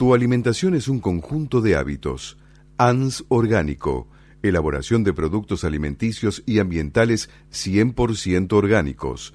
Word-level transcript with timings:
Tu 0.00 0.14
alimentación 0.14 0.74
es 0.74 0.88
un 0.88 0.98
conjunto 0.98 1.60
de 1.60 1.76
hábitos. 1.76 2.38
ANS 2.78 3.26
Orgánico. 3.28 4.08
Elaboración 4.42 5.04
de 5.04 5.12
productos 5.12 5.62
alimenticios 5.62 6.42
y 6.46 6.58
ambientales 6.58 7.28
100% 7.52 8.50
orgánicos, 8.54 9.34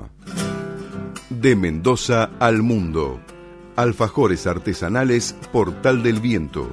De 1.29 1.57
Mendoza 1.57 2.31
al 2.39 2.63
mundo. 2.63 3.21
Alfajores 3.75 4.47
artesanales 4.47 5.35
Portal 5.51 6.05
del 6.05 6.21
Viento 6.21 6.73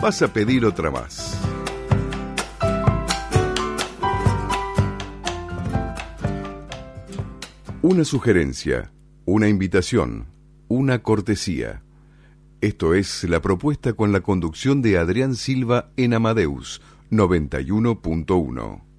vas 0.00 0.22
a 0.22 0.32
pedir 0.32 0.64
otra 0.64 0.90
más. 0.90 1.38
Una 7.82 8.04
sugerencia, 8.04 8.92
una 9.26 9.48
invitación, 9.48 10.26
una 10.68 11.02
cortesía. 11.02 11.82
Esto 12.60 12.94
es 12.94 13.24
la 13.24 13.40
propuesta 13.40 13.92
con 13.92 14.12
la 14.12 14.20
conducción 14.20 14.80
de 14.82 14.98
Adrián 14.98 15.34
Silva 15.34 15.90
en 15.96 16.14
Amadeus 16.14 16.80
91.1. 17.10 18.89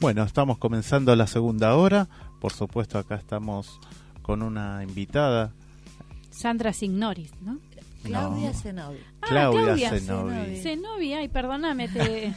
Bueno, 0.00 0.24
estamos 0.24 0.58
comenzando 0.58 1.14
la 1.14 1.26
segunda 1.26 1.74
hora. 1.76 2.08
Por 2.40 2.52
supuesto, 2.52 2.98
acá 2.98 3.16
estamos 3.16 3.78
con 4.22 4.42
una 4.42 4.82
invitada. 4.82 5.52
Sandra 6.30 6.72
Signoris, 6.72 7.32
¿no? 7.42 7.58
Claudia 8.02 8.54
Zenobi. 8.54 8.96
Ah, 9.20 9.26
Claudia 9.28 9.90
Zenobi. 9.90 10.56
Zenobi. 10.56 11.12
Ay, 11.12 11.28
perdóname, 11.28 11.86
te, 11.88 12.32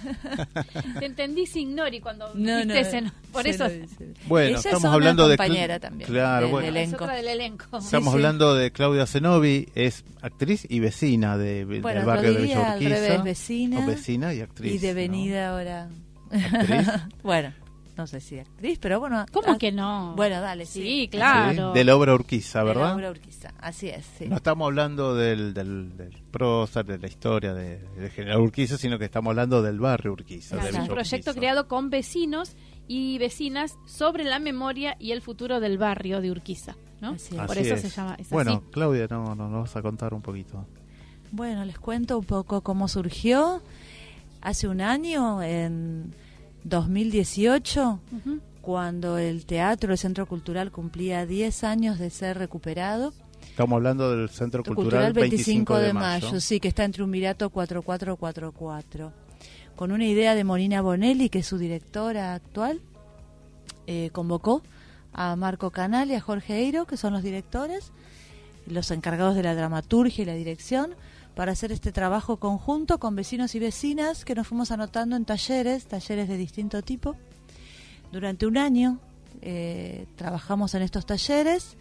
te 1.00 1.06
entendí 1.06 1.46
Signori 1.46 2.02
cuando 2.02 2.34
No, 2.36 2.58
dijiste 2.58 2.84
no, 2.84 2.90
Zeno- 2.90 3.12
Por 3.32 3.48
eso 3.48 3.70
Zenobi. 3.70 3.88
Bueno, 4.28 4.48
Ella 4.50 4.58
estamos 4.58 4.80
es 4.80 4.84
una 4.84 4.94
hablando 4.94 5.28
de. 5.30 5.38
compañera 5.38 5.80
también. 5.80 6.10
Claro, 6.10 6.42
del 6.48 6.52
bueno. 6.52 6.68
es 6.68 6.76
elenco. 6.76 7.04
otra 7.06 7.16
del 7.16 7.28
elenco. 7.30 7.64
Estamos 7.78 8.10
sí. 8.12 8.16
hablando 8.18 8.56
de 8.56 8.72
Claudia 8.74 9.06
Zenobi, 9.08 9.70
es 9.74 10.04
actriz 10.22 10.68
y 10.70 10.82
vecina 10.82 11.38
de, 11.38 11.64
Bueno, 11.64 12.00
del 12.00 12.06
barrio 12.08 12.34
de 12.34 12.42
Villa 12.42 12.74
Urquiza. 12.74 12.90
revés, 12.96 13.24
vecina 13.24 13.80
O 13.80 13.86
vecina 13.88 14.34
y 14.34 14.42
actriz. 14.42 14.74
y 14.74 14.76
¿no? 14.76 14.82
devenida 14.82 15.50
ahora. 15.52 15.88
Actriz. 16.30 16.88
bueno, 17.24 17.54
no 17.98 18.08
sé 18.08 18.20
si 18.22 18.40
actriz, 18.40 18.80
pero 18.80 19.00
bueno. 19.00 19.26
¿Cómo 19.32 19.52
ah, 19.52 19.58
que 19.58 19.72
no? 19.72 20.14
Bueno, 20.16 20.42
dale, 20.42 20.66
sí. 20.66 20.82
Sí, 20.82 21.02
Sí, 21.04 21.08
claro. 21.10 21.74
de 21.74 21.84
la 21.84 21.96
obra 21.96 22.14
Urquiza, 22.16 22.60
De 22.60 22.66
la 22.66 22.74
¿verdad? 22.74 22.96
obra 22.96 23.12
Urquiza, 23.12 23.54
Así 23.60 23.90
es, 23.90 24.06
sí. 24.18 24.26
No 24.28 24.38
estamos 24.38 24.66
hablando 24.66 25.16
del, 25.16 25.54
del, 25.54 25.96
del 25.96 26.12
prosa, 26.32 26.84
de 26.84 26.98
la 26.98 27.08
historia 27.08 27.54
de, 27.54 27.80
de 27.80 28.10
General 28.10 28.40
Urquiza, 28.42 28.78
sino 28.78 28.98
que 28.98 29.06
estamos 29.06 29.30
hablando 29.32 29.62
del 29.62 29.80
barrio 29.80 30.14
Urquiza. 30.14 30.58
Es 30.68 30.74
un 30.76 30.88
proyecto 30.88 31.32
Urquiza. 31.32 31.34
creado 31.34 31.68
con 31.68 31.90
vecinos 31.90 32.56
y 32.88 33.18
vecinas 33.20 33.78
sobre 33.86 34.24
la 34.24 34.40
memoria 34.40 34.96
y 35.00 35.12
el 35.12 35.22
futuro 35.22 35.60
del 35.60 35.78
barrio 35.78 36.20
de 36.20 36.32
Urquiza, 36.32 36.76
¿no? 37.00 37.12
Así 37.12 37.36
es. 37.36 37.42
Por 37.42 37.52
Así 37.52 37.60
eso 37.62 37.76
es. 37.76 37.82
se 37.82 37.90
llama. 37.90 38.16
Es 38.20 38.30
Bueno, 38.30 38.52
así. 38.54 38.62
Claudia, 38.72 39.08
no, 39.10 39.36
no, 39.36 39.48
nos 39.50 39.62
vas 39.64 39.76
a 39.76 39.82
contar 39.82 40.14
un 40.14 40.22
poquito. 40.22 40.66
Bueno, 41.32 41.64
les 41.66 41.80
cuento 41.80 42.18
un 42.18 42.26
poco 42.26 42.62
cómo 42.62 42.88
surgió. 42.88 43.62
Hace 44.42 44.68
un 44.68 44.82
año, 44.82 45.42
en 45.42 46.14
2018, 46.64 48.00
Ujú. 48.12 48.40
cuando 48.62 49.18
el 49.18 49.46
teatro, 49.46 49.92
el 49.92 49.98
Centro 49.98 50.26
Cultural, 50.26 50.72
cumplía 50.72 51.26
10 51.26 51.64
años 51.64 52.00
de 52.00 52.10
ser 52.10 52.38
recuperado. 52.38 53.14
Estamos 53.50 53.78
hablando 53.78 54.16
del 54.16 54.30
Centro 54.30 54.64
Cultural, 54.64 55.14
25 55.14 55.78
de 55.78 55.94
mayo, 55.94 56.40
sí, 56.40 56.60
que 56.60 56.70
está 56.70 56.86
en 56.86 56.92
Triunvirato 56.92 57.50
4444. 57.50 59.12
Con 59.76 59.92
una 59.92 60.06
idea 60.06 60.36
de 60.36 60.44
Morina 60.44 60.82
Bonelli, 60.82 61.30
que 61.30 61.40
es 61.40 61.48
su 61.48 61.58
directora 61.58 62.34
actual, 62.34 62.80
eh, 63.86 64.10
convocó 64.12 64.62
a 65.12 65.36
Marco 65.36 65.72
Canal 65.72 66.10
y 66.10 66.16
a 66.16 66.22
Jorge 66.22 66.58
Eiro, 66.58 66.86
que 66.86 66.98
son 66.98 67.14
los 67.14 67.22
directores, 67.22 67.92
los 68.66 68.90
encargados 68.92 69.36
de 69.36 69.44
la 69.44 69.56
dramaturgia 69.56 70.24
y 70.24 70.26
la 70.26 70.34
dirección, 70.36 70.96
para 71.36 71.52
hacer 71.52 71.72
este 71.72 71.92
trabajo 71.92 72.38
conjunto 72.38 73.00
con 73.00 73.16
vecinos 73.16 73.56
y 73.56 73.60
vecinas 73.60 74.26
que 74.26 74.36
nos 74.36 74.48
fuimos 74.48 74.72
anotando 74.72 75.16
en 75.16 75.26
talleres, 75.26 75.86
talleres 75.86 76.28
de 76.28 76.38
distinto 76.38 76.82
tipo. 76.82 77.16
Durante 78.12 78.46
un 78.46 78.58
año 78.58 79.00
eh, 79.42 80.06
trabajamos 80.16 80.76
en 80.76 80.84
estos 80.84 81.06
talleres 81.06 81.76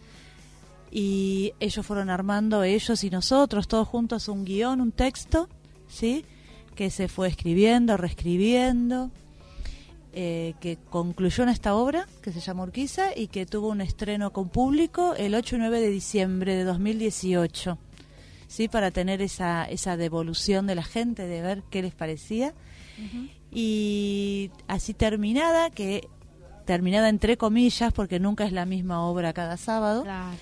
y 0.91 1.53
ellos 1.59 1.85
fueron 1.85 2.09
armando, 2.09 2.63
ellos 2.63 3.03
y 3.03 3.09
nosotros, 3.09 3.67
todos 3.67 3.87
juntos, 3.87 4.27
un 4.27 4.45
guion, 4.45 4.81
un 4.81 4.91
texto, 4.91 5.49
¿sí? 5.87 6.25
Que 6.75 6.89
se 6.89 7.07
fue 7.07 7.27
escribiendo, 7.27 7.97
reescribiendo, 7.97 9.09
eh, 10.13 10.53
que 10.59 10.77
concluyó 10.91 11.43
en 11.43 11.49
esta 11.49 11.73
obra, 11.75 12.07
que 12.21 12.31
se 12.31 12.39
llama 12.39 12.63
Urquiza, 12.63 13.17
y 13.17 13.27
que 13.27 13.47
tuvo 13.47 13.69
un 13.69 13.81
estreno 13.81 14.31
con 14.31 14.49
público 14.49 15.15
el 15.15 15.33
8 15.33 15.55
y 15.55 15.59
9 15.59 15.81
de 15.81 15.89
diciembre 15.89 16.55
de 16.55 16.63
2018, 16.63 17.79
¿sí? 18.47 18.67
Para 18.67 18.91
tener 18.91 19.21
esa, 19.21 19.65
esa 19.65 19.97
devolución 19.97 20.67
de 20.67 20.75
la 20.75 20.83
gente, 20.83 21.27
de 21.27 21.41
ver 21.41 21.63
qué 21.69 21.81
les 21.81 21.93
parecía. 21.93 22.53
Y 23.51 24.51
así 24.67 24.93
terminada, 24.93 25.69
que 25.69 26.07
terminada 26.65 27.09
entre 27.09 27.37
comillas, 27.37 27.93
porque 27.93 28.19
nunca 28.19 28.45
es 28.45 28.51
la 28.51 28.65
misma 28.65 29.05
obra 29.05 29.33
cada 29.33 29.57
sábado. 29.57 30.03
Claro. 30.03 30.37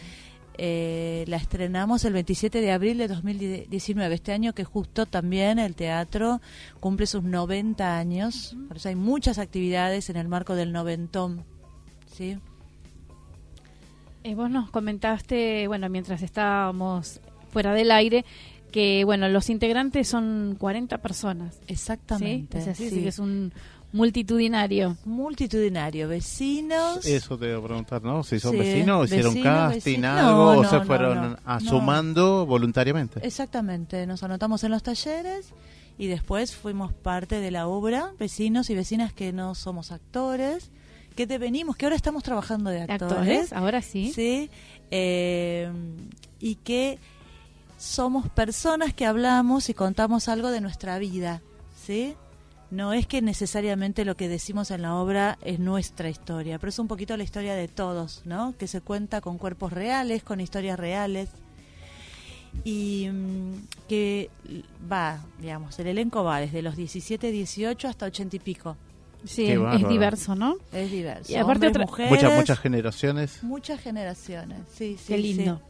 Eh, 0.58 1.24
la 1.28 1.38
estrenamos 1.38 2.06
el 2.06 2.14
27 2.14 2.62
de 2.62 2.72
abril 2.72 2.98
de 2.98 3.08
2019, 3.08 4.14
este 4.14 4.34
año 4.34 4.54
que 4.54 4.64
justo 4.64 5.06
también 5.06 5.60
el 5.60 5.76
teatro 5.76 6.42
cumple 6.80 7.08
sus 7.08 7.24
90 7.24 7.98
años, 7.98 8.56
por 8.68 8.78
eso 8.78 8.90
hay 8.90 8.96
muchas 8.96 9.40
actividades 9.40 10.10
en 10.10 10.18
el 10.18 10.28
marco 10.28 10.54
del 10.54 10.72
noventón. 10.72 11.46
¿sí? 12.14 12.38
Eh, 14.24 14.36
vos 14.36 14.52
nos 14.52 14.70
comentaste, 14.70 15.68
bueno, 15.68 15.90
mientras 15.90 16.22
estábamos 16.22 17.22
fuera 17.52 17.74
del 17.74 17.92
aire, 17.92 18.26
que, 18.72 19.04
bueno, 19.04 19.28
los 19.30 19.50
integrantes 19.50 20.08
son 20.08 20.56
40 20.58 20.98
personas. 21.00 21.56
¿sí? 21.56 21.62
Exactamente. 21.68 22.60
Es 22.60 22.68
así, 22.70 22.90
sí. 22.90 22.96
sí 22.96 23.02
que 23.04 23.10
es 23.10 23.20
un 23.20 23.52
multitudinario. 23.94 24.96
Multitudinario, 25.06 26.08
vecinos. 26.08 27.06
Eso 27.06 27.38
te 27.38 27.50
iba 27.50 27.58
a 27.60 27.62
preguntar, 27.64 28.02
¿no? 28.04 28.24
Si 28.24 28.40
son 28.40 28.52
Sí, 28.54 28.58
vecinos, 28.60 29.06
hicieron 29.08 29.34
vecino, 29.34 29.44
casting, 29.52 29.78
vecino. 29.92 30.08
algo, 30.12 30.54
No, 30.54 30.60
o 30.60 30.64
se 30.66 30.78
no, 30.78 30.86
fueron 30.86 31.16
no, 31.16 31.30
no. 31.32 31.38
asumando 31.46 32.46
voluntariamente. 32.46 33.20
Exactamente, 33.26 34.06
nos 34.08 34.24
anotamos 34.24 34.64
en 34.64 34.72
los 34.72 34.82
talleres 34.84 35.50
y 35.98 36.08
después 36.08 36.56
fuimos 36.56 36.94
parte 36.94 37.40
de 37.42 37.52
la 37.52 37.68
obra, 37.68 38.12
vecinos 38.18 38.70
y 38.70 38.76
vecinas 38.76 39.12
que 39.14 39.34
no 39.34 39.56
somos 39.56 39.92
actores, 39.92 40.72
que 41.16 41.28
devenimos, 41.28 41.76
que 41.76 41.86
ahora 41.86 41.98
estamos 41.98 42.24
trabajando 42.24 42.70
de 42.70 42.84
actores. 42.84 43.12
Actores, 43.12 43.54
ahora 43.54 43.82
sí. 43.82 44.12
Sí, 44.14 44.50
eh, 44.90 45.70
y 46.40 46.56
que 46.56 46.98
somos 47.82 48.30
personas 48.30 48.94
que 48.94 49.06
hablamos 49.06 49.70
y 49.70 49.74
contamos 49.74 50.28
algo 50.28 50.52
de 50.52 50.62
nuestra 50.62 51.00
vida, 51.00 51.42
¿sí? 51.76 52.16
no 52.72 52.94
es 52.94 53.06
que 53.06 53.22
necesariamente 53.22 54.06
lo 54.06 54.16
que 54.16 54.30
decimos 54.30 54.72
en 54.72 54.82
la 54.82 54.96
obra 54.96 55.38
es 55.44 55.60
nuestra 55.60 56.10
historia, 56.10 56.58
pero 56.58 56.70
es 56.70 56.80
un 56.80 56.88
poquito 56.88 57.16
la 57.18 57.24
historia 57.24 57.54
de 57.54 57.68
todos, 57.68 58.22
¿no? 58.26 58.56
Que 58.58 58.68
se 58.68 58.80
cuenta 58.80 59.20
con 59.20 59.38
cuerpos 59.38 59.74
reales, 59.74 60.24
con 60.24 60.40
historias 60.40 60.80
reales 60.80 61.30
y 62.64 63.10
mm, 63.12 63.68
que 63.90 64.30
va, 64.90 65.20
digamos, 65.40 65.78
el 65.80 65.88
elenco 65.88 66.24
va 66.24 66.40
desde 66.40 66.62
los 66.62 66.78
17, 66.78 67.30
18 67.30 67.88
hasta 67.90 68.06
80 68.06 68.38
y 68.38 68.40
pico. 68.40 68.78
Sí, 69.26 69.48
es 69.48 69.88
diverso, 69.88 70.36
¿no? 70.36 70.56
Es 70.72 70.90
diverso. 70.90 71.32
Y 71.32 71.36
aparte 71.36 71.72
muchas 72.08 72.38
muchas 72.38 72.60
generaciones. 72.60 73.44
Muchas 73.44 73.82
generaciones, 73.82 74.60
sí, 74.74 74.98
sí. 74.98 75.14
Qué 75.14 75.18
lindo. 75.18 75.62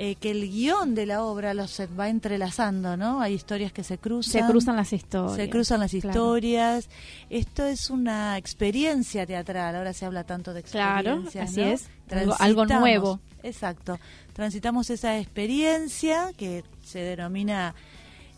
Eh, 0.00 0.14
que 0.14 0.30
el 0.30 0.48
guion 0.48 0.94
de 0.94 1.06
la 1.06 1.24
obra 1.24 1.54
los 1.54 1.80
va 1.98 2.08
entrelazando, 2.08 2.96
¿no? 2.96 3.20
Hay 3.20 3.34
historias 3.34 3.72
que 3.72 3.82
se 3.82 3.98
cruzan. 3.98 4.42
Se 4.42 4.48
cruzan 4.48 4.76
las 4.76 4.92
historias. 4.92 5.36
Se 5.36 5.50
cruzan 5.50 5.80
las 5.80 5.92
historias. 5.92 6.88
Esto 7.30 7.64
es 7.64 7.90
una 7.90 8.38
experiencia 8.38 9.26
teatral. 9.26 9.74
Ahora 9.74 9.92
se 9.92 10.06
habla 10.06 10.22
tanto 10.22 10.54
de 10.54 10.60
experiencia. 10.60 11.02
Claro, 11.02 11.24
así 11.42 11.62
es. 11.62 11.90
Algo, 12.38 12.64
nuevo. 12.64 13.18
Exacto. 13.42 13.98
Transitamos 14.34 14.88
esa 14.90 15.18
experiencia 15.18 16.32
que 16.36 16.62
se 16.84 17.00
denomina 17.00 17.74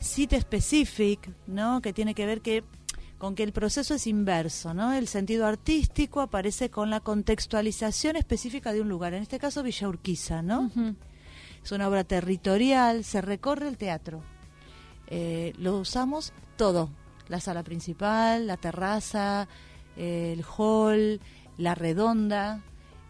site 0.00 0.40
specific, 0.40 1.28
¿no? 1.46 1.82
Que 1.82 1.92
tiene 1.92 2.14
que 2.14 2.24
ver 2.24 2.40
que 2.40 2.64
con 3.18 3.34
que 3.34 3.42
el 3.42 3.52
proceso 3.52 3.92
es 3.92 4.06
inverso, 4.06 4.72
¿no? 4.72 4.94
El 4.94 5.08
sentido 5.08 5.44
artístico 5.44 6.22
aparece 6.22 6.70
con 6.70 6.88
la 6.88 7.00
contextualización 7.00 8.16
específica 8.16 8.72
de 8.72 8.80
un 8.80 8.88
lugar, 8.88 9.12
en 9.12 9.22
este 9.22 9.38
caso 9.38 9.62
Villa 9.62 9.90
Urquiza, 9.90 10.40
¿no? 10.40 10.70
Es 11.64 11.72
una 11.72 11.88
obra 11.88 12.04
territorial, 12.04 13.04
se 13.04 13.20
recorre 13.20 13.68
el 13.68 13.76
teatro. 13.76 14.22
Eh, 15.08 15.52
lo 15.58 15.78
usamos 15.78 16.32
todo, 16.56 16.90
la 17.28 17.40
sala 17.40 17.62
principal, 17.62 18.46
la 18.46 18.56
terraza, 18.56 19.48
el 19.96 20.44
hall, 20.56 21.20
la 21.58 21.74
redonda, 21.74 22.60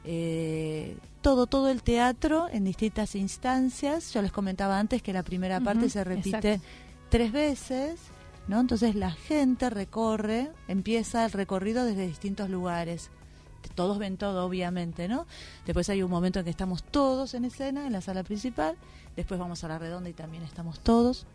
eh, 0.05 0.97
todo, 1.21 1.47
todo 1.47 1.69
el 1.69 1.83
teatro 1.83 2.49
en 2.51 2.65
distintas 2.65 3.15
instancias. 3.15 4.13
Yo 4.13 4.23
les 4.23 4.33
comentaba 4.33 4.79
antes 4.79 5.03
que 5.03 5.13
la 5.13 5.23
primera 5.23 5.61
parte 5.61 5.91
se 5.91 6.03
repite 6.05 6.61
tres 7.11 7.33
veces, 7.33 8.01
¿no? 8.49 8.61
Entonces 8.61 8.95
la 8.95 9.11
gente 9.11 9.69
recorre, 9.71 10.51
empieza 10.69 11.25
el 11.25 11.33
recorrido 11.33 11.85
desde 11.85 12.07
distintos 12.07 12.49
lugares 12.49 13.11
todos 13.69 13.99
ven 13.99 14.17
todo, 14.17 14.45
obviamente, 14.45 15.09
¿no? 15.09 15.27
Después 15.67 15.89
hay 15.89 16.03
un 16.03 16.11
momento 16.11 16.39
en 16.39 16.45
que 16.45 16.51
estamos 16.51 16.83
todos 16.83 17.35
en 17.35 17.45
escena, 17.45 17.87
en 17.87 17.93
la 17.93 18.01
sala 18.01 18.23
principal, 18.23 18.77
después 19.17 19.39
vamos 19.39 19.63
a 19.65 19.69
la 19.69 19.79
redonda 19.79 20.09
y 20.11 20.15
también 20.15 20.43
estamos 20.43 20.81
todos. 20.81 21.27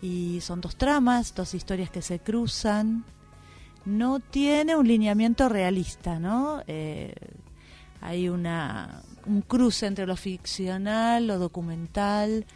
Y 0.00 0.40
son 0.40 0.60
dos 0.60 0.76
tramas, 0.76 1.34
dos 1.34 1.54
historias 1.54 1.90
que 1.90 2.02
se 2.02 2.20
cruzan. 2.20 3.04
No 3.84 4.20
tiene 4.20 4.76
un 4.76 4.86
lineamiento 4.86 5.48
realista, 5.48 6.18
¿no? 6.18 6.62
Eh, 6.66 7.14
hay 8.00 8.28
una, 8.28 9.02
un 9.26 9.42
cruce 9.42 9.86
entre 9.86 10.06
lo 10.06 10.16
ficcional, 10.16 11.26
lo 11.26 11.38
documental, 11.38 12.46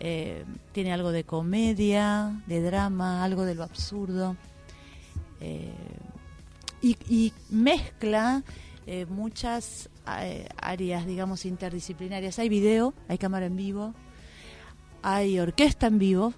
eh, 0.00 0.44
tiene 0.72 0.92
algo 0.92 1.12
de 1.12 1.24
comedia, 1.24 2.42
de 2.46 2.62
drama, 2.62 3.22
algo 3.22 3.44
de 3.44 3.54
lo 3.54 3.64
absurdo. 3.64 4.36
Eh, 5.40 5.74
y, 6.82 7.32
mezcla 7.50 8.42
eh, 8.86 9.06
muchas 9.06 9.88
eh, 10.20 10.48
áreas, 10.60 11.06
digamos, 11.06 11.44
interdisciplinarias. 11.46 12.38
Hay 12.38 12.48
video, 12.48 12.94
hay 13.08 13.18
cámara 13.18 13.46
en 13.46 13.56
vivo, 13.56 13.94
hay 15.02 15.38
orquesta 15.38 15.86
en 15.86 15.98
vivo, 15.98 16.34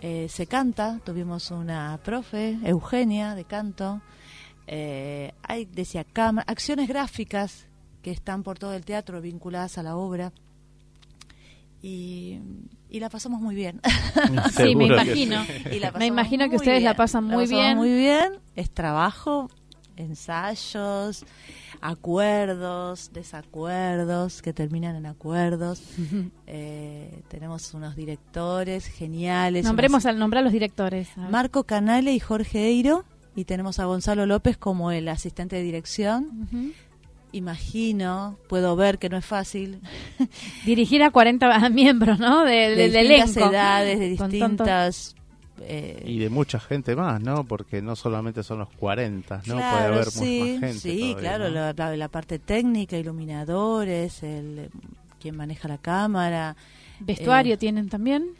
eh, 0.00 0.26
se 0.28 0.46
canta, 0.46 1.00
tuvimos 1.04 1.50
una 1.50 1.98
profe, 2.02 2.58
Eugenia, 2.64 3.34
de 3.34 3.44
canto, 3.44 4.02
hay, 4.68 5.64
decía, 5.66 6.04
cámara, 6.04 6.44
acciones 6.48 6.88
gráficas 6.88 7.68
que 8.02 8.10
están 8.10 8.42
por 8.42 8.58
todo 8.58 8.74
el 8.74 8.84
teatro 8.84 9.20
vinculadas 9.20 9.78
a 9.78 9.84
la 9.84 9.96
obra. 9.96 10.32
Y, 11.82 12.40
la 12.90 13.10
pasamos 13.10 13.40
muy 13.40 13.54
bien. 13.54 13.80
sí, 14.56 14.74
me 14.74 14.86
imagino. 14.86 15.44
me 15.98 16.06
imagino 16.06 16.48
que 16.48 16.56
ustedes 16.56 16.82
la 16.82 16.94
pasan 16.94 17.24
muy 17.24 17.46
bien. 17.46 17.76
Muy 17.76 17.92
bien, 17.94 18.38
es 18.54 18.70
trabajo, 18.70 19.50
ensayos, 19.96 21.24
acuerdos, 21.80 23.10
desacuerdos 23.12 24.42
que 24.42 24.52
terminan 24.52 24.96
en 24.96 25.06
acuerdos. 25.06 25.82
Eh, 26.48 27.22
tenemos 27.26 27.74
unos 27.74 27.96
directores 27.96 28.86
geniales. 28.86 29.64
Nombremos 29.64 30.06
al 30.06 30.16
nombrar 30.16 30.42
a 30.42 30.44
los 30.44 30.52
directores. 30.52 31.08
Marco 31.16 31.64
Canale 31.64 32.12
y 32.12 32.20
Jorge 32.20 32.68
Eiro. 32.68 33.04
Y 33.34 33.44
tenemos 33.46 33.80
a 33.80 33.84
Gonzalo 33.84 34.26
López 34.26 34.56
como 34.56 34.92
el 34.92 35.08
asistente 35.08 35.56
de 35.56 35.62
dirección 35.62 36.46
imagino, 37.32 38.38
puedo 38.48 38.76
ver 38.76 38.98
que 38.98 39.08
no 39.08 39.16
es 39.16 39.24
fácil. 39.24 39.80
Dirigir 40.64 41.02
a 41.02 41.10
40 41.10 41.68
miembros, 41.70 42.18
¿no? 42.18 42.44
De, 42.44 42.74
de, 42.74 42.90
de 42.90 43.00
distintas 43.02 43.36
edades, 43.36 43.98
de 43.98 44.08
distintas... 44.08 45.16
Eh, 45.62 46.02
y 46.04 46.18
de 46.18 46.28
mucha 46.28 46.60
gente 46.60 46.94
más, 46.94 47.20
¿no? 47.22 47.44
Porque 47.44 47.80
no 47.80 47.96
solamente 47.96 48.42
son 48.42 48.58
los 48.58 48.68
40, 48.74 49.42
¿no? 49.46 49.54
Puede 49.54 49.64
haber 49.64 50.04
sí, 50.04 50.40
más 50.40 50.60
gente. 50.60 50.78
Sí, 50.78 51.14
claro, 51.18 51.48
la, 51.48 51.72
la, 51.72 52.08
parte 52.08 52.38
técnica, 52.38 52.98
iluminadores, 52.98 54.22
el, 54.22 54.68
quien 55.18 55.34
maneja 55.34 55.66
la 55.66 55.78
cámara. 55.78 56.56
¿Vestuario 57.00 57.54
eh, 57.54 57.56
tienen 57.56 57.88
también? 57.88 58.32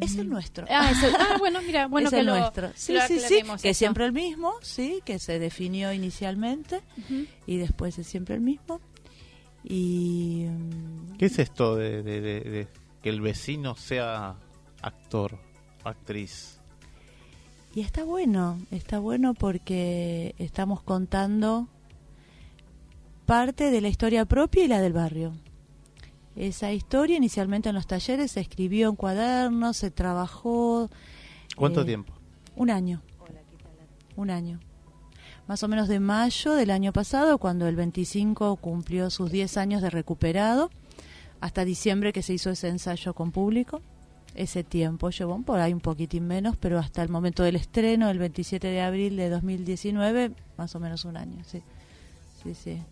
Es 0.00 0.16
el 0.16 0.28
nuestro. 0.28 0.66
Ah, 0.70 0.92
ah 1.18 1.36
bueno, 1.38 1.60
mira, 1.62 1.86
bueno 1.88 2.08
es 2.08 2.14
que 2.14 2.20
el 2.20 2.26
nuestro. 2.26 2.70
Sí, 2.74 2.96
sí, 3.06 3.20
sí, 3.20 3.42
que 3.60 3.70
es 3.70 3.76
siempre 3.76 4.04
el 4.04 4.12
mismo, 4.12 4.54
sí, 4.62 5.02
que 5.04 5.18
se 5.18 5.38
definió 5.38 5.92
inicialmente 5.92 6.80
y 7.46 7.56
después 7.58 7.98
es 7.98 8.06
siempre 8.06 8.34
el 8.34 8.40
mismo. 8.40 8.80
Y 9.62 10.46
mm, 10.48 11.16
¿Qué 11.18 11.26
es 11.26 11.38
esto 11.38 11.76
de, 11.76 12.66
que 13.02 13.08
el 13.08 13.20
vecino 13.20 13.74
sea 13.76 14.36
actor, 14.80 15.38
actriz? 15.84 16.60
Y 17.74 17.82
está 17.82 18.04
bueno, 18.04 18.58
está 18.70 18.98
bueno 18.98 19.34
porque 19.34 20.34
estamos 20.38 20.82
contando 20.82 21.68
parte 23.26 23.70
de 23.70 23.80
la 23.80 23.88
historia 23.88 24.24
propia 24.24 24.64
y 24.64 24.68
la 24.68 24.80
del 24.80 24.92
barrio. 24.92 25.34
Esa 26.36 26.72
historia 26.72 27.16
inicialmente 27.16 27.68
en 27.68 27.74
los 27.74 27.86
talleres 27.86 28.32
se 28.32 28.40
escribió 28.40 28.88
en 28.88 28.96
cuadernos, 28.96 29.76
se 29.76 29.90
trabajó. 29.90 30.88
¿Cuánto 31.56 31.82
eh, 31.82 31.84
tiempo? 31.84 32.12
Un 32.56 32.70
año. 32.70 33.02
Un 34.16 34.30
año. 34.30 34.60
Más 35.48 35.62
o 35.62 35.68
menos 35.68 35.88
de 35.88 35.98
mayo 35.98 36.52
del 36.52 36.70
año 36.70 36.92
pasado, 36.92 37.38
cuando 37.38 37.66
el 37.66 37.74
25 37.74 38.56
cumplió 38.56 39.10
sus 39.10 39.32
10 39.32 39.56
años 39.56 39.82
de 39.82 39.90
recuperado, 39.90 40.70
hasta 41.40 41.64
diciembre 41.64 42.12
que 42.12 42.22
se 42.22 42.34
hizo 42.34 42.50
ese 42.50 42.68
ensayo 42.68 43.14
con 43.14 43.32
público. 43.32 43.82
Ese 44.36 44.62
tiempo 44.62 45.10
llevó 45.10 45.42
por 45.42 45.58
ahí 45.58 45.72
un 45.72 45.80
poquitín 45.80 46.26
menos, 46.26 46.56
pero 46.56 46.78
hasta 46.78 47.02
el 47.02 47.08
momento 47.08 47.42
del 47.42 47.56
estreno, 47.56 48.10
el 48.10 48.18
27 48.18 48.68
de 48.68 48.80
abril 48.80 49.16
de 49.16 49.28
2019, 49.28 50.32
más 50.56 50.74
o 50.76 50.80
menos 50.80 51.04
un 51.04 51.16
año, 51.16 51.42
sí. 51.44 51.62
Sí, 52.42 52.54
sí. 52.54 52.82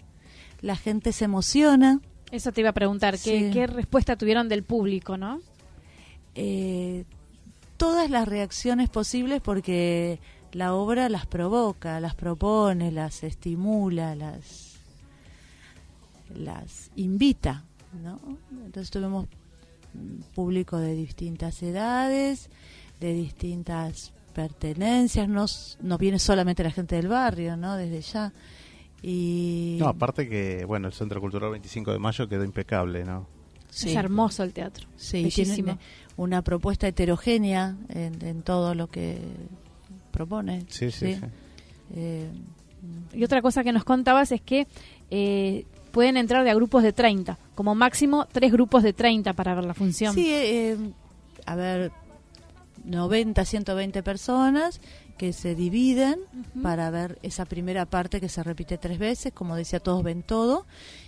La 0.60 0.74
gente 0.74 1.12
se 1.12 1.26
emociona, 1.26 2.00
eso 2.30 2.52
te 2.52 2.60
iba 2.60 2.70
a 2.70 2.74
preguntar, 2.74 3.18
¿qué, 3.18 3.66
respuesta 3.66 4.16
tuvieron 4.16 4.48
del 4.48 4.62
público, 4.62 5.16
no? 5.16 5.40
Eh, 6.34 7.04
todas 7.76 8.10
las 8.10 8.28
reacciones 8.28 8.90
posibles 8.90 9.40
porque 9.40 10.20
la 10.52 10.74
obra 10.74 11.08
las 11.08 11.26
provoca, 11.26 12.00
las 12.00 12.14
propone, 12.14 12.92
las 12.92 13.22
estimula, 13.22 14.14
las, 14.14 14.76
las 16.34 16.90
invita, 16.96 17.64
¿no? 18.02 18.20
Entonces 18.64 18.90
tuvimos 18.90 19.26
público 20.34 20.78
de 20.78 20.94
distintas 20.94 21.62
edades, 21.62 22.50
de 23.00 23.12
distintas 23.14 24.12
pertenencias, 24.34 25.28
no, 25.28 25.46
no 25.80 25.98
viene 25.98 26.18
solamente 26.18 26.62
la 26.62 26.70
gente 26.70 26.96
del 26.96 27.08
barrio, 27.08 27.56
¿no? 27.56 27.76
Desde 27.76 28.00
ya. 28.02 28.32
Y... 29.02 29.76
No, 29.78 29.88
aparte 29.88 30.28
que, 30.28 30.64
bueno, 30.64 30.88
el 30.88 30.92
Centro 30.92 31.20
Cultural 31.20 31.50
25 31.52 31.92
de 31.92 31.98
Mayo 31.98 32.28
quedó 32.28 32.44
impecable, 32.44 33.04
¿no? 33.04 33.26
Es 33.70 33.86
hermoso 33.86 34.42
el 34.42 34.52
teatro. 34.52 34.88
Sí, 34.96 35.28
tiene 35.32 35.78
una 36.16 36.42
propuesta 36.42 36.88
heterogénea 36.88 37.76
en, 37.90 38.42
todo 38.42 38.74
lo 38.74 38.88
que 38.88 39.18
propone. 40.10 40.64
Sí, 40.68 40.90
sí, 40.90 41.14
sí. 41.14 41.20
Eh, 41.94 42.28
y 43.12 43.24
otra 43.24 43.42
cosa 43.42 43.62
que 43.62 43.72
nos 43.72 43.84
contabas 43.84 44.32
es 44.32 44.40
que 44.40 44.66
eh, 45.10 45.64
pueden 45.92 46.16
entrar 46.16 46.44
de 46.44 46.50
a 46.50 46.54
grupos 46.54 46.82
de 46.82 46.92
30, 46.92 47.38
como 47.54 47.74
máximo 47.74 48.26
tres 48.30 48.52
grupos 48.52 48.82
de 48.82 48.92
30 48.92 49.32
para 49.32 49.54
ver 49.54 49.64
la 49.64 49.74
función. 49.74 50.14
Sí, 50.14 50.28
eh, 50.30 50.76
a 51.46 51.54
ver, 51.54 51.92
90, 52.88 53.44
120 53.44 54.02
personas 54.02 54.80
que 55.16 55.32
se 55.32 55.54
dividen 55.54 56.20
para 56.62 56.90
ver 56.90 57.18
esa 57.22 57.44
primera 57.44 57.86
parte 57.86 58.20
que 58.20 58.28
se 58.28 58.42
repite 58.42 58.78
tres 58.78 58.98
veces, 58.98 59.32
como 59.32 59.56
decía, 59.56 59.80
todos 59.80 60.02
ven 60.02 60.22
todo, 60.22 60.66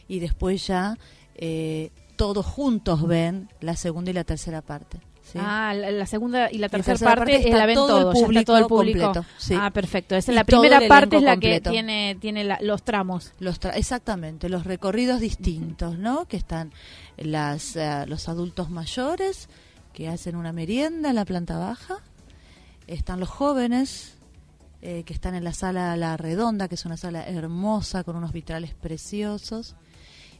y 0.08 0.18
después 0.20 0.66
ya 0.66 0.98
eh, 1.36 1.90
todos 2.16 2.44
juntos 2.44 3.06
ven 3.06 3.48
la 3.60 3.76
segunda 3.76 4.10
y 4.10 4.14
la 4.14 4.24
tercera 4.24 4.62
parte. 4.62 5.00
Ah, 5.38 5.74
la, 5.74 6.06
segunda 6.06 6.50
y 6.50 6.58
la 6.58 6.68
tercera 6.68 6.98
parte, 6.98 7.48
es 7.48 7.54
la 7.54 7.66
ven 7.66 7.76
todo, 7.76 8.12
el 8.12 8.44
todo 8.44 8.58
el 8.58 8.66
público. 8.66 9.12
Ah, 9.56 9.70
perfecto. 9.70 10.16
Esa, 10.16 10.32
la 10.32 10.44
primera 10.44 10.80
parte 10.88 11.16
es 11.16 11.22
la 11.22 11.36
que 11.36 11.60
tiene 11.60 12.16
tiene 12.20 12.56
los 12.60 12.82
tramos. 12.82 13.32
Los 13.38 13.60
exactamente, 13.74 14.48
los 14.48 14.64
recorridos 14.64 15.20
distintos, 15.20 15.98
¿no? 15.98 16.26
Que 16.26 16.36
están 16.36 16.72
las 17.16 17.76
eh, 17.76 18.04
los 18.06 18.28
adultos 18.28 18.70
mayores 18.70 19.48
que 19.92 20.08
hacen 20.08 20.36
una 20.36 20.52
merienda 20.52 21.10
en 21.10 21.16
la 21.16 21.24
planta 21.24 21.58
baja, 21.58 21.98
están 22.86 23.20
los 23.20 23.28
jóvenes 23.28 24.14
eh, 24.82 25.02
que 25.04 25.12
están 25.12 25.34
en 25.34 25.44
la 25.44 25.52
sala 25.52 25.96
La 25.96 26.16
Redonda, 26.16 26.68
que 26.68 26.74
es 26.74 26.84
una 26.84 26.96
sala 26.96 27.26
hermosa 27.26 28.04
con 28.04 28.16
unos 28.16 28.32
vitrales 28.32 28.74
preciosos, 28.74 29.76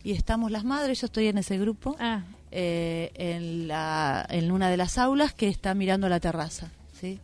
y 0.02 0.12
estamos 0.12 0.50
las 0.50 0.64
madres, 0.64 1.00
yo 1.00 1.06
estoy 1.06 1.28
en 1.28 1.38
ese 1.38 1.58
grupo. 1.58 1.96
Ah 1.98 2.22
eh, 2.52 3.12
en, 3.14 3.68
la, 3.68 4.26
en 4.28 4.50
una 4.50 4.70
de 4.70 4.76
las 4.76 4.98
aulas 4.98 5.32
que 5.32 5.48
está 5.48 5.74
mirando 5.74 6.08
la 6.08 6.18
terraza. 6.18 6.70
¿sí? 7.00 7.20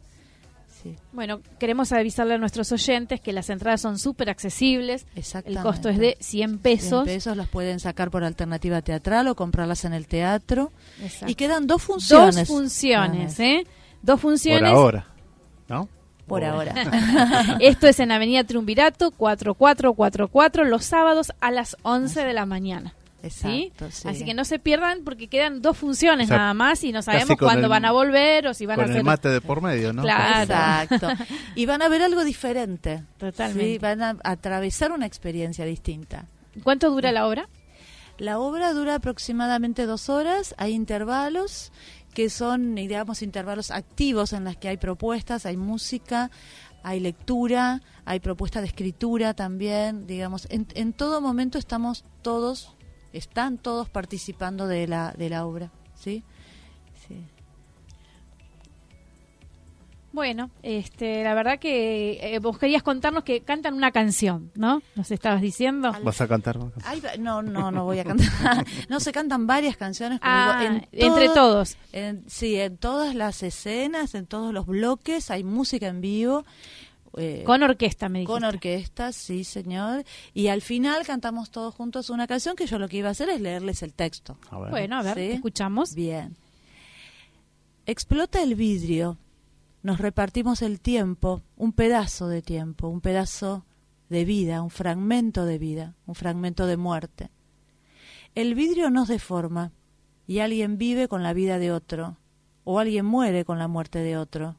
Bueno, 1.13 1.41
queremos 1.59 1.93
avisarle 1.93 2.35
a 2.35 2.39
nuestros 2.39 2.71
oyentes 2.73 3.21
que 3.21 3.33
las 3.33 3.51
entradas 3.51 3.81
son 3.81 3.99
súper 3.99 4.31
accesibles. 4.31 5.07
El 5.45 5.59
costo 5.61 5.89
es 5.89 5.99
de 5.99 6.17
100 6.21 6.59
pesos. 6.59 7.05
100 7.05 7.17
pesos 7.17 7.37
las 7.37 7.49
pueden 7.49 7.81
sacar 7.81 8.11
por 8.11 8.25
alternativa 8.25 8.83
teatral 8.83 9.29
o 9.29 9.35
comprarlas 9.35 9.85
en 9.85 9.93
el 9.93 10.07
teatro. 10.07 10.73
Y 11.27 11.35
quedan 11.35 11.67
dos 11.67 11.83
funciones. 11.83 12.37
Dos 12.37 12.49
funciones, 12.49 13.41
¿eh? 13.41 13.67
Dos 14.03 14.21
funciones. 14.21 14.71
Por 14.71 14.79
ahora, 14.79 15.07
¿no? 15.69 15.89
Por 16.27 16.45
ahora. 16.45 16.75
Esto 17.61 17.87
es 17.87 18.01
en 18.01 18.11
Avenida 18.11 18.45
Triunvirato, 18.45 19.13
4444, 19.13 20.65
los 20.65 20.85
sábados 20.85 21.33
a 21.41 21.51
las 21.51 21.77
11 21.83 22.25
de 22.25 22.33
la 22.33 22.47
mañana. 22.47 22.95
Exacto, 23.27 23.91
¿sí? 23.91 24.09
Así 24.09 24.25
que 24.25 24.35
no 24.35 24.45
se 24.45 24.59
pierdan 24.59 25.01
porque 25.05 25.29
quedan 25.29 25.63
dos 25.63 25.77
funciones 25.77 26.29
nada 26.29 26.55
más 26.55 26.83
y 26.85 26.93
no 26.93 27.03
sabemos 27.03 27.37
cuándo 27.39 27.69
van 27.69 27.85
a 27.85 27.93
volver 27.93 28.47
o 28.47 28.55
si 28.55 28.67
van 28.67 28.81
a 28.81 28.85
hacer... 28.85 28.97
el 28.97 29.05
mate 29.05 29.29
de 29.29 29.41
por 29.41 29.61
medio, 29.61 29.93
¿no? 29.93 30.03
Claro. 30.03 30.43
Exacto. 30.43 31.09
y 31.55 31.67
van 31.67 31.83
a 31.83 31.89
ver 31.89 32.03
algo 32.03 32.25
diferente. 32.25 33.03
Totalmente. 33.19 33.79
Van 33.79 34.03
a 34.03 34.17
atravesar 34.25 34.93
una 34.93 35.07
experiencia 35.07 35.65
distinta. 35.65 36.27
¿Cuánto 36.63 36.91
dura 36.91 37.13
la 37.13 37.27
obra? 37.27 37.49
La 38.19 38.39
obra 38.39 38.73
dura 38.73 38.95
aproximadamente 38.95 39.85
dos 39.87 40.09
horas. 40.09 40.55
Hay 40.59 40.73
intervalos 40.73 41.73
que 42.15 42.31
son, 42.31 42.75
digamos, 42.75 43.21
intervalos 43.21 43.71
activos 43.71 44.33
en 44.33 44.45
los 44.45 44.57
que 44.57 44.69
hay 44.69 44.79
propuestas, 44.79 45.45
hay 45.45 45.59
música, 45.59 46.31
hay 46.83 47.01
lectura, 47.01 47.83
hay 48.05 48.21
propuesta 48.21 48.61
de 48.61 48.69
escritura 48.69 49.35
también, 49.35 50.07
digamos, 50.07 50.47
en, 50.51 50.67
en 50.75 50.93
todo 50.93 51.21
momento 51.21 51.59
estamos 51.59 52.05
todos 52.23 52.76
están 53.13 53.59
todos 53.59 53.89
participando 53.89 54.67
de 54.67 54.87
la, 54.87 55.13
de 55.13 55.31
la 55.31 55.47
obra, 55.47 55.71
¿sí? 55.95 56.23
sí. 57.07 57.25
Bueno, 60.17 60.51
este, 60.63 61.23
la 61.25 61.35
verdad 61.35 61.59
que 61.59 62.19
eh, 62.23 62.39
vos 62.39 62.59
querías 62.59 62.83
contarnos 62.83 63.23
que 63.23 63.43
cantan 63.43 63.75
una 63.75 63.91
canción, 63.91 64.51
¿no? 64.55 64.81
Nos 64.95 65.11
estabas 65.11 65.43
diciendo. 65.43 65.93
¿Vas 66.03 66.23
a 66.23 66.27
cantar? 66.27 66.59
no, 67.19 67.43
no, 67.43 67.71
no 67.71 67.85
voy 67.85 67.99
a 67.99 68.05
cantar. 68.05 68.65
no, 68.89 68.99
se 68.99 69.13
cantan 69.13 69.47
varias 69.47 69.77
canciones. 69.77 70.19
Ah, 70.23 70.81
entre 70.91 71.29
todos. 71.29 71.77
sí, 72.29 72.59
en 72.59 72.79
todas 72.79 73.15
las 73.15 73.43
escenas, 73.43 74.15
en 74.15 74.25
todos 74.25 74.55
los 74.55 74.65
bloques 74.65 75.31
hay 75.31 75.45
música 75.45 75.87
en 75.87 76.01
vivo. 76.01 76.47
Eh, 77.17 77.43
con 77.45 77.63
orquesta, 77.63 78.09
me 78.09 78.21
dijiste. 78.21 78.33
Con 78.33 78.45
orquesta, 78.45 79.13
sí, 79.13 79.45
señor. 79.45 80.05
Y 80.35 80.49
al 80.49 80.63
final 80.63 81.07
cantamos 81.07 81.51
todos 81.51 81.75
juntos 81.75 82.11
una 82.11 82.27
canción 82.27 82.57
que 82.57 82.67
yo 82.67 82.79
lo 82.79 82.89
que 82.89 82.99
iba 82.99 83.09
a 83.09 83.13
hacer 83.13 83.29
es 83.29 83.41
leerles 83.41 83.83
el 83.83 83.95
texto. 83.95 84.39
Bueno, 84.71 84.99
a 84.99 85.03
ver, 85.03 85.19
escuchamos. 85.19 85.95
Bien. 85.95 86.37
Explota 87.87 88.43
el 88.43 88.55
vidrio. 88.55 89.19
Nos 89.83 89.99
repartimos 89.99 90.63
el 90.63 90.81
tiempo, 90.81 91.43
un 91.57 91.73
pedazo 91.73 92.29
de 92.29 92.43
tiempo, 92.43 92.89
un 92.89 93.01
pedazo 93.01 93.65
de 94.09 94.25
vida, 94.25 94.63
un 94.63 94.71
fragmento 94.71 95.45
de 95.45 95.59
vida, 95.59 95.95
un 96.07 96.15
fragmento 96.17 96.67
de 96.67 96.77
muerte. 96.77 97.31
El 98.35 98.55
vidrio 98.55 98.91
nos 98.91 99.09
deforma 99.09 99.73
y 100.27 100.41
alguien 100.41 100.77
vive 100.77 101.07
con 101.07 101.23
la 101.23 101.33
vida 101.33 101.59
de 101.59 101.71
otro, 101.71 102.17
o 102.65 102.81
alguien 102.81 103.07
muere 103.07 103.45
con 103.45 103.61
la 103.61 103.69
muerte 103.69 104.01
de 104.01 104.17
otro 104.17 104.57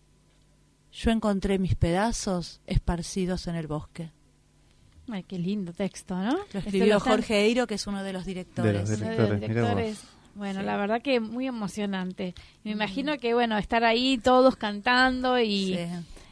yo 0.98 1.12
encontré 1.12 1.60
mis 1.60 1.76
pedazos 1.76 2.60
esparcidos 2.66 3.48
en 3.48 3.56
el 3.56 3.68
bosque. 3.68 4.12
Ay, 5.10 5.24
qué 5.24 5.38
lindo 5.38 5.72
texto, 5.72 6.18
¿no? 6.18 6.36
Lo 6.52 6.60
escribió 6.60 7.00
Jorge 7.00 7.46
Eiro, 7.46 7.68
que 7.68 7.76
es 7.76 7.86
uno 7.86 8.04
de 8.04 8.14
los 8.14 8.26
directores. 8.26 8.90
De 8.90 8.98
los 9.16 9.40
directores. 9.40 10.04
Bueno, 10.34 10.64
la 10.64 10.76
verdad 10.76 11.02
que 11.02 11.20
muy 11.20 11.48
emocionante. 11.48 12.34
Me 12.64 12.72
imagino 12.72 13.18
que, 13.18 13.34
bueno, 13.34 13.58
estar 13.58 13.84
ahí 13.84 14.18
todos 14.18 14.56
cantando 14.56 15.40
y... 15.40 15.78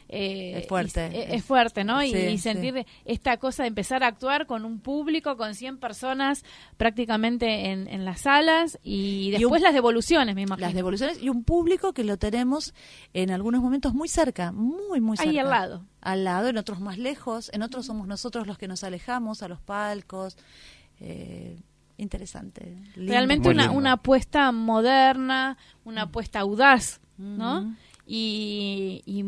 Eh, 0.08 0.58
es 0.58 0.68
fuerte. 0.68 1.34
es, 1.34 1.44
fuerte, 1.44 1.82
¿no? 1.82 2.02
y, 2.02 2.38
sentir 2.38 2.86
esta 3.04 3.38
cosa 3.38 3.64
de 3.64 3.68
empezar 3.68 4.04
a 4.04 4.06
actuar 4.06 4.46
con 4.46 4.64
un 4.64 4.78
público, 4.78 5.36
con 5.36 5.54
100 5.54 5.78
personas 5.78 6.44
prácticamente 6.76 7.70
en, 7.70 8.04
las 8.04 8.20
salas 8.20 8.78
y 8.82 9.32
después 9.32 9.62
las 9.62 9.74
devoluciones, 9.74 10.34
me 10.34 10.42
imagino. 10.42 10.66
Las 10.66 10.74
devoluciones 10.74 11.20
y 11.20 11.28
un 11.28 11.42
público 11.42 11.92
que 11.92 12.04
lo 12.04 12.18
tenemos 12.18 12.72
en 13.14 13.30
algunos 13.30 13.62
momentos 13.62 13.94
muy 13.94 14.08
cerca, 14.08 14.52
muy, 14.52 15.00
muy 15.00 15.16
cerca. 15.16 15.30
Ahí 15.30 15.38
al 15.38 15.50
lado. 15.50 15.84
Al 16.00 16.22
lado, 16.22 16.48
en 16.48 16.56
otros 16.56 16.80
más 16.80 16.98
lejos, 16.98 17.50
en 17.52 17.62
otros 17.62 17.86
somos 17.86 18.06
nosotros 18.06 18.46
los 18.46 18.58
que 18.58 18.68
nos 18.68 18.84
alejamos 18.84 19.42
a 19.42 19.48
los 19.48 19.60
palcos. 19.60 20.36
Eh, 21.00 21.58
interesante. 21.96 22.78
Realmente 22.94 23.48
una, 23.48 23.70
una 23.72 23.92
apuesta 23.92 24.52
moderna, 24.52 25.56
una 25.84 26.02
apuesta 26.02 26.40
audaz, 26.40 27.00
¿no? 27.18 27.74
y, 28.06 29.02
y, 29.04 29.24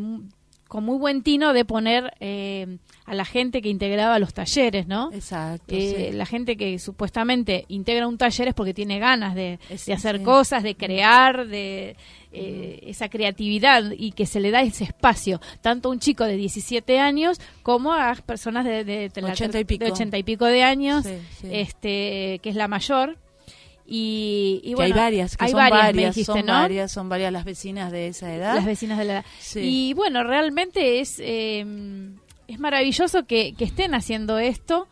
con 0.69 0.85
muy 0.85 0.99
buen 0.99 1.23
tino 1.23 1.55
de 1.55 1.65
poner 1.65 2.13
eh, 2.21 2.79
a 3.07 3.15
la 3.15 3.25
gente 3.25 3.63
que 3.63 3.71
integraba 3.71 4.19
los 4.19 4.35
talleres, 4.35 4.87
¿no? 4.87 5.11
Exacto. 5.13 5.75
Eh, 5.75 6.11
la 6.13 6.27
gente 6.27 6.57
que 6.59 6.79
supuestamente 6.79 7.65
integra 7.69 8.07
un 8.07 8.19
taller 8.19 8.49
es 8.49 8.55
porque 8.55 8.75
tiene 8.75 8.99
ganas 8.99 9.35
de, 9.35 9.59
hacer 9.93 10.23
cosas, 10.23 10.63
de 10.63 10.77
crear, 10.77 11.47
de 11.49 11.97
eh, 12.33 12.81
esa 12.83 13.09
creatividad 13.09 13.93
y 13.97 14.13
que 14.13 14.27
se 14.27 14.41
le 14.41 14.51
da 14.51 14.61
ese 14.61 14.85
espacio, 14.85 15.41
tanto 15.63 15.89
a 15.89 15.93
un 15.93 16.01
chico 16.01 16.25
de 16.25 16.37
17 16.37 17.01
años 17.01 17.41
como 17.63 17.95
a 17.95 18.15
personas 18.15 18.67
de, 18.67 18.85
de, 18.85 19.11
80, 19.17 19.61
y 19.61 19.65
pico. 19.65 19.85
de 19.87 19.93
80 19.93 20.19
y 20.19 20.23
pico 20.23 20.45
de 20.45 20.63
años, 20.63 21.07
este 21.45 22.41
que 22.43 22.51
es 22.51 22.57
la 22.57 22.69
mayor 22.69 23.17
y, 23.91 24.75
bueno, 24.75 24.95
hay 24.95 25.01
varias, 25.01 25.37
que 25.39 25.49
son 25.49 25.57
varias, 25.57 26.15
son 26.15 26.47
varias, 26.47 26.93
son 26.93 27.09
varias 27.09 27.33
las 27.33 27.45
vecinas 27.47 27.91
de 27.91 28.09
esa 28.09 28.35
edad. 28.35 28.55
Las 28.55 28.67
vecinas 28.67 28.99
de 28.99 29.05
la 29.07 29.13
edad. 29.15 29.25
Y 29.55 29.95
bueno, 29.95 30.25
realmente 30.25 31.01
es, 31.01 31.19
em, 31.25 32.17
es 32.47 32.59
maravilloso 32.59 33.25
que, 33.25 33.55
estén 33.59 33.95
haciendo 33.95 34.39
esto. 34.39 34.89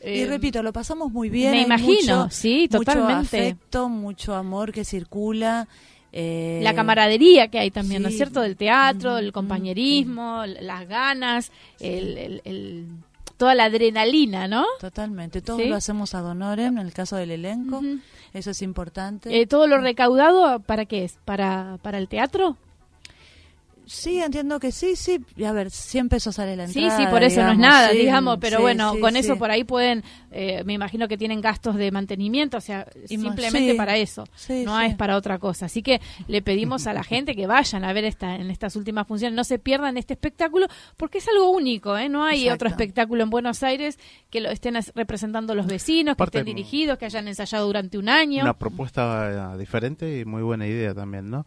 Y 0.00 0.20
em, 0.20 0.28
repito, 0.28 0.62
lo 0.62 0.72
pasamos 0.72 1.10
muy 1.10 1.28
bien. 1.28 1.50
Me 1.50 1.62
imagino, 1.62 2.30
sí, 2.30 2.68
totalmente. 2.68 3.08
Mucho 3.10 3.26
afecto, 3.26 3.88
mucho 3.88 4.34
amor 4.36 4.72
que 4.72 4.84
circula. 4.84 5.66
Eh, 6.12 6.60
la 6.62 6.72
camaradería 6.72 7.48
que 7.48 7.58
hay 7.58 7.72
también, 7.72 8.02
¿no 8.02 8.08
es 8.08 8.16
cierto? 8.16 8.42
Del 8.42 8.56
teatro, 8.56 9.18
el 9.18 9.32
compañerismo, 9.32 10.44
las 10.46 10.86
ganas, 10.86 11.50
el, 11.80 12.86
toda 13.36 13.54
la 13.54 13.64
adrenalina, 13.64 14.48
¿no? 14.48 14.64
Totalmente. 14.80 15.42
Todo 15.42 15.58
lo 15.58 15.76
hacemos 15.76 16.14
a 16.14 16.22
honorem 16.22 16.78
en 16.78 16.86
el 16.86 16.92
caso 16.92 17.16
del 17.16 17.30
elenco. 17.30 17.80
Eso 18.32 18.50
es 18.50 18.62
importante. 18.62 19.40
Eh, 19.40 19.46
¿Todo 19.46 19.66
lo 19.66 19.78
recaudado 19.78 20.60
para 20.60 20.84
qué 20.86 21.04
es? 21.04 21.18
¿Para, 21.24 21.78
para 21.82 21.98
el 21.98 22.08
teatro? 22.08 22.56
Sí, 23.86 24.20
entiendo 24.20 24.58
que 24.58 24.72
sí, 24.72 24.96
sí. 24.96 25.20
A 25.44 25.52
ver, 25.52 25.70
100 25.70 26.08
pesos 26.08 26.34
sale 26.34 26.56
la 26.56 26.64
entrada. 26.64 26.96
Sí, 26.96 27.04
sí, 27.04 27.08
por 27.08 27.22
eso 27.22 27.40
no 27.42 27.52
es 27.52 27.58
nada, 27.58 27.90
digamos, 27.90 28.38
pero 28.40 28.60
bueno, 28.60 28.94
con 29.00 29.16
eso 29.16 29.36
por 29.36 29.52
ahí 29.52 29.62
pueden, 29.62 30.02
eh, 30.32 30.64
me 30.64 30.72
imagino 30.72 31.06
que 31.06 31.16
tienen 31.16 31.40
gastos 31.40 31.76
de 31.76 31.92
mantenimiento, 31.92 32.56
o 32.56 32.60
sea, 32.60 32.86
simplemente 33.06 33.74
para 33.76 33.96
eso, 33.96 34.24
no 34.64 34.80
es 34.80 34.96
para 34.96 35.16
otra 35.16 35.38
cosa. 35.38 35.66
Así 35.66 35.82
que 35.82 36.00
le 36.26 36.42
pedimos 36.42 36.88
a 36.88 36.92
la 36.92 37.04
gente 37.04 37.36
que 37.36 37.46
vayan 37.46 37.84
a 37.84 37.92
ver 37.92 38.04
esta 38.04 38.34
en 38.34 38.50
estas 38.50 38.74
últimas 38.74 39.06
funciones, 39.06 39.36
no 39.36 39.44
se 39.44 39.60
pierdan 39.60 39.96
este 39.96 40.14
espectáculo, 40.14 40.66
porque 40.96 41.18
es 41.18 41.28
algo 41.28 41.50
único, 41.50 41.96
¿eh? 41.96 42.08
No 42.08 42.24
hay 42.24 42.50
otro 42.50 42.68
espectáculo 42.68 43.22
en 43.22 43.30
Buenos 43.30 43.62
Aires 43.62 44.00
que 44.30 44.40
lo 44.40 44.50
estén 44.50 44.76
representando 44.96 45.54
los 45.54 45.66
vecinos, 45.66 46.16
que 46.16 46.24
estén 46.24 46.44
dirigidos, 46.44 46.98
que 46.98 47.04
hayan 47.04 47.28
ensayado 47.28 47.66
durante 47.66 47.98
un 47.98 48.08
año. 48.08 48.42
Una 48.42 48.58
propuesta 48.58 49.54
eh, 49.54 49.58
diferente 49.58 50.18
y 50.18 50.24
muy 50.24 50.42
buena 50.42 50.66
idea 50.66 50.92
también, 50.92 51.30
¿no? 51.30 51.46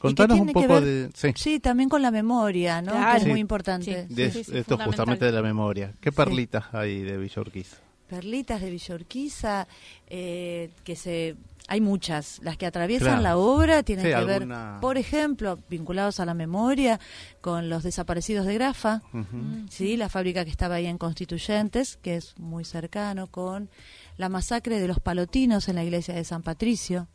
Contanos 0.00 0.40
un 0.40 0.52
poco 0.52 0.80
de... 0.80 1.10
Sí, 1.14 1.59
también 1.60 1.88
con 1.88 2.02
la 2.02 2.10
memoria, 2.10 2.82
¿no? 2.82 2.92
Que 2.92 3.18
es 3.18 3.26
muy 3.26 3.40
importante. 3.40 4.06
esto 4.10 4.78
justamente 4.78 5.24
de 5.24 5.32
la 5.32 5.42
memoria. 5.42 5.92
¿Qué 6.00 6.12
perlitas 6.12 6.72
hay 6.72 7.02
de 7.02 7.16
Villorquiza? 7.16 7.76
Perlitas 8.08 8.60
de 8.60 8.70
Villorquiza, 8.70 9.68
eh, 10.08 10.70
que 10.82 10.96
se 10.96 11.36
hay 11.70 11.80
muchas. 11.80 12.40
Las 12.42 12.56
que 12.56 12.66
atraviesan 12.66 13.22
la 13.22 13.36
obra 13.36 13.84
tienen 13.84 14.04
que 14.04 14.24
ver, 14.24 14.48
por 14.80 14.98
ejemplo, 14.98 15.56
vinculados 15.68 16.18
a 16.18 16.24
la 16.24 16.34
memoria, 16.34 16.98
con 17.40 17.70
los 17.70 17.84
desaparecidos 17.84 18.44
de 18.44 18.54
Grafa, 18.54 19.02
sí, 19.70 19.96
la 19.96 20.08
fábrica 20.08 20.44
que 20.44 20.50
estaba 20.50 20.74
ahí 20.74 20.86
en 20.86 20.98
Constituyentes, 20.98 21.96
que 21.96 22.16
es 22.16 22.36
muy 22.38 22.64
cercano, 22.64 23.28
con 23.28 23.70
la 24.16 24.28
masacre 24.28 24.80
de 24.80 24.88
los 24.88 24.98
palotinos 24.98 25.68
en 25.68 25.76
la 25.76 25.84
iglesia 25.84 26.12
de 26.12 26.24
San 26.24 26.42
Patricio, 26.42 27.06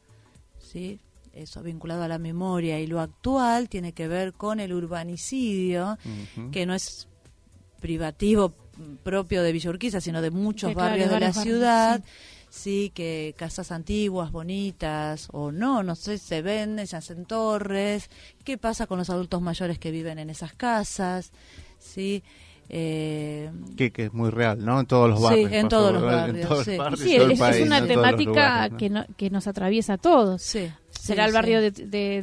sí, 0.57 1.01
eso 1.35 1.61
vinculado 1.61 2.03
a 2.03 2.07
la 2.07 2.17
memoria 2.17 2.79
y 2.79 2.87
lo 2.87 2.99
actual 3.01 3.69
tiene 3.69 3.93
que 3.93 4.07
ver 4.07 4.33
con 4.33 4.59
el 4.59 4.73
urbanicidio, 4.73 5.97
que 6.51 6.65
no 6.65 6.73
es 6.73 7.07
privativo 7.79 8.53
propio 9.03 9.43
de 9.43 9.51
Villa 9.51 9.69
Urquiza, 9.69 10.01
sino 10.01 10.21
de 10.21 10.31
muchos 10.31 10.73
barrios 10.73 11.09
de 11.09 11.19
la 11.19 11.33
ciudad. 11.33 12.03
Sí. 12.49 12.91
que 12.95 13.35
casas 13.37 13.71
antiguas, 13.73 14.31
bonitas 14.31 15.27
o 15.33 15.51
no, 15.51 15.83
no 15.83 15.95
sé, 15.95 16.17
se 16.17 16.41
venden, 16.41 16.87
se 16.87 16.95
hacen 16.95 17.25
torres. 17.25 18.09
¿Qué 18.45 18.57
pasa 18.57 18.87
con 18.87 18.97
los 18.97 19.09
adultos 19.09 19.41
mayores 19.41 19.77
que 19.77 19.91
viven 19.91 20.19
en 20.19 20.29
esas 20.29 20.53
casas? 20.53 21.31
Sí, 21.79 22.23
eh, 22.69 23.51
que, 23.77 23.91
es 23.95 24.13
muy 24.13 24.29
real, 24.29 24.63
¿no? 24.63 24.79
En 24.79 24.85
todos 24.85 25.09
los 25.09 25.21
barrios. 25.21 25.49
Sí, 25.49 25.55
en 25.55 25.69
todos 25.69 25.93
los 25.93 26.03
barrios. 26.03 26.63
sí, 26.97 27.15
es, 27.15 27.61
una 27.61 27.85
temática 27.85 28.69
que, 28.77 28.91
que 29.15 29.29
nos 29.29 29.47
atraviesa 29.47 29.93
a 29.93 29.97
todos. 29.97 30.41
Sí. 30.41 30.69
Será 30.99 31.25
el 31.25 31.33
barrio 31.33 31.61
de, 31.61 31.71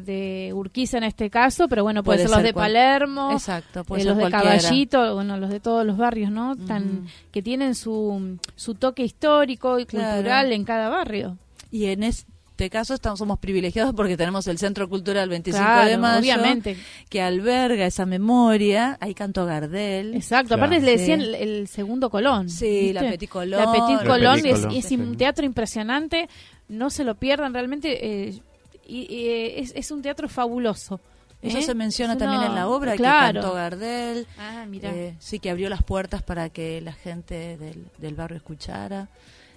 de, 0.00 0.50
Urquiza 0.52 0.98
en 0.98 1.04
este 1.04 1.30
caso, 1.30 1.68
pero 1.68 1.84
bueno, 1.84 2.02
puede, 2.02 2.22
ser 2.22 2.30
los 2.30 2.42
de 2.42 2.52
Palermo, 2.52 3.30
Exacto, 3.30 3.84
puede 3.84 4.02
eh, 4.02 4.06
los 4.06 4.16
de 4.16 4.28
Caballito, 4.28 5.14
bueno, 5.14 5.36
los 5.36 5.50
de 5.50 5.60
todos 5.60 5.86
los 5.86 5.96
barrios, 5.96 6.32
¿no? 6.32 6.56
Tan, 6.56 7.06
Que 7.30 7.42
tienen 7.42 7.76
su, 7.76 8.38
su 8.56 8.74
toque 8.74 9.04
histórico 9.04 9.78
y 9.78 9.86
cultural 9.86 10.52
en 10.52 10.64
cada 10.64 10.88
barrio. 10.88 11.38
Y 11.70 11.86
en, 11.86 12.02
es, 12.02 12.26
este 12.62 12.70
caso 12.70 12.94
estamos, 12.94 13.18
somos 13.18 13.40
privilegiados 13.40 13.92
porque 13.92 14.16
tenemos 14.16 14.46
el 14.46 14.56
Centro 14.56 14.88
Cultural 14.88 15.28
25 15.28 15.64
de 15.84 15.98
Mayo, 15.98 16.20
obviamente. 16.20 16.76
que 17.08 17.20
alberga 17.20 17.86
esa 17.86 18.06
memoria. 18.06 18.98
Ahí 19.00 19.14
cantó 19.14 19.46
Gardel. 19.46 20.14
Exacto, 20.14 20.54
aparte 20.54 20.80
le 20.80 20.92
decían 20.92 21.20
el, 21.20 21.66
segundo 21.66 22.08
Colón. 22.08 22.48
Sí, 22.48 22.92
la 22.92 23.00
Petit 23.00 23.28
Colón. 23.28 23.60
La 23.60 23.72
Petit 23.72 24.06
Colón, 24.06 24.46
es, 24.46 24.92
un 24.92 25.16
teatro 25.16 25.44
impresionante, 25.44 26.28
no 26.68 26.88
se 26.90 27.02
lo 27.02 27.16
pierdan 27.16 27.52
realmente. 27.52 28.28
Eh, 28.28 28.40
y, 28.86 29.06
eh, 29.10 29.70
es, 29.74 29.90
un 29.90 30.00
teatro 30.00 30.28
fabuloso. 30.28 31.00
Eso 31.40 31.58
¿eh? 31.58 31.62
se 31.62 31.74
menciona 31.74 32.16
también 32.16 32.42
en 32.42 32.54
la 32.54 32.68
obra 32.68 32.92
que 32.96 33.02
cantó 33.02 33.54
Gardel. 33.54 34.28
Ah, 34.38 34.66
mira. 34.68 34.92
sí, 35.18 35.40
que 35.40 35.50
abrió 35.50 35.68
las 35.68 35.82
puertas 35.82 36.22
para 36.22 36.48
que 36.50 36.80
la 36.80 36.92
gente 36.92 37.56
del, 37.56 37.86
del 37.98 38.14
barrio 38.14 38.36
escuchara. 38.36 39.08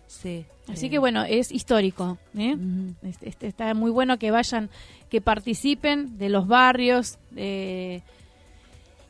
Sí. 0.07 0.45
Así 0.67 0.89
que 0.89 0.97
bueno, 0.97 1.23
es 1.23 1.51
histórico. 1.51 2.17
¿eh? 2.37 2.55
Este, 3.03 3.29
este, 3.29 3.47
está 3.47 3.73
muy 3.73 3.91
bueno 3.91 4.17
que 4.17 4.31
vayan, 4.31 4.69
que 5.09 5.21
participen 5.21 6.17
de 6.17 6.29
los 6.29 6.47
barrios 6.47 7.17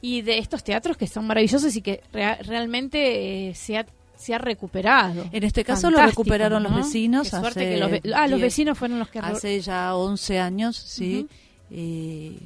y 0.02 0.22
de 0.22 0.38
estos 0.38 0.64
teatros 0.64 0.98
que 0.98 1.08
son 1.08 1.28
maravillosos 1.28 1.75
y 1.75 1.82
que 1.82 2.02
realmente 2.12 3.50
eh, 3.50 3.56
se 3.56 3.78
ha 3.78 3.86
se 4.18 4.34
ha 4.34 4.38
recuperado. 4.38 5.25
En 5.32 5.44
este 5.44 5.64
caso 5.64 5.92
lo 5.92 6.02
recuperaron 6.02 6.64
los 6.64 6.74
vecinos. 6.74 7.34
Hace 7.34 7.78
los, 7.78 7.92
ah, 8.16 8.28
los 8.28 8.40
vecinos 8.40 8.78
fueron 8.78 9.00
los 9.00 9.10
que... 9.10 9.20
Hace 9.20 9.60
ya 9.60 9.94
11 9.96 10.40
años, 10.40 10.78
sí. 10.78 11.28
y 11.70 12.38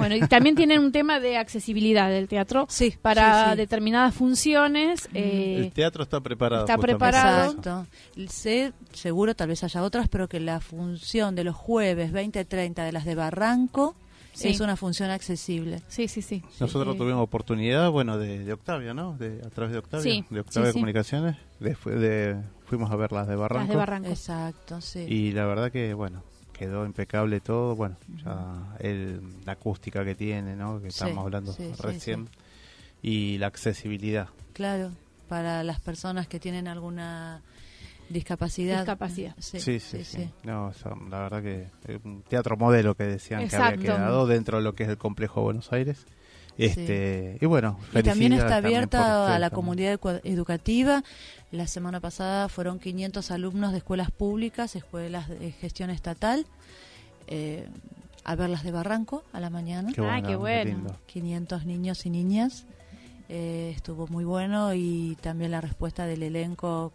bueno, 0.00 0.16
y 0.16 0.20
también 0.28 0.56
tienen 0.56 0.80
un 0.80 0.92
tema 0.92 1.20
de 1.20 1.36
accesibilidad 1.36 2.08
del 2.08 2.26
teatro 2.28 2.66
sí, 2.68 2.94
para 3.00 3.54
determinadas 3.54 4.14
funciones. 4.14 5.08
Eh, 5.14 5.56
el 5.58 5.72
teatro 5.72 6.02
está 6.02 6.20
preparado. 6.20 6.64
Está 6.64 6.78
preparado. 6.78 7.52
Exacto. 7.52 7.86
Sé, 8.28 8.72
seguro, 8.92 9.34
tal 9.34 9.48
vez 9.48 9.62
haya 9.62 9.82
otras, 9.82 10.08
pero 10.08 10.28
que 10.28 10.40
la 10.40 10.60
función 10.60 11.34
de 11.34 11.44
los 11.44 11.54
jueves 11.54 12.12
20-30 12.12 12.84
de 12.84 12.92
las 12.92 13.04
de 13.04 13.14
Barranco 13.14 13.94
es 14.42 14.60
una 14.60 14.76
función 14.76 15.10
accesible. 15.10 15.82
Sí, 15.88 16.08
sí, 16.08 16.22
sí. 16.22 16.42
Nosotros 16.58 16.96
tuvimos 16.96 17.22
oportunidad, 17.22 17.90
bueno, 17.90 18.18
de, 18.18 18.50
Octavio, 18.52 18.94
¿no? 18.94 19.16
De, 19.16 19.40
a 19.44 19.50
través 19.50 19.72
de 19.72 19.78
Octavio, 19.78 20.24
de 20.30 20.40
Octavio 20.40 20.72
Comunicaciones, 20.72 21.36
de, 21.58 22.40
fuimos 22.64 22.90
a 22.90 22.96
ver 22.96 23.12
las 23.12 23.28
de 23.28 23.36
Barranco. 23.36 23.64
Las 23.64 23.68
de 23.68 23.76
Barranco. 23.76 24.08
Exacto, 24.08 24.80
sí. 24.80 25.00
Y 25.00 25.32
la 25.32 25.44
verdad 25.46 25.70
que, 25.70 25.94
bueno, 25.94 26.22
quedó 26.60 26.84
impecable 26.84 27.40
todo. 27.40 27.74
Bueno, 27.74 27.96
ya 28.22 28.76
el, 28.80 29.22
la 29.46 29.52
acústica 29.52 30.04
que 30.04 30.14
tiene, 30.14 30.56
¿no? 30.56 30.78
Que 30.82 30.88
estamos 30.88 31.24
hablando 31.24 31.56
recién. 31.82 32.28
y 33.00 33.38
la 33.38 33.46
accesibilidad. 33.46 34.28
Claro, 34.52 34.90
para 35.26 35.64
las 35.64 35.80
personas 35.80 36.28
que 36.28 36.38
tienen 36.38 36.68
alguna 36.68 37.40
discapacidad. 38.10 38.80
Discapacidad. 38.80 39.34
Sí, 39.38 39.80
sí, 39.80 40.04
sí. 40.04 40.28
No, 40.44 40.70
la 41.08 41.20
verdad 41.20 41.42
que 41.42 41.68
un 42.04 42.22
teatro 42.28 42.58
modelo 42.58 42.94
que 42.94 43.04
decían 43.04 43.48
que 43.48 43.56
había 43.56 43.78
quedado 43.78 44.26
dentro 44.26 44.58
de 44.58 44.64
lo 44.64 44.74
que 44.74 44.82
es 44.82 44.90
el 44.90 44.98
complejo 44.98 45.40
Buenos 45.40 45.72
Aires. 45.72 46.04
Este, 46.58 47.38
Y 47.40 47.46
bueno, 47.46 47.78
y 47.94 48.02
también 48.02 48.34
está 48.34 48.56
abierta 48.56 49.34
a 49.34 49.38
la 49.38 49.48
comunidad 49.48 49.98
educativa. 50.24 51.02
La 51.52 51.66
semana 51.66 52.00
pasada 52.00 52.48
fueron 52.48 52.78
500 52.78 53.30
alumnos 53.32 53.72
de 53.72 53.78
escuelas 53.78 54.10
públicas, 54.12 54.76
escuelas 54.76 55.28
de 55.28 55.50
gestión 55.50 55.90
estatal, 55.90 56.46
eh, 57.26 57.66
a 58.24 58.36
ver 58.36 58.50
las 58.50 58.62
de 58.62 58.70
Barranco 58.70 59.24
a 59.32 59.40
la 59.40 59.50
mañana. 59.50 59.92
Qué 59.92 60.00
ah, 60.02 60.22
qué 60.24 60.36
bueno. 60.36 60.96
500 61.06 61.66
niños 61.66 62.06
y 62.06 62.10
niñas. 62.10 62.66
Eh, 63.28 63.72
estuvo 63.74 64.06
muy 64.06 64.24
bueno 64.24 64.74
y 64.74 65.16
también 65.20 65.50
la 65.50 65.60
respuesta 65.60 66.06
del 66.06 66.22
elenco 66.22 66.92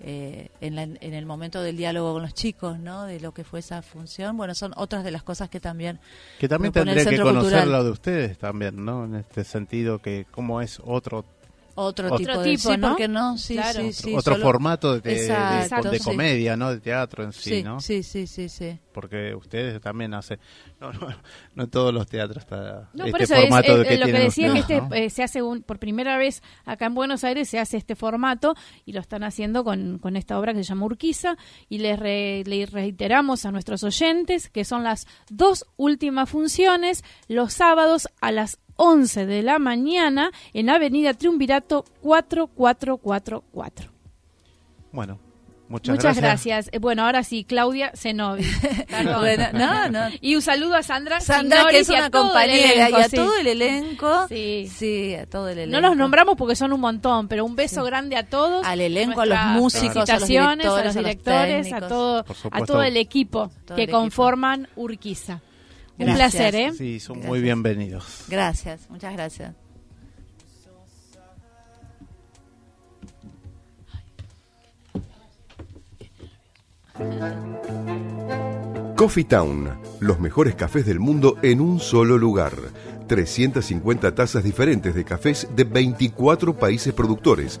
eh, 0.00 0.48
en, 0.60 0.78
en, 0.78 1.14
el 1.14 1.24
momento 1.24 1.62
del 1.62 1.76
diálogo 1.76 2.14
con 2.14 2.22
los 2.22 2.34
chicos, 2.34 2.78
¿no? 2.78 3.04
De 3.04 3.20
lo 3.20 3.32
que 3.32 3.42
fue 3.42 3.60
esa 3.60 3.80
función. 3.82 4.36
Bueno, 4.36 4.54
son 4.54 4.72
otras 4.76 5.04
de 5.04 5.10
las 5.10 5.22
cosas 5.22 5.48
que 5.48 5.60
también... 5.60 5.98
Que 6.38 6.48
también 6.48 6.72
tendría 6.72 7.04
que 7.04 7.18
conocer 7.20 7.66
lo 7.66 7.84
de 7.84 7.90
ustedes 7.90 8.38
también, 8.38 8.84
¿no? 8.84 9.04
En 9.04 9.14
este 9.14 9.44
sentido, 9.44 10.00
que 10.00 10.26
cómo 10.30 10.60
es 10.60 10.80
otro 10.84 11.24
otro, 11.74 12.16
tipo 12.16 12.38
de 12.38 12.56
sí, 12.56 12.76
¿no? 12.76 12.88
porque 12.90 13.08
no, 13.08 13.36
sí, 13.38 13.58
sí, 13.72 13.92
sí, 13.92 14.14
otro 14.14 14.36
formato 14.36 14.98
de, 15.00 15.28
de, 15.28 16.00
comedia, 16.02 16.56
¿no? 16.56 16.70
De 16.70 16.80
teatro 16.80 17.24
en 17.24 17.32
sí, 17.32 17.62
¿no? 17.62 17.80
Sí, 17.80 18.02
sí, 18.02 18.26
sí, 18.26 18.48
sí. 18.48 18.78
Porque 18.92 19.34
ustedes 19.34 19.80
también 19.80 20.14
hacen, 20.14 20.38
no, 20.80 20.92
no, 20.92 21.08
no 21.54 21.64
en 21.64 21.70
todos 21.70 21.92
los 21.92 22.06
teatros 22.06 22.44
está 22.44 22.88
no, 22.92 23.06
este 23.06 23.26
formato 23.26 23.78
de 23.78 23.84
que 23.86 23.98
lo 23.98 24.06
que 24.06 24.12
decía 24.12 24.52
que 24.52 24.58
este 24.60 24.82
eh, 24.92 25.10
se 25.10 25.22
hace 25.22 25.42
un, 25.42 25.62
por 25.62 25.78
primera 25.78 26.16
vez 26.16 26.42
acá 26.64 26.86
en 26.86 26.94
Buenos 26.94 27.24
Aires 27.24 27.48
se 27.48 27.58
hace 27.58 27.76
este 27.76 27.96
formato 27.96 28.54
y 28.84 28.92
lo 28.92 29.00
están 29.00 29.24
haciendo 29.24 29.64
con, 29.64 29.98
con 29.98 30.16
esta 30.16 30.38
obra 30.38 30.52
que 30.52 30.62
se 30.62 30.68
llama 30.68 30.86
Urquiza 30.86 31.36
y 31.68 31.78
les, 31.78 31.98
les 32.46 32.70
reiteramos 32.70 33.46
a 33.46 33.52
nuestros 33.52 33.82
oyentes 33.82 34.48
que 34.48 34.64
son 34.64 34.84
las 34.84 35.06
dos 35.28 35.66
últimas 35.76 36.30
funciones 36.30 37.04
los 37.28 37.52
sábados 37.52 38.08
a 38.20 38.32
las 38.32 38.58
11 38.76 39.26
de 39.26 39.42
la 39.42 39.58
mañana 39.58 40.30
en 40.52 40.70
Avenida 40.70 41.14
Triunvirato 41.14 41.84
4444. 42.02 43.92
Bueno, 44.92 45.18
Muchas, 45.68 45.96
Muchas 45.96 46.18
gracias. 46.18 46.68
Eh, 46.72 46.78
bueno, 46.78 47.04
ahora 47.04 47.24
sí, 47.24 47.44
Claudia 47.44 47.90
Zenobi. 47.96 48.44
no, 49.54 49.88
no. 49.88 50.00
Y 50.20 50.36
un 50.36 50.42
saludo 50.42 50.74
a 50.74 50.82
Sandra. 50.82 51.20
Sandra, 51.20 51.66
que 51.70 51.78
es 51.78 51.88
una 51.88 52.10
compañera, 52.10 52.90
y 52.90 52.94
a 52.94 53.08
todo 53.08 53.36
el 53.38 53.46
elenco. 53.46 54.28
Sí. 54.28 54.70
sí, 54.72 55.14
a 55.14 55.26
todo 55.26 55.48
el 55.48 55.58
elenco. 55.58 55.80
No 55.80 55.88
los 55.88 55.96
nombramos 55.96 56.36
porque 56.36 56.54
son 56.54 56.72
un 56.72 56.80
montón, 56.80 57.28
pero 57.28 57.44
un 57.46 57.56
beso 57.56 57.82
grande 57.82 58.16
a 58.16 58.26
todos. 58.26 58.64
Al 58.66 58.80
elenco, 58.80 59.22
a 59.22 59.26
los 59.26 59.38
músicos, 59.46 60.08
a 60.08 60.18
los 60.18 60.28
directores, 60.28 60.66
a, 60.66 60.84
los 60.84 60.94
directores, 60.94 61.72
a, 61.72 61.88
todo, 61.88 62.24
a 62.50 62.60
todo 62.64 62.82
el 62.82 62.96
equipo 62.96 63.50
que 63.74 63.88
conforman 63.88 64.68
Urquiza. 64.76 65.40
Un 65.98 66.14
placer, 66.14 66.54
¿eh? 66.54 66.72
Sí, 66.76 66.98
son 67.00 67.20
muy 67.20 67.40
bienvenidos. 67.40 68.24
Gracias, 68.28 68.90
muchas 68.90 69.12
gracias. 69.12 69.54
Coffee 78.96 79.24
Town, 79.24 79.70
los 80.00 80.20
mejores 80.20 80.54
cafés 80.54 80.86
del 80.86 81.00
mundo 81.00 81.36
en 81.42 81.60
un 81.60 81.80
solo 81.80 82.16
lugar. 82.16 82.52
350 83.06 84.14
tazas 84.14 84.42
diferentes 84.44 84.94
de 84.94 85.04
cafés 85.04 85.48
de 85.54 85.64
24 85.64 86.56
países 86.56 86.94
productores 86.94 87.60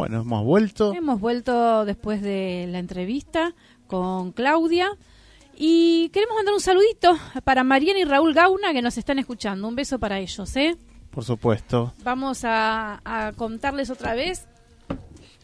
Bueno, 0.00 0.22
hemos 0.22 0.44
vuelto. 0.44 0.94
Hemos 0.94 1.20
vuelto 1.20 1.84
después 1.84 2.22
de 2.22 2.66
la 2.70 2.78
entrevista 2.78 3.54
con 3.86 4.32
Claudia. 4.32 4.88
Y 5.54 6.08
queremos 6.08 6.36
mandar 6.36 6.54
un 6.54 6.60
saludito 6.62 7.18
para 7.44 7.64
Mariana 7.64 8.00
y 8.00 8.04
Raúl 8.04 8.32
Gauna 8.32 8.72
que 8.72 8.80
nos 8.80 8.96
están 8.96 9.18
escuchando. 9.18 9.68
Un 9.68 9.76
beso 9.76 9.98
para 9.98 10.18
ellos, 10.18 10.56
¿eh? 10.56 10.78
Por 11.10 11.22
supuesto. 11.22 11.92
Vamos 12.02 12.46
a, 12.46 13.02
a 13.04 13.32
contarles 13.32 13.90
otra 13.90 14.14
vez 14.14 14.48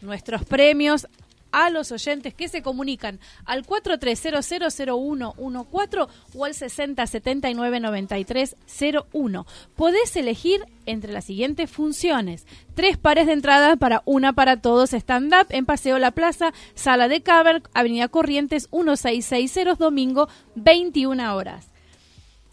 nuestros 0.01 0.43
premios 0.43 1.07
a 1.51 1.69
los 1.69 1.91
oyentes 1.91 2.33
que 2.33 2.47
se 2.47 2.61
comunican 2.61 3.19
al 3.45 3.65
43000114 3.65 6.07
o 6.35 6.45
al 6.45 6.53
60799301. 6.53 9.45
Podés 9.75 10.15
elegir 10.15 10.65
entre 10.85 11.11
las 11.11 11.25
siguientes 11.25 11.69
funciones. 11.69 12.47
Tres 12.73 12.97
pares 12.97 13.27
de 13.27 13.33
entradas 13.33 13.77
para 13.77 14.01
una 14.05 14.31
para 14.33 14.61
todos 14.61 14.93
stand-up 14.93 15.47
en 15.49 15.65
Paseo 15.65 15.99
La 15.99 16.11
Plaza, 16.11 16.53
Sala 16.75 17.07
de 17.07 17.21
Caber, 17.21 17.63
Avenida 17.73 18.07
Corrientes 18.07 18.69
1660, 18.71 19.75
domingo 19.75 20.29
21 20.55 21.35
horas 21.35 21.67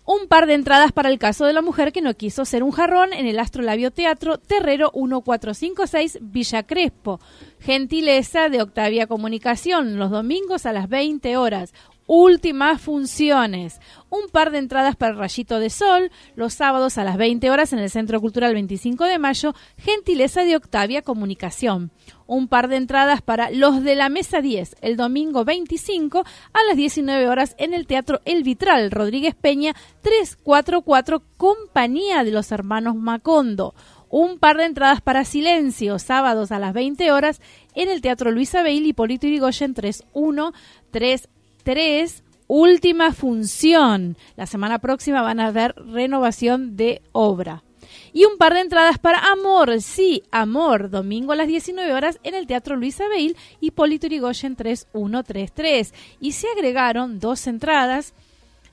un 0.07 0.27
par 0.29 0.47
de 0.47 0.55
entradas 0.55 0.93
para 0.93 1.09
el 1.09 1.19
caso 1.19 1.47
de 1.47 1.53
la 1.53 1.63
mujer 1.63 1.93
que 1.93 2.03
no 2.03 2.15
quiso 2.15 2.45
ser 2.45 2.63
un 2.63 2.71
jarrón 2.71 3.13
en 3.13 3.27
el 3.27 3.39
Astrolabio 3.39 3.91
Teatro 3.91 4.39
Terrero 4.39 4.91
1456 4.95 6.19
Villa 6.21 6.63
Crespo. 6.63 7.21
Gentileza 7.61 8.51
de 8.51 8.61
Octavia 8.61 9.07
Comunicación, 9.07 9.99
los 9.99 10.11
domingos 10.11 10.67
a 10.67 10.73
las 10.73 10.89
20 10.89 11.37
horas 11.39 11.73
últimas 12.07 12.81
funciones. 12.81 13.81
Un 14.11 14.29
par 14.31 14.51
de 14.51 14.59
entradas 14.59 14.97
para 14.97 15.13
el 15.13 15.19
Rayito 15.19 15.59
de 15.59 15.71
Sol, 15.71 16.11
los 16.37 16.55
sábados 16.55 16.99
a 16.99 17.05
las 17.05 17.17
20 17.17 17.51
horas 17.51 17.73
en 17.73 17.79
el 17.79 17.91
Centro 17.91 18.21
Cultural 18.21 18.55
25 18.55 19.05
de 19.05 19.19
Mayo, 19.19 19.55
gentileza 19.79 20.45
de 20.45 20.57
Octavia 20.57 21.03
Comunicación. 21.03 21.91
Un 22.27 22.49
par 22.49 22.69
de 22.69 22.77
entradas 22.77 23.23
para 23.23 23.51
Los 23.51 23.83
de 23.83 23.97
la 23.97 24.09
Mesa 24.09 24.41
10, 24.41 24.77
el 24.81 24.97
domingo 24.97 25.45
25 25.45 26.21
a 26.21 26.65
las 26.69 26.77
19 26.77 27.29
horas 27.29 27.55
en 27.59 27.75
el 27.75 27.87
Teatro 27.87 28.21
El 28.25 28.43
Vitral, 28.43 28.91
Rodríguez 28.91 29.35
Peña 29.35 29.75
344, 30.03 31.23
Compañía 31.37 32.25
de 32.25 32.31
los 32.31 32.51
Hermanos 32.53 32.97
Macondo 32.97 33.75
un 34.17 34.39
par 34.39 34.57
de 34.59 34.67
entradas 34.67 35.01
para 35.01 35.25
Silencio, 35.25 35.99
sábados 35.99 36.53
a 36.53 36.61
las 36.61 36.73
20 36.73 37.11
horas, 37.11 37.41
en 37.75 37.89
el 37.91 38.01
Teatro 38.01 38.31
Luisa 38.31 38.63
Bailey, 38.63 38.93
Polito 38.93 39.27
Irigoyen 39.27 39.75
313 39.75 41.34
3, 41.65 42.23
última 42.47 43.13
función. 43.13 44.17
La 44.37 44.47
semana 44.47 44.79
próxima 44.79 45.23
van 45.23 45.41
a 45.41 45.51
ver 45.51 45.75
renovación 45.77 46.77
de 46.77 47.03
obra. 47.13 47.65
Y 48.13 48.25
un 48.25 48.39
par 48.39 48.55
de 48.55 48.61
entradas 48.61 48.99
para 48.99 49.19
Amor, 49.33 49.81
sí, 49.81 50.23
Amor, 50.31 50.91
domingo 50.91 51.33
a 51.33 51.37
las 51.37 51.49
19 51.49 51.93
horas 51.93 52.21
en 52.23 52.35
el 52.35 52.47
Teatro 52.47 52.77
Luis 52.77 53.01
Abeil 53.01 53.37
y 53.61 53.73
Polito 53.73 54.07
Urigoyen 54.07 54.57
3133. 54.57 55.93
Y 56.21 56.33
se 56.33 56.47
agregaron 56.49 57.19
dos 57.19 57.47
entradas, 57.47 58.15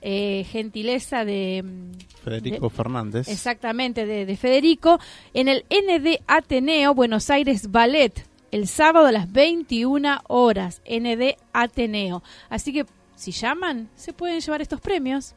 eh, 0.00 0.46
gentileza 0.50 1.24
de... 1.24 1.62
Mm, 1.64 2.22
Federico 2.22 2.70
Fernández. 2.70 3.28
Exactamente, 3.28 4.06
de, 4.06 4.26
de 4.26 4.36
Federico, 4.36 5.00
en 5.34 5.48
el 5.48 5.64
ND 5.70 6.20
Ateneo 6.28 6.94
Buenos 6.94 7.28
Aires 7.30 7.70
Ballet 7.70 8.24
el 8.52 8.68
sábado 8.68 9.06
a 9.06 9.12
las 9.12 9.32
21 9.32 10.20
horas, 10.28 10.80
ND 10.88 11.34
Ateneo. 11.52 12.22
Así 12.48 12.72
que 12.72 12.86
si 13.16 13.32
llaman, 13.32 13.88
se 13.96 14.12
pueden 14.12 14.40
llevar 14.40 14.62
estos 14.62 14.80
premios. 14.80 15.34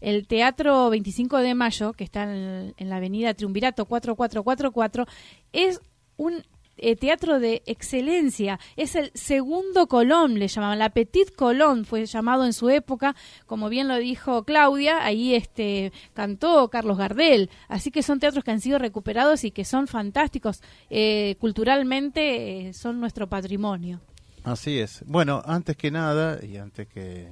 el 0.00 0.26
Teatro 0.26 0.90
25 0.90 1.38
de 1.38 1.54
Mayo, 1.54 1.94
que 1.94 2.04
está 2.04 2.24
en, 2.24 2.74
en 2.76 2.88
la 2.90 2.96
avenida 2.96 3.32
Triunvirato 3.32 3.86
4444, 3.86 5.06
es 5.52 5.80
un 6.18 6.44
eh, 6.76 6.96
teatro 6.96 7.40
de 7.40 7.62
excelencia. 7.66 8.58
Es 8.76 8.94
el 8.94 9.10
segundo 9.14 9.86
Colón, 9.86 10.38
le 10.38 10.48
llamaban. 10.48 10.78
La 10.78 10.90
Petit 10.90 11.34
Colón 11.34 11.84
fue 11.84 12.06
llamado 12.06 12.44
en 12.44 12.52
su 12.52 12.70
época, 12.70 13.14
como 13.46 13.68
bien 13.68 13.88
lo 13.88 13.96
dijo 13.96 14.44
Claudia, 14.44 15.04
ahí 15.04 15.34
este 15.34 15.92
cantó 16.12 16.68
Carlos 16.68 16.98
Gardel. 16.98 17.50
Así 17.68 17.90
que 17.90 18.02
son 18.02 18.20
teatros 18.20 18.44
que 18.44 18.50
han 18.50 18.60
sido 18.60 18.78
recuperados 18.78 19.44
y 19.44 19.50
que 19.50 19.64
son 19.64 19.86
fantásticos. 19.86 20.62
Eh, 20.90 21.36
culturalmente 21.40 22.68
eh, 22.68 22.72
son 22.72 23.00
nuestro 23.00 23.28
patrimonio. 23.28 24.00
Así 24.44 24.78
es. 24.78 25.02
Bueno, 25.06 25.42
antes 25.46 25.76
que 25.76 25.90
nada, 25.90 26.38
y 26.44 26.58
antes 26.58 26.86
que 26.86 27.28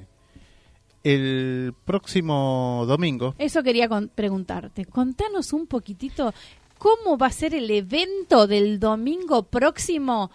el 1.05 1.75
próximo 1.85 2.85
domingo. 2.87 3.35
Eso 3.39 3.63
quería 3.63 3.89
preguntarte. 4.15 4.85
Contanos 4.85 5.53
un 5.53 5.67
poquitito 5.67 6.33
cómo 6.83 7.17
va 7.17 7.29
a 7.29 7.31
ser 7.31 7.55
el 7.55 7.71
evento 7.71 8.49
del 8.49 8.81
domingo 8.81 9.45
próximo 9.45 10.33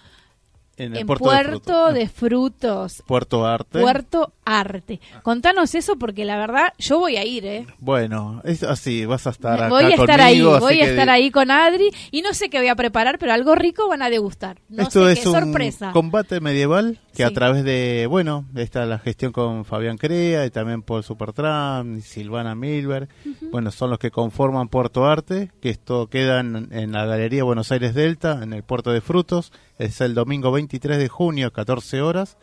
en, 0.77 1.05
Puerto, 1.05 1.91
de, 1.91 2.07
Frutos. 2.07 3.03
Puerto 3.05 3.45
Arte. 3.45 3.81
Puerto 3.81 4.31
Arte. 4.47 4.99
Contanos 5.23 5.75
eso 5.75 5.97
porque 5.97 6.25
la 6.25 6.37
verdad 6.37 6.73
yo 6.77 6.99
voy 6.99 7.17
a 7.17 7.25
ir, 7.25 7.45
¿eh? 7.45 7.67
Bueno, 7.79 8.41
es 8.45 8.63
así, 8.63 9.05
vas 9.05 9.27
a 9.27 9.31
estar 9.31 9.55
acá 9.55 9.69
Voy 9.69 9.83
a 9.85 9.95
estar 9.95 10.21
ahí, 10.21 10.41
voy 10.41 10.79
a 10.81 10.85
estar 10.89 11.09
ahí 11.09 11.31
con 11.31 11.51
Adri 11.51 11.89
y 12.11 12.21
no 12.21 12.33
sé 12.33 12.49
qué 12.49 12.59
voy 12.59 12.69
a 12.69 12.75
preparar, 12.75 13.19
pero 13.19 13.33
algo 13.33 13.55
rico 13.55 13.87
van 13.89 14.01
a 14.01 14.09
degustar. 14.09 14.59
No 14.69 14.83
Esto 14.83 15.09
es 15.09 15.25
un 15.25 15.33
sorpresa. 15.33 15.91
combate 15.91 16.39
medieval 16.39 16.99
que 17.13 17.23
a 17.23 17.31
través 17.31 17.63
de, 17.63 18.05
bueno, 18.09 18.45
está 18.55 18.85
la 18.85 18.99
gestión 18.99 19.31
con 19.31 19.65
Fabián 19.65 19.97
Crea 19.97 20.45
y 20.45 20.51
también 20.51 20.83
por 20.83 21.01
Supertram 21.03 21.97
y 21.97 22.01
Silvana 22.01 22.53
Milberg, 22.53 23.09
bueno, 23.51 23.71
son 23.71 23.89
los 23.89 23.97
que 23.99 24.11
conforman 24.11 24.67
Puerto 24.67 25.05
Arte, 25.05 25.51
que 25.59 25.69
esto 25.71 26.07
queda 26.07 26.39
en, 26.39 26.69
en 26.71 26.91
la 26.91 27.05
Galería 27.05 27.43
Buenos 27.43 27.71
Aires 27.71 27.95
Delta, 27.95 28.39
en 28.43 28.53
el 28.53 28.63
Puerto 28.63 28.91
de 28.91 29.01
Frutos, 29.01 29.51
es 29.79 29.99
el 30.01 30.13
domingo 30.13 30.51
23 30.51 30.97
de 30.99 31.07
junio, 31.07 31.51
14 31.51 32.01
horas. 32.01 32.37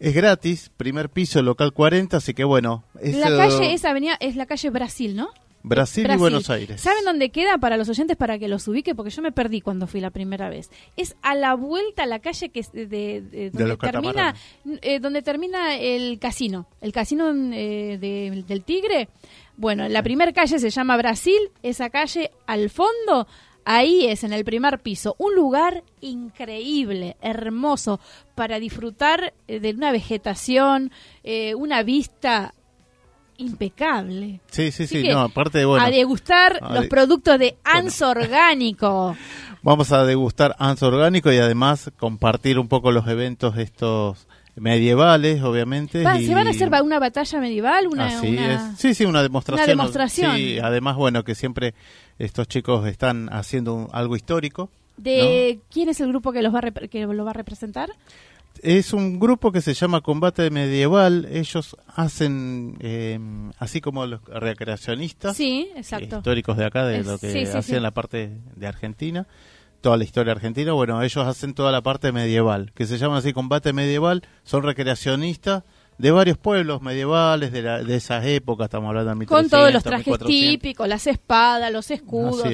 Es 0.00 0.14
gratis, 0.14 0.70
primer 0.76 1.10
piso, 1.10 1.42
local 1.42 1.72
40, 1.72 2.18
así 2.18 2.34
que 2.34 2.44
bueno. 2.44 2.84
Es, 3.00 3.16
la 3.16 3.36
calle, 3.36 3.72
esa 3.72 3.90
avenida, 3.90 4.16
es 4.20 4.36
la 4.36 4.46
calle 4.46 4.70
Brasil, 4.70 5.16
¿no? 5.16 5.30
Brasil, 5.62 6.08
y 6.08 6.16
Buenos 6.16 6.50
Aires. 6.50 6.80
¿Saben 6.80 7.04
dónde 7.04 7.30
queda 7.30 7.58
para 7.58 7.76
los 7.76 7.88
oyentes 7.88 8.16
para 8.16 8.38
que 8.38 8.48
los 8.48 8.66
ubique? 8.68 8.94
Porque 8.94 9.10
yo 9.10 9.22
me 9.22 9.32
perdí 9.32 9.60
cuando 9.60 9.86
fui 9.86 10.00
la 10.00 10.10
primera 10.10 10.48
vez. 10.48 10.70
Es 10.96 11.16
a 11.20 11.34
la 11.34 11.54
vuelta 11.54 12.04
a 12.04 12.06
la 12.06 12.20
calle 12.20 12.50
que 12.50 12.62
de, 12.72 13.50
donde 13.52 13.76
termina 13.76 14.34
eh, 14.82 15.00
donde 15.00 15.22
termina 15.22 15.76
el 15.76 16.18
casino, 16.20 16.68
el 16.80 16.92
casino 16.92 17.32
eh, 17.52 17.98
del 17.98 18.64
Tigre. 18.64 19.08
Bueno, 19.56 19.88
la 19.88 20.04
primera 20.04 20.32
calle 20.32 20.60
se 20.60 20.70
llama 20.70 20.96
Brasil, 20.96 21.50
esa 21.64 21.90
calle 21.90 22.30
al 22.46 22.70
fondo 22.70 23.26
Ahí 23.70 24.06
es, 24.06 24.24
en 24.24 24.32
el 24.32 24.46
primer 24.46 24.78
piso, 24.78 25.14
un 25.18 25.34
lugar 25.34 25.84
increíble, 26.00 27.18
hermoso, 27.20 28.00
para 28.34 28.58
disfrutar 28.58 29.34
eh, 29.46 29.60
de 29.60 29.72
una 29.72 29.92
vegetación, 29.92 30.90
eh, 31.22 31.54
una 31.54 31.82
vista 31.82 32.54
impecable. 33.36 34.40
Sí, 34.50 34.72
sí, 34.72 34.86
sí, 34.86 35.06
no, 35.06 35.20
aparte 35.20 35.58
de 35.58 35.66
bueno. 35.66 35.84
A 35.84 35.90
degustar 35.90 36.62
los 36.70 36.86
productos 36.86 37.38
de 37.38 37.58
Anso 37.64 38.08
Orgánico. 38.08 39.14
Vamos 39.60 39.92
a 39.92 40.02
degustar 40.06 40.56
Anso 40.58 40.86
Orgánico 40.86 41.30
y 41.30 41.36
además 41.36 41.90
compartir 41.98 42.58
un 42.58 42.68
poco 42.68 42.90
los 42.90 43.06
eventos 43.06 43.58
estos 43.58 44.27
medievales, 44.60 45.42
obviamente. 45.42 46.02
¿Se 46.02 46.34
van 46.34 46.46
a 46.46 46.50
hacer 46.50 46.70
una 46.82 46.98
batalla 46.98 47.40
medieval? 47.40 47.86
Una, 47.86 48.20
Sí, 48.76 48.94
sí, 48.94 49.04
una 49.04 49.22
demostración. 49.22 49.64
Una 49.64 49.66
demostración. 49.66 50.36
Sí, 50.36 50.58
además, 50.58 50.96
bueno, 50.96 51.24
que 51.24 51.34
siempre 51.34 51.74
estos 52.18 52.48
chicos 52.48 52.86
están 52.86 53.28
haciendo 53.32 53.88
algo 53.92 54.16
histórico. 54.16 54.70
¿De 54.96 55.60
quién 55.70 55.88
es 55.88 56.00
el 56.00 56.08
grupo 56.08 56.32
que, 56.32 56.42
los 56.42 56.54
va 56.54 56.60
que 56.90 57.06
lo 57.06 57.24
va 57.24 57.30
a 57.30 57.34
representar? 57.34 57.90
Es 58.62 58.92
un 58.92 59.20
grupo 59.20 59.52
que 59.52 59.60
se 59.60 59.74
llama 59.74 60.00
Combate 60.00 60.50
Medieval. 60.50 61.28
Ellos 61.30 61.76
hacen, 61.94 62.76
eh, 62.80 63.18
así 63.58 63.80
como 63.80 64.06
los 64.06 64.24
recreacionistas 64.24 65.36
sí, 65.36 65.68
exacto. 65.76 66.16
históricos 66.16 66.56
de 66.56 66.64
acá, 66.64 66.84
de 66.84 67.04
lo 67.04 67.18
que 67.18 67.48
hacían 67.54 67.82
la 67.82 67.92
parte 67.92 68.32
de 68.56 68.66
Argentina, 68.66 69.26
toda 69.80 69.96
la 69.96 70.04
historia 70.04 70.32
argentina. 70.32 70.72
Bueno, 70.72 71.02
ellos 71.02 71.26
hacen 71.26 71.54
toda 71.54 71.72
la 71.72 71.82
parte 71.82 72.12
medieval, 72.12 72.72
que 72.74 72.86
se 72.86 72.98
llama 72.98 73.18
así 73.18 73.32
Combate 73.32 73.72
Medieval. 73.72 74.22
Son 74.44 74.62
recreacionistas 74.62 75.64
de 75.98 76.12
varios 76.12 76.38
pueblos 76.38 76.80
medievales 76.80 77.50
de, 77.50 77.62
la, 77.62 77.82
de 77.82 77.96
esas 77.96 78.24
épocas, 78.24 78.66
estamos 78.66 78.88
hablando 78.88 79.14
de 79.16 79.26
Con 79.26 79.50
todos 79.50 79.72
los 79.72 79.82
trajes 79.82 80.16
típicos, 80.20 80.86
las 80.86 81.06
espadas, 81.08 81.72
los 81.72 81.90
escudos, 81.90 82.44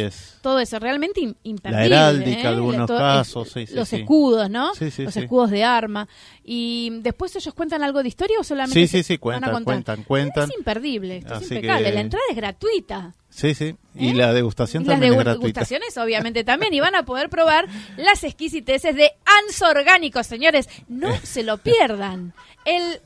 todo 0.40 0.58
eso, 0.58 0.78
realmente 0.78 1.20
imperdible. 1.42 1.70
La 1.70 1.84
heráldica, 1.84 2.40
¿eh? 2.40 2.46
algunos 2.46 2.88
casos, 2.88 3.50
sí, 3.50 3.66
Los 3.72 3.92
escudos, 3.92 4.48
¿no? 4.48 4.72
los 4.80 5.16
escudos 5.16 5.50
de 5.50 5.62
arma. 5.62 6.08
¿Y 6.42 7.00
después 7.00 7.36
ellos 7.36 7.52
cuentan 7.54 7.82
algo 7.82 8.02
de 8.02 8.08
historia 8.08 8.36
o 8.40 8.44
solamente 8.44 8.80
Sí, 8.80 8.88
sí, 8.88 9.02
sí, 9.02 9.18
cuentan, 9.18 9.62
cuentan, 9.62 10.02
cuentan. 10.04 10.48
Es 10.50 10.56
imperdible, 10.56 11.18
esto 11.18 11.34
es 11.34 11.42
impecable. 11.42 11.92
La 11.92 12.00
entrada 12.00 12.24
es 12.30 12.36
gratuita. 12.36 13.14
Sí, 13.34 13.52
sí. 13.54 13.74
Y 13.96 14.10
¿Eh? 14.10 14.14
la 14.14 14.32
degustación 14.32 14.84
también 14.84 15.12
es 15.12 15.18
gratuita. 15.18 15.60
Las 15.60 15.68
degustaciones 15.68 15.98
obviamente 15.98 16.44
también. 16.44 16.72
Y 16.72 16.80
van 16.80 16.94
a 16.94 17.04
poder 17.04 17.28
probar 17.28 17.66
las 17.96 18.22
exquisiteces 18.22 18.94
de 18.94 19.10
Anso 19.24 19.68
Orgánico, 19.68 20.22
señores. 20.22 20.68
No 20.86 21.12
se 21.22 21.42
lo 21.42 21.58
pierdan. 21.58 22.32
El 22.64 23.00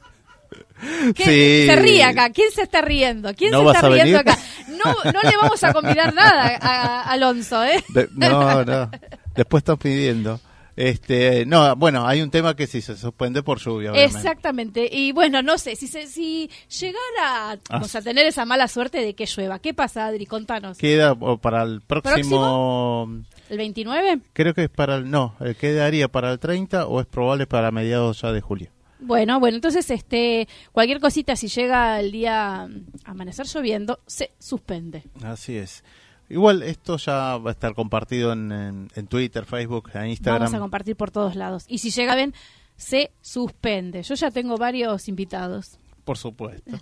se 1.17 1.77
ríe 1.77 2.05
acá. 2.05 2.31
¿Quién 2.31 2.51
se 2.53 2.63
está 2.63 2.83
riendo? 2.83 3.35
¿Quién 3.35 3.53
se 3.53 3.59
está 3.59 3.89
riendo 3.89 4.19
acá? 4.19 4.39
No, 4.69 5.13
no 5.13 5.23
le 5.23 5.37
vamos 5.37 5.65
a 5.65 5.73
convidar 5.73 6.15
nada 6.15 6.59
a, 6.61 7.11
Alonso, 7.11 7.65
¿eh? 7.65 7.83
no, 8.15 8.65
no. 8.65 8.91
Después 9.35 9.63
están 9.63 9.79
pidiendo. 9.79 10.41
Este, 10.79 11.45
no, 11.45 11.75
bueno, 11.75 12.07
hay 12.07 12.23
un 12.23 12.31
tema 12.31 12.55
que 12.55 12.69
sí 12.69 12.81
se 12.81 12.97
suspende 12.97 13.43
por 13.43 13.59
lluvia. 13.59 13.91
Exactamente. 13.95 14.89
Y 14.93 15.11
bueno, 15.11 15.43
no 15.43 15.59
sé, 15.59 15.75
si 15.75 15.89
si 15.89 16.49
llegara 16.69 17.59
ah. 17.69 17.83
a 17.93 18.01
tener 18.01 18.27
esa 18.27 18.45
mala 18.45 18.69
suerte 18.69 18.99
de 18.99 19.15
que 19.15 19.27
llueva, 19.27 19.59
¿qué 19.59 19.75
pasa, 19.75 20.07
Adri? 20.07 20.25
Contanos. 20.25 20.79
Queda 20.79 21.17
para 21.17 21.65
el 21.65 21.81
próximo... 21.81 23.09
¿El 23.51 23.59
29? 23.59 24.21
Creo 24.33 24.55
que 24.55 24.65
es 24.65 24.71
para 24.71 24.95
el... 24.95 25.11
No, 25.11 25.35
quedaría 25.59 26.07
para 26.07 26.31
el 26.31 26.39
30 26.39 26.87
o 26.87 27.01
es 27.01 27.07
probable 27.07 27.49
para 27.49 27.73
mediados 27.73 28.21
ya 28.21 28.31
de 28.31 28.41
julio. 28.41 28.71
Bueno, 29.01 29.41
bueno, 29.41 29.57
entonces 29.57 29.91
este 29.91 30.49
cualquier 30.71 31.01
cosita 31.01 31.35
si 31.35 31.49
llega 31.49 31.99
el 31.99 32.13
día 32.13 32.63
a 32.63 32.69
amanecer 33.05 33.47
lloviendo 33.47 33.99
se 34.07 34.31
suspende. 34.39 35.05
Así 35.23 35.57
es. 35.57 35.83
Igual 36.31 36.63
esto 36.63 36.97
ya 36.99 37.39
va 37.39 37.51
a 37.51 37.53
estar 37.53 37.75
compartido 37.75 38.33
en, 38.33 38.89
Twitter, 39.09 39.45
Facebook, 39.47 39.91
en 39.95 40.09
Instagram. 40.09 40.43
Vamos 40.43 40.55
a 40.55 40.61
compartir 40.61 40.97
por 40.97 41.11
todos 41.11 41.37
lados. 41.37 41.65
Y 41.69 41.79
si 41.79 41.91
llega 41.91 42.15
bien, 42.15 42.35
se 42.77 43.13
suspende. 43.23 44.03
Yo 44.03 44.15
ya 44.15 44.31
tengo 44.31 44.57
varios 44.57 45.09
invitados. 45.09 45.79
Por 46.05 46.19
supuesto. 46.19 46.79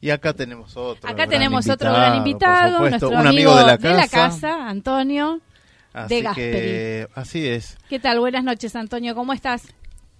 Y 0.00 0.10
acá 0.10 0.32
tenemos 0.34 0.76
otro. 0.76 1.08
Acá 1.08 1.26
tenemos 1.26 1.68
otro 1.68 1.90
gran 1.92 2.16
invitado, 2.16 2.80
nuestro 2.80 3.10
un 3.10 3.26
amigo, 3.26 3.54
de, 3.56 3.64
la 3.64 4.08
casa. 4.08 4.68
Antonio 4.68 5.40
de 6.08 6.22
Gasperi. 6.22 7.12
así 7.14 7.46
es. 7.46 7.78
¿Qué 7.88 7.98
tal? 7.98 8.20
Buenas 8.20 8.44
noches, 8.44 8.74
Antonio. 8.76 9.14
¿Cómo 9.14 9.32
estás? 9.32 9.62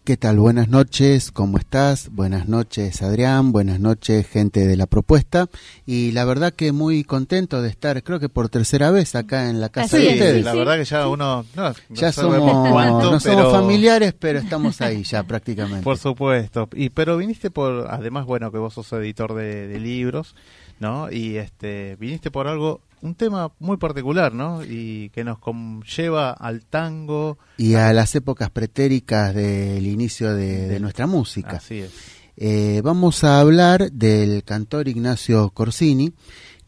¿Qué 0.05 0.19
tal? 0.19 0.38
Buenas 0.38 0.69
noches, 0.69 1.33
¿cómo 1.33 1.57
estás? 1.57 2.11
Buenas 2.12 2.47
noches, 2.47 3.01
Adrián, 3.01 3.53
buenas 3.53 3.81
noches, 3.81 4.29
gente 4.29 4.67
de 4.67 4.77
la 4.77 4.85
propuesta. 4.85 5.47
Y 5.87 6.12
la 6.12 6.27
verdad 6.27 6.53
que 6.53 6.73
muy 6.73 7.05
contento 7.05 7.62
de 7.62 7.71
estar, 7.71 8.03
creo 8.03 8.21
que 8.21 8.29
por 8.29 8.51
tercera 8.51 8.90
vez 8.90 9.14
acá 9.14 9.49
en 9.49 9.62
la 9.62 9.71
casa 9.71 9.97
de 9.97 10.09
ustedes. 10.09 10.45
la 10.45 10.55
verdad 10.55 10.77
que 10.77 10.85
ya 10.85 11.09
uno. 11.09 11.47
ya 11.88 12.12
somos, 12.12 12.37
no 12.38 13.19
somos 13.19 13.51
familiares, 13.51 14.12
pero 14.12 14.40
estamos 14.40 14.83
ahí 14.83 15.05
ya 15.05 15.23
prácticamente. 15.23 15.85
Por 15.85 15.97
supuesto. 15.97 16.69
Y 16.75 16.90
pero 16.90 17.17
viniste 17.17 17.51
por, 17.51 17.87
además, 17.88 18.27
bueno, 18.27 18.53
que 18.53 18.59
vos 18.59 18.75
sos 18.75 18.93
editor 18.93 19.33
de, 19.33 19.69
de 19.69 19.81
libros, 19.81 20.35
¿no? 20.81 21.11
Y 21.11 21.38
este 21.38 21.97
viniste 21.99 22.31
por 22.31 22.47
algo 22.47 22.83
un 23.05 23.14
tema 23.14 23.53
muy 23.59 23.77
particular, 23.77 24.33
¿no? 24.33 24.64
Y 24.64 25.11
que 25.11 25.25
nos 25.25 25.38
conlleva 25.38 26.31
al 26.31 26.64
tango. 26.64 27.38
Y 27.59 27.75
a, 27.75 27.93
las 27.93 28.14
épocas 28.14 28.51
pretéricas 28.51 29.35
del 29.35 29.87
inicio 29.87 30.35
de, 30.35 30.81
nuestra 30.81 31.07
música. 31.07 31.59
Así 31.59 31.81
es. 31.81 31.93
Eh, 32.37 32.81
vamos 32.83 33.23
a 33.23 33.40
hablar 33.40 33.93
del 33.93 34.43
cantor 34.43 34.88
Ignacio 34.88 35.51
Corsini, 35.51 36.14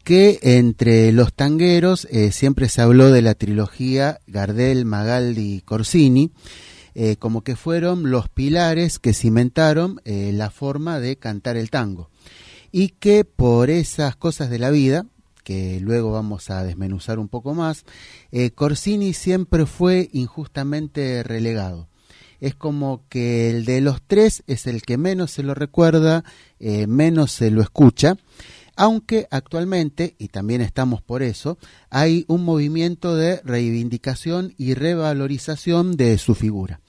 que 0.03 0.37
entre 0.43 1.11
los 1.11 1.33
tangueros 1.33 2.07
eh, 2.11 2.31
siempre 2.31 2.69
se 2.69 2.83
habló 2.83 3.11
de 3.11 3.23
la 3.23 3.33
trilogía 3.33 4.19
Gardel, 4.27 4.85
Magaldi, 4.85 5.61
Corsini, 5.61 6.31
eh, 6.93 7.15
como 7.17 7.41
que 7.41 7.55
fueron 7.55 8.11
los 8.11 8.29
pilares 8.29 8.99
que 8.99 9.13
cimentaron 9.13 10.01
la 10.05 10.51
forma 10.51 10.99
de 10.99 11.17
cantar 11.17 11.57
el 11.57 11.71
tango. 11.71 12.11
Y 12.71 12.89
que 12.89 13.25
por 13.25 13.71
esas 13.71 14.15
cosas 14.15 14.51
de 14.51 14.59
la 14.59 14.69
vida, 14.69 15.07
que 15.47 15.79
luego 15.79 16.11
vamos 16.11 16.49
a 16.49 16.65
desmenuzar 16.65 17.19
un 17.19 17.29
poco 17.29 17.53
más, 17.53 17.85
eh, 18.33 18.51
Corsini 18.51 19.13
siempre 19.13 19.65
fue 19.65 20.09
injustamente 20.11 21.23
relegado. 21.23 21.87
Es 22.41 22.53
como 22.53 23.05
que 23.07 23.49
el 23.49 23.63
de 23.63 23.79
los 23.79 24.01
tres 24.05 24.43
es 24.45 24.67
el 24.67 24.81
que 24.81 24.97
menos 24.97 25.31
se 25.31 25.43
lo 25.43 25.53
recuerda, 25.53 26.25
eh, 26.59 26.85
menos 26.85 27.31
se 27.31 27.49
lo 27.49 27.61
escucha, 27.61 28.17
aunque 28.75 29.29
actualmente, 29.31 30.15
y 30.19 30.27
también 30.27 30.59
estamos 30.59 31.01
por 31.01 31.23
eso, 31.23 31.57
hay 31.89 32.25
un 32.27 32.43
movimiento 32.43 33.15
de 33.15 33.39
reivindicación 33.45 34.53
y 34.57 34.73
revalorización 34.73 35.95
de 35.95 36.17
su 36.17 36.35
figura. 36.35 36.81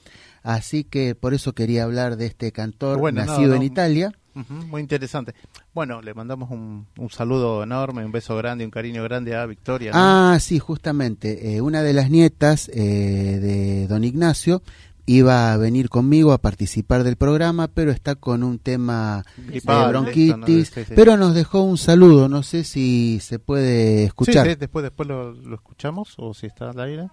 Así 0.43 0.83
que 0.83 1.15
por 1.15 1.33
eso 1.33 1.55
quería 1.55 1.85
hablar 1.85 2.17
de 2.17 2.27
este 2.27 2.51
cantor 2.51 3.13
nacido 3.13 3.55
en 3.55 3.63
Italia 3.63 4.18
muy 4.49 4.81
interesante. 4.81 5.35
Bueno, 5.75 6.01
le 6.03 6.15
mandamos 6.15 6.51
un, 6.51 6.87
saludo 7.11 7.63
enorme, 7.63 8.05
un 8.05 8.13
beso 8.13 8.37
grande, 8.37 8.65
un 8.65 8.71
cariño 8.71 9.03
grande 9.03 9.35
a 9.35 9.47
Victoria. 9.47 9.93
Ah, 9.95 10.39
sí, 10.41 10.59
justamente. 10.59 11.55
Eh, 11.55 11.61
una 11.61 11.83
de 11.83 11.93
las 11.93 12.11
nietas 12.11 12.69
eh, 12.69 13.39
de 13.41 13.87
don 13.87 14.05
Ignacio 14.05 14.63
iba 15.07 15.53
a 15.53 15.57
venir 15.57 15.89
conmigo 15.89 16.33
a 16.33 16.39
participar 16.39 17.03
del 17.03 17.17
programa, 17.17 17.69
pero 17.69 17.91
está 17.91 18.15
con 18.15 18.43
un 18.43 18.59
tema 18.59 19.25
de 19.37 19.61
bronquitis, 19.89 20.71
pero 20.95 21.17
nos 21.17 21.35
dejó 21.35 21.63
un 21.63 21.79
saludo, 21.79 22.29
no 22.29 22.43
sé 22.43 22.63
si 22.63 23.19
se 23.21 23.39
puede 23.39 24.05
escuchar. 24.05 24.47
Sí, 24.47 24.55
después, 24.57 24.83
después 24.83 25.09
lo, 25.09 25.33
lo, 25.33 25.55
escuchamos 25.55 26.15
o 26.19 26.35
si 26.35 26.47
está 26.47 26.71
al 26.71 26.81
aire. 26.81 27.09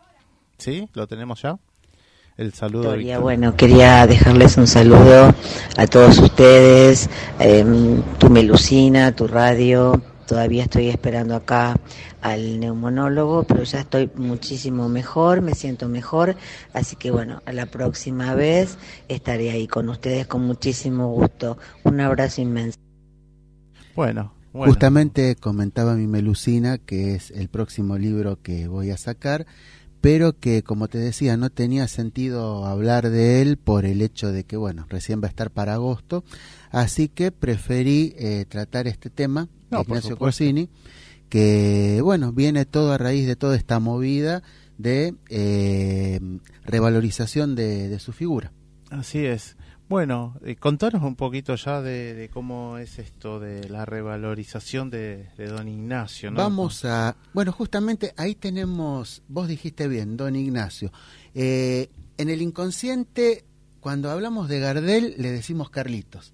Sí, 0.58 0.90
lo 0.94 1.08
tenemos 1.08 1.42
ya 1.42 1.58
el 2.38 2.54
saludo. 2.54 2.84
Victoria, 2.84 3.20
bueno, 3.20 3.56
quería 3.56 4.06
dejarles 4.08 4.58
un 4.58 4.68
saludo 4.68 5.34
a 5.78 5.88
todos 5.88 6.20
ustedes, 6.20 7.10
em, 7.40 8.02
tu 8.18 8.30
Melusina, 8.30 9.16
tu 9.16 9.28
radio. 9.28 10.02
Todavía 10.28 10.64
estoy 10.64 10.90
esperando 10.90 11.36
acá 11.36 11.80
al 12.22 12.60
neumonólogo, 12.60 13.44
pero 13.44 13.64
ya 13.64 13.82
estoy 13.82 14.10
muchísimo 14.16 14.90
mejor, 14.90 15.42
me 15.42 15.54
siento 15.54 15.88
mejor. 15.88 16.36
Así 16.74 16.96
que 16.96 17.12
bueno, 17.12 17.42
a 17.46 17.54
la 17.54 17.68
próxima 17.68 18.34
vez 18.34 18.78
estaré 19.08 19.52
ahí 19.52 19.68
con 19.68 19.88
ustedes 19.88 20.26
con 20.26 20.42
muchísimo 20.46 21.10
gusto. 21.10 21.58
Un 21.84 22.02
abrazo 22.02 22.42
inmenso. 22.42 22.80
Bueno, 23.96 24.34
Justamente 24.64 25.36
comentaba 25.36 25.96
mi 25.96 26.08
Melusina 26.08 26.78
que 26.78 27.16
es 27.16 27.30
el 27.32 27.50
próximo 27.50 27.98
libro 27.98 28.42
que 28.42 28.70
voy 28.70 28.90
a 28.90 28.98
sacar 28.98 29.46
pero 30.06 30.38
que 30.38 30.62
como 30.62 30.88
te 30.88 31.00
decía 31.00 31.36
no 31.36 31.50
tenía 31.50 31.88
sentido 31.88 32.68
hablar 32.68 33.10
de 33.10 33.42
él 33.42 33.58
por 33.58 33.86
el 33.86 34.04
hecho 34.04 34.32
de 34.32 34.44
que 34.44 34.56
bueno 34.56 34.86
recién 34.88 35.20
va 35.20 35.26
a 35.26 35.30
estar 35.30 35.50
para 35.50 35.74
agosto. 35.74 36.24
Así 36.70 37.08
que 37.08 37.32
preferí 37.32 38.14
eh, 38.16 38.46
tratar 38.48 38.86
este 38.86 39.10
tema 39.10 39.50
no, 39.72 39.82
Ignacio 39.82 40.16
Corsini 40.16 40.70
que 41.28 42.02
bueno 42.04 42.34
viene 42.34 42.66
todo 42.66 42.94
a 42.94 43.00
raíz 43.00 43.26
de 43.26 43.36
toda 43.36 43.56
esta 43.56 43.80
movida 43.80 44.44
de 44.78 45.16
eh, 45.30 46.20
revalorización 46.66 47.56
de, 47.56 47.98
su 47.98 48.14
figura. 48.14 48.52
Así 48.92 49.26
es 49.26 49.58
Bueno, 49.88 50.36
eh, 50.44 50.56
contanos 50.56 51.04
un 51.04 51.16
poquito 51.16 51.56
ya 51.56 51.80
de, 51.80 52.32
cómo 52.34 52.80
es 52.80 52.98
esto 52.98 53.40
de 53.40 53.70
la 53.70 53.86
revalorización 53.86 54.90
de, 54.90 55.28
don 55.38 55.68
Ignacio. 55.68 56.32
¿no? 56.32 56.38
Vamos 56.38 56.86
a, 56.86 57.16
bueno, 57.34 57.52
justamente 57.52 58.12
ahí 58.18 58.34
tenemos, 58.34 59.22
vos 59.28 59.48
dijiste 59.48 59.88
bien, 59.88 60.18
don 60.18 60.36
Ignacio. 60.36 60.92
Eh, 61.36 61.92
en 62.18 62.30
el 62.30 62.42
inconsciente, 62.42 63.46
cuando 63.80 64.10
hablamos 64.10 64.50
de 64.50 64.60
Gardel, 64.60 65.14
le 65.20 65.30
decimos 65.30 65.70
Carlitos, 65.70 66.34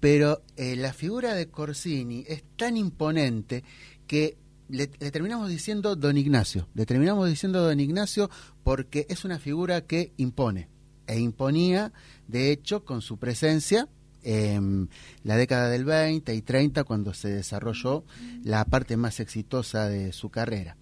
pero 0.00 0.40
eh, 0.56 0.74
la 0.74 0.94
figura 0.94 1.34
de 1.34 1.48
Corsini 1.48 2.24
es 2.26 2.44
tan 2.56 2.78
imponente 2.78 3.62
que 4.06 4.38
le, 4.70 4.90
le, 4.98 5.10
terminamos 5.10 5.50
diciendo 5.50 5.96
don 5.96 6.16
Ignacio, 6.16 6.66
le 6.72 6.86
terminamos 6.86 7.28
diciendo 7.28 7.62
don 7.62 7.78
Ignacio 7.78 8.30
porque 8.64 9.06
es 9.10 9.26
una 9.26 9.38
figura 9.38 9.82
que 9.82 10.14
impone 10.16 10.70
e 11.06 11.18
imponía, 11.18 11.92
de 12.28 12.50
hecho, 12.52 12.84
con 12.84 13.02
su 13.02 13.18
presencia 13.18 13.88
en 14.22 14.90
la 15.22 15.36
década 15.36 15.68
del 15.68 15.84
20 15.84 16.34
y 16.34 16.42
30, 16.42 16.82
cuando 16.84 17.14
se 17.14 17.28
desarrolló 17.28 18.04
la 18.42 18.64
parte 18.64 18.96
más 18.96 19.20
exitosa 19.20 19.88
de 19.88 20.12
su 20.12 20.30
carrera. 20.30 20.76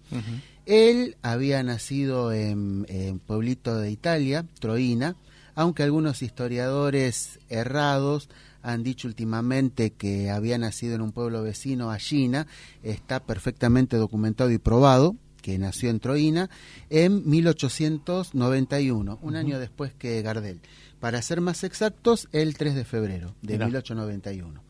Él 0.65 1.15
había 1.21 1.61
nacido 1.61 2.33
en, 2.33 2.87
en 2.89 3.19
pueblito 3.19 3.77
de 3.77 3.91
Italia, 3.91 4.45
Troina, 4.59 5.15
aunque 5.53 5.83
algunos 5.83 6.23
historiadores 6.23 7.39
errados 7.49 8.29
han 8.63 8.81
dicho 8.81 9.07
últimamente 9.07 9.91
que 9.91 10.31
había 10.31 10.57
nacido 10.57 10.95
en 10.95 11.01
un 11.01 11.11
pueblo 11.11 11.43
vecino 11.43 11.91
a 11.91 11.97
China, 11.97 12.47
está 12.81 13.19
perfectamente 13.19 13.97
documentado 13.97 14.49
y 14.49 14.57
probado 14.57 15.15
que 15.45 15.59
nació 15.59 15.91
en 15.91 15.99
Troina, 15.99 16.49
en 16.89 17.29
1891, 17.29 19.19
un 19.21 19.35
año 19.35 19.59
después 19.59 19.93
que 19.93 20.19
Gardel. 20.23 20.59
Para 21.05 21.21
ser 21.21 21.39
más 21.39 21.63
exactos, 21.63 22.27
el 22.31 22.57
3 22.57 22.73
de 22.73 22.83
febrero 22.83 23.35
de 23.43 23.59
1891. 23.59 24.63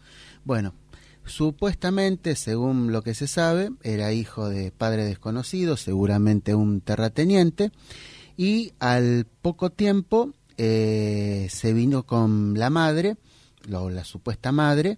Bueno, 0.43 0.73
supuestamente, 1.23 2.35
según 2.35 2.91
lo 2.91 3.03
que 3.03 3.13
se 3.13 3.29
sabe, 3.29 3.71
era 3.83 4.11
hijo 4.11 4.49
de 4.49 4.73
padre 4.73 5.05
desconocido, 5.05 5.77
seguramente 5.77 6.53
un 6.53 6.81
terrateniente, 6.81 7.71
y 8.35 8.73
al 8.79 9.25
poco 9.41 9.69
tiempo 9.69 10.33
eh, 10.57 11.47
se 11.49 11.71
vino 11.71 12.05
con 12.05 12.59
la 12.59 12.69
madre, 12.69 13.15
la 13.69 14.03
supuesta 14.03 14.51
madre, 14.51 14.97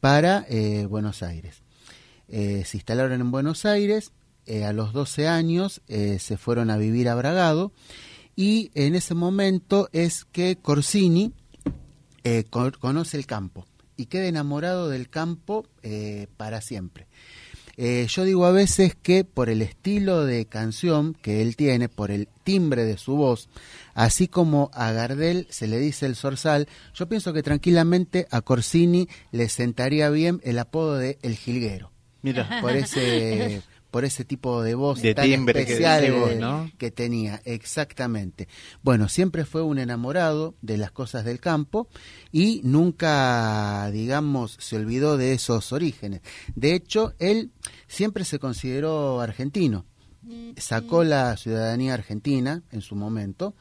para 0.00 0.46
eh, 0.48 0.86
Buenos 0.86 1.22
Aires. 1.22 1.60
Eh, 2.28 2.62
se 2.64 2.78
instalaron 2.78 3.20
en 3.20 3.30
Buenos 3.30 3.66
Aires, 3.66 4.12
a 4.64 4.72
los 4.72 4.94
12 4.94 5.28
años 5.28 5.82
se 5.86 6.36
fueron 6.38 6.70
a 6.70 6.78
vivir 6.78 7.10
a 7.10 7.14
Bragado 7.14 7.72
y 8.38 8.70
en 8.74 8.94
ese 8.94 9.16
momento 9.16 9.88
es 9.92 10.24
que 10.24 10.54
Corsini 10.54 11.32
eh, 12.22 12.44
conoce 12.78 13.16
el 13.16 13.26
campo 13.26 13.66
y 13.96 14.06
queda 14.06 14.26
enamorado 14.26 14.88
del 14.88 15.10
campo 15.10 15.66
para 16.36 16.60
siempre. 16.60 17.08
yo 17.76 18.22
digo 18.22 18.46
a 18.46 18.52
veces 18.52 18.94
que 18.94 19.24
por 19.24 19.50
el 19.50 19.60
estilo 19.60 20.24
de 20.24 20.46
canción 20.46 21.14
que 21.14 21.42
él 21.42 21.56
tiene, 21.56 21.88
por 21.88 22.12
el 22.12 22.28
timbre 22.44 22.84
de 22.84 22.96
su 22.96 23.16
voz, 23.16 23.48
así 23.94 24.28
como 24.28 24.70
a 24.72 24.92
Gardel 24.92 25.48
se 25.50 25.66
le 25.66 25.80
dice 25.80 26.06
el 26.06 26.14
zorzal, 26.14 26.68
yo 26.94 27.08
pienso 27.08 27.32
que 27.32 27.42
tranquilamente 27.42 28.28
a 28.30 28.40
Corsini 28.40 29.08
le 29.32 29.48
sentaría 29.48 30.10
bien 30.10 30.40
el 30.44 30.60
apodo 30.60 30.94
de 30.94 31.18
El 31.22 31.34
Jilguero. 31.34 31.90
Mira, 32.22 32.60
por 32.60 32.76
ese 32.76 33.62
por 33.90 34.04
ese 34.04 34.24
tipo 34.24 34.62
de 34.62 34.74
voz 34.74 35.00
tan 35.00 35.30
especial 35.30 36.70
que, 36.76 36.90
tenía, 36.90 37.40
exactamente. 37.44 38.48
Bueno, 38.82 39.08
siempre 39.08 39.44
fue 39.44 39.62
un 39.62 39.78
enamorado 39.78 40.54
de 40.60 40.76
las 40.76 40.90
cosas 40.90 41.24
del 41.24 41.40
campo 41.40 41.88
y 42.30 42.60
nunca, 42.64 43.90
digamos, 43.90 44.56
se 44.60 44.76
olvidó 44.76 45.16
de 45.16 45.32
esos 45.32 45.72
orígenes. 45.72 46.20
De 46.54 46.74
hecho, 46.74 47.14
él 47.18 47.50
siempre 47.86 48.24
se 48.24 48.38
consideró 48.38 49.20
argentino. 49.20 49.86
Sacó 50.58 51.04
la 51.04 51.36
ciudadanía 51.38 51.94
argentina 51.94 52.62
en 52.70 52.82
su 52.82 52.94
momento 52.94 53.54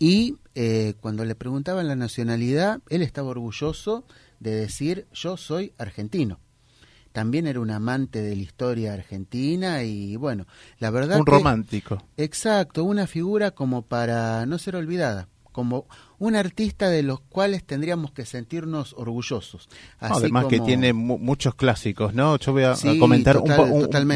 y 0.00 0.38
eh, 0.56 0.94
cuando 1.00 1.24
le 1.24 1.36
preguntaban 1.36 1.86
la 1.86 1.94
nacionalidad, 1.94 2.80
él 2.88 3.02
estaba 3.02 3.28
orgulloso 3.28 4.04
de 4.40 4.56
decir 4.56 5.06
yo 5.12 5.36
soy 5.36 5.72
argentino 5.78 6.40
también 7.12 7.46
era 7.46 7.60
un 7.60 7.70
amante 7.70 8.22
de 8.22 8.36
la 8.36 8.42
historia 8.42 8.92
argentina 8.92 9.82
y 9.82 10.16
bueno, 10.16 10.46
la 10.78 10.90
verdad... 10.90 11.18
Un 11.18 11.26
romántico. 11.26 12.02
Exacto, 12.16 12.84
una 12.84 13.06
figura 13.06 13.50
como 13.50 13.82
para 13.82 14.46
no 14.46 14.58
ser 14.58 14.76
olvidada, 14.76 15.28
como 15.52 15.86
un 16.18 16.36
artista 16.36 16.88
de 16.88 17.02
los 17.02 17.20
cuales 17.20 17.64
tendríamos 17.64 18.12
que 18.12 18.24
sentirnos 18.24 18.94
orgullosos. 18.96 19.68
Además 19.98 20.46
que 20.46 20.60
tiene 20.60 20.92
muchos 20.92 21.54
clásicos, 21.54 22.14
¿no? 22.14 22.38
Yo 22.38 22.52
voy 22.52 22.64
a, 22.64 22.74
comentar 22.98 23.38
un, 23.38 23.48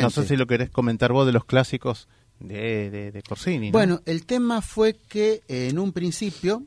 no 0.00 0.11
sé 0.11 0.26
si 0.26 0.37
lo 0.37 0.46
querés 0.46 0.70
comentar 0.70 1.12
vos 1.12 1.26
de 1.26 1.33
los 1.33 1.44
clásicos 1.44 2.09
de, 2.40 3.11
de, 3.12 3.22
Corsini. 3.22 3.70
Bueno, 3.70 4.02
el 4.07 4.26
tema 4.26 4.61
fue 4.61 4.94
que 5.09 5.42
en 5.48 5.78
un 5.78 5.92
principio 5.92 6.62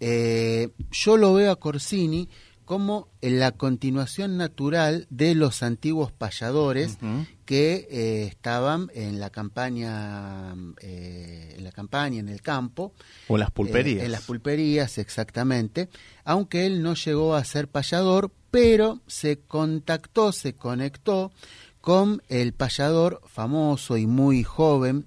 eh, 0.00 0.70
yo 0.90 1.16
lo 1.16 1.34
veo 1.34 1.50
a 1.50 1.56
Corsini 1.56 2.28
como 2.68 3.08
la 3.22 3.52
continuación 3.52 4.36
natural 4.36 5.06
de 5.08 5.34
los 5.34 5.62
antiguos 5.62 6.12
payadores 6.12 6.98
que 7.46 7.88
eh, 7.90 8.24
estaban 8.24 8.90
en 8.94 9.20
la 9.20 9.30
campaña, 9.30 10.54
eh, 10.82 11.54
en 11.56 11.64
la 11.64 11.72
campaña, 11.72 12.20
en 12.20 12.28
el 12.28 12.42
campo. 12.42 12.92
O 13.26 13.38
las 13.38 13.50
pulperías. 13.52 14.02
Eh, 14.02 14.04
en 14.04 14.12
las 14.12 14.20
pulperías, 14.20 14.98
exactamente. 14.98 15.88
Aunque 16.24 16.66
él 16.66 16.82
no 16.82 16.92
llegó 16.92 17.36
a 17.36 17.42
ser 17.42 17.68
payador, 17.68 18.30
pero 18.50 19.00
se 19.06 19.38
contactó, 19.38 20.32
se 20.32 20.52
conectó 20.52 21.32
con 21.80 22.22
el 22.28 22.52
payador 22.52 23.22
famoso 23.24 23.96
y 23.96 24.06
muy 24.06 24.44
joven, 24.44 25.06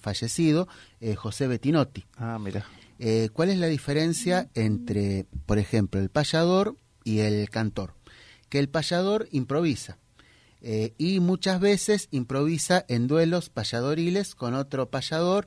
fallecido, 0.00 0.68
José 1.16 1.48
Bettinotti. 1.48 2.06
Ah, 2.18 2.38
mira. 2.38 2.64
¿Cuál 3.32 3.50
es 3.50 3.58
la 3.58 3.66
diferencia 3.66 4.48
entre, 4.54 5.26
por 5.44 5.58
ejemplo, 5.58 6.00
el 6.00 6.08
payador 6.08 6.76
y 7.04 7.20
el 7.20 7.48
cantor, 7.50 7.94
que 8.48 8.58
el 8.58 8.68
payador 8.68 9.28
improvisa. 9.30 9.98
Eh, 10.62 10.94
y 10.96 11.20
muchas 11.20 11.60
veces 11.60 12.08
improvisa 12.10 12.86
en 12.88 13.06
duelos 13.06 13.50
payadoriles 13.50 14.34
con 14.34 14.54
otro 14.54 14.90
payador. 14.90 15.46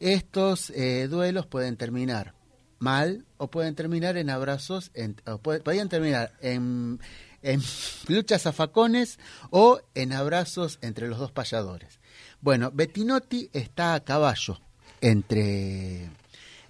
Estos 0.00 0.70
eh, 0.70 1.08
duelos 1.08 1.46
pueden 1.46 1.76
terminar 1.76 2.34
mal 2.78 3.26
o 3.36 3.50
pueden 3.50 3.74
terminar 3.74 4.16
en 4.16 4.30
abrazos, 4.30 4.90
en, 4.94 5.14
podían 5.42 5.88
terminar 5.88 6.32
en, 6.40 7.00
en 7.42 7.62
luchas 8.08 8.46
a 8.46 8.52
facones 8.52 9.18
o 9.50 9.80
en 9.94 10.12
abrazos 10.12 10.78
entre 10.80 11.08
los 11.08 11.18
dos 11.18 11.32
payadores. 11.32 12.00
Bueno, 12.40 12.70
Bettinotti 12.72 13.50
está 13.52 13.94
a 13.94 14.00
caballo 14.00 14.60
entre, 15.00 16.10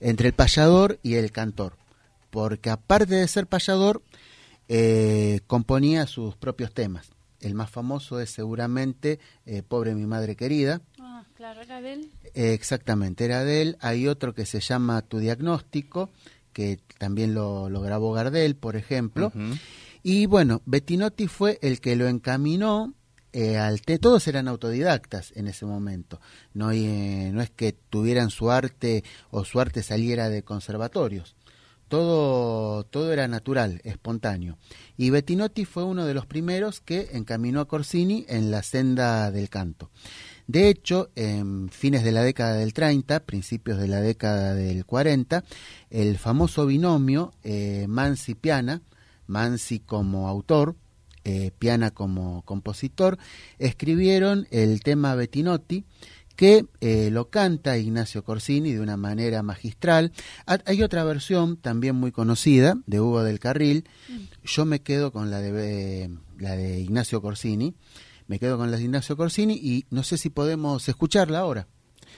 entre 0.01 0.29
el 0.29 0.35
payador 0.35 0.99
y 1.03 1.15
el 1.15 1.33
cantor, 1.33 1.77
porque 2.37 2.69
aparte 2.69 3.15
de 3.15 3.29
ser 3.29 3.47
payador, 3.47 4.03
eh, 4.69 5.41
componía 5.47 6.07
sus 6.07 6.37
propios 6.37 6.75
temas. 6.75 7.09
El 7.41 7.55
más 7.55 7.71
famoso 7.71 8.21
es 8.21 8.29
seguramente 8.29 9.21
eh, 9.47 9.63
Pobre 9.63 9.95
mi 9.95 10.05
madre 10.05 10.37
querida. 10.37 10.83
Ah, 11.01 11.25
claro, 11.35 11.63
era 11.63 11.81
de 11.81 11.95
él. 11.95 12.13
Eh, 12.35 12.53
exactamente, 12.53 13.25
era 13.25 13.43
de 13.43 13.63
él. 13.63 13.79
Hay 13.81 14.07
otro 14.07 14.35
que 14.35 14.45
se 14.45 14.61
llama 14.61 15.01
Tu 15.01 15.19
diagnóstico, 15.19 16.11
que 16.53 16.79
también 16.99 17.33
lo, 17.33 17.71
grabó 17.81 18.13
Gardel, 18.13 18.55
por 18.55 18.77
ejemplo. 18.77 19.33
Y 20.03 20.27
bueno, 20.27 20.61
Bettinotti 20.67 21.29
fue 21.29 21.59
el 21.63 21.81
que 21.81 21.97
lo 21.97 22.07
encaminó 22.07 22.93
al 23.59 23.81
te 23.81 23.99
todos 23.99 24.29
eran 24.29 24.47
autodidactas 24.47 25.33
en 25.37 25.47
ese 25.47 25.65
momento. 25.65 26.21
No, 26.53 26.67
no 26.67 27.43
es 27.43 27.51
que 27.57 27.73
tuvieran 27.73 28.29
su 28.29 28.51
arte 28.51 29.05
o 29.31 29.47
su 29.47 29.59
arte 29.59 29.83
saliera 29.83 30.29
de 30.29 30.43
conservatorios 30.43 31.35
todo, 31.89 32.85
todo 32.85 33.13
era 33.13 33.29
natural, 33.29 33.81
espontáneo. 33.85 34.59
Y 34.97 35.11
Bettinotti 35.11 35.65
fue 35.65 35.85
uno 35.85 36.05
de 36.05 36.15
los 36.15 36.27
primeros 36.27 36.81
que 36.81 37.11
encaminó 37.13 37.61
a 37.61 37.69
Corsini 37.69 38.25
en 38.29 38.51
la 38.51 38.63
senda 38.63 39.31
del 39.31 39.49
canto. 39.49 39.91
De 40.47 40.69
hecho, 40.69 41.11
en 41.17 41.69
fines 41.71 42.05
de 42.05 42.13
la 42.13 42.23
década 42.23 42.55
del 42.55 42.73
30, 42.73 43.21
principios 43.21 43.79
de 43.79 43.89
la 43.89 44.01
década 44.01 44.55
del 44.55 44.85
40, 44.85 45.45
el 45.91 46.19
famoso 46.19 46.67
binomio 46.67 47.33
eh, 47.43 47.87
Mansi-Piana, 47.89 48.83
Mansi 49.27 49.81
como 49.81 50.29
autor, 50.29 50.77
eh, 51.25 51.51
Piana 51.59 51.91
como 51.91 52.43
compositor, 52.43 53.19
escribieron 53.59 54.47
el 54.53 54.83
tema 54.83 55.17
Bettinotti, 55.17 55.85
que 56.37 56.67
eh, 56.81 57.11
lo 57.11 57.31
canta 57.31 57.79
Ignacio 57.79 58.23
Corsini 58.23 58.73
de 58.73 58.81
una 58.81 58.97
manera 58.97 59.43
magistral. 59.43 60.13
Hay 60.47 60.83
otra 60.83 61.03
versión 61.05 61.57
también 61.57 61.97
muy 61.97 62.13
conocida 62.13 62.77
de 62.87 63.01
Hugo 63.01 63.25
del 63.25 63.41
Carril. 63.41 63.89
Mm. 64.09 64.45
Yo 64.45 64.65
me 64.67 64.81
quedo 64.81 65.13
con 65.13 65.31
la 65.31 65.41
de, 65.41 66.11
la 66.39 66.55
de 66.55 66.81
Ignacio 66.81 67.23
Corsini. 67.23 67.75
Me 68.29 68.39
quedo 68.39 68.59
con 68.59 68.71
la 68.71 68.77
de 68.77 68.85
Ignacio 68.85 69.17
Corsini 69.17 69.55
y 69.55 69.87
no 69.91 70.03
sé 70.03 70.19
si 70.19 70.31
podemos 70.31 70.89
escucharla 70.89 71.41
ahora. 71.41 71.67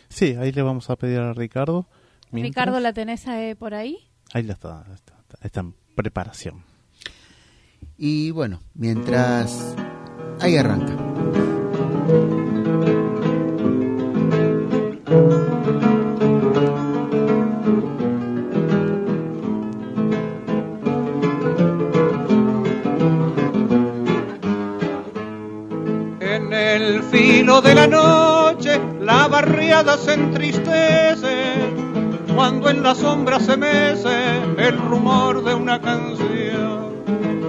Sí, 0.08 0.34
ahí 0.38 0.52
le 0.52 0.62
vamos 0.62 0.90
a 0.90 0.96
pedir 0.96 1.20
a 1.20 1.32
Ricardo. 1.32 1.88
Ricardo, 2.32 2.80
¿la 2.80 2.92
tenés 2.92 3.24
por 3.58 3.74
ahí? 3.74 3.96
Ahí 4.32 4.42
la 4.42 4.54
está, 4.54 4.84
está. 4.94 5.14
esta 5.42 5.64
preparación. 5.94 6.64
Y 7.96 8.30
bueno, 8.30 8.60
mientras 8.74 9.74
ahí 10.40 10.56
arranca. 10.56 10.96
De 27.60 27.74
la 27.74 27.86
noche 27.86 28.80
la 29.00 29.26
barriada 29.26 29.96
se 29.96 30.14
entristece 30.14 31.54
cuando 32.34 32.70
en 32.70 32.82
la 32.82 32.94
sombra 32.94 33.40
se 33.40 33.56
mece 33.56 34.36
el 34.58 34.78
rumor 34.78 35.42
de 35.42 35.54
una 35.54 35.80
canción 35.80 36.88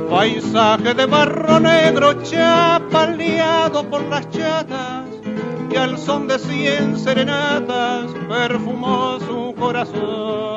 Paisaje 0.09 0.95
de 0.95 1.05
barro 1.05 1.59
negro 1.59 2.23
chapaleado 2.23 3.87
por 3.87 4.01
las 4.05 4.27
chatas 4.31 5.05
y 5.71 5.75
al 5.75 5.99
son 5.99 6.27
de 6.27 6.39
cien 6.39 6.97
serenatas 6.97 8.11
perfumó 8.27 9.19
su 9.19 9.53
corazón. 9.59 10.48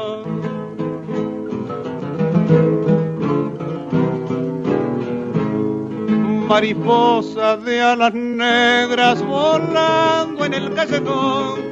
Mariposa 6.52 7.56
de 7.56 7.80
alas 7.80 8.12
negras 8.12 9.24
volando 9.24 10.44
en 10.44 10.52
el 10.52 10.74
callejón, 10.74 11.62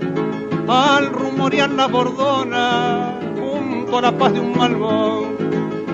al 0.67 1.11
rumorear 1.13 1.69
la 1.73 1.87
bordona 1.87 3.13
junto 3.39 3.99
a 3.99 4.01
la 4.01 4.13
paz 4.17 4.33
de 4.33 4.41
un 4.41 4.57
malvón. 4.57 5.37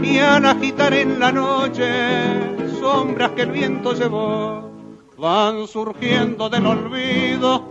Y 0.05 0.19
al 0.19 0.47
agitar 0.47 0.95
en 0.95 1.19
la 1.19 1.33
noche 1.33 1.91
sombras 2.79 3.33
que 3.33 3.43
el 3.43 3.51
viento 3.51 3.93
llevó, 3.93 4.71
van 5.19 5.67
surgiendo 5.67 6.49
del 6.49 6.67
olvido 6.67 7.65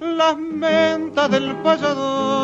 las 0.00 0.38
mentas 0.38 1.30
del 1.32 1.54
payador. 1.56 2.41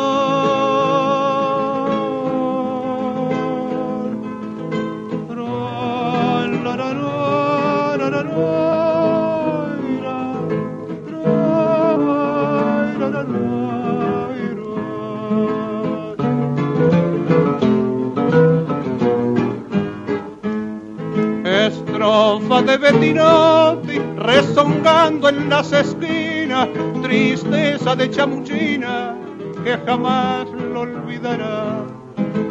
Estrofa 21.99 22.61
de 22.61 22.77
Bettinotti 22.77 23.99
rezongando 24.17 25.29
en 25.29 25.49
las 25.49 25.71
esquinas, 25.71 26.69
tristeza 27.01 27.95
de 27.95 28.09
chamuchina 28.09 29.15
que 29.63 29.77
jamás 29.85 30.47
lo 30.49 30.81
olvidará, 30.81 31.85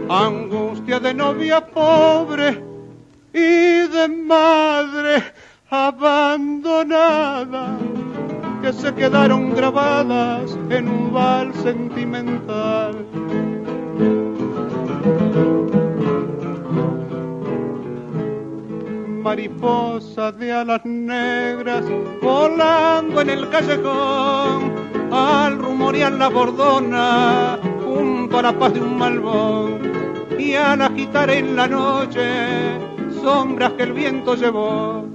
angustia 0.08 1.00
de 1.00 1.14
novia 1.14 1.64
pobre 1.66 2.62
y 3.32 3.88
de 3.88 4.08
madre 4.08 5.22
abandonada 5.70 7.66
que 8.62 8.72
se 8.72 8.94
quedaron 8.94 9.54
grabadas 9.54 10.58
en 10.70 10.88
un 10.88 11.12
val 11.12 11.52
sentimental. 11.54 13.04
Mariposa 19.22 20.32
de 20.32 20.52
alas 20.52 20.84
negras 20.86 21.84
volando 22.22 23.20
en 23.20 23.28
el 23.28 23.48
callejón 23.50 24.72
al 25.12 25.58
rumorear 25.58 26.12
la 26.12 26.28
bordona 26.28 27.58
junto 27.84 28.38
a 28.38 28.42
la 28.42 28.58
paz 28.58 28.72
de 28.72 28.80
un 28.80 28.96
malvón. 28.96 29.78
Y 30.38 30.54
al 30.54 30.80
agitar 30.80 31.28
en 31.28 31.56
la 31.56 31.66
noche 31.66 32.78
sombras 33.22 33.72
que 33.72 33.82
el 33.82 33.92
viento 33.92 34.34
llevó 34.34 35.07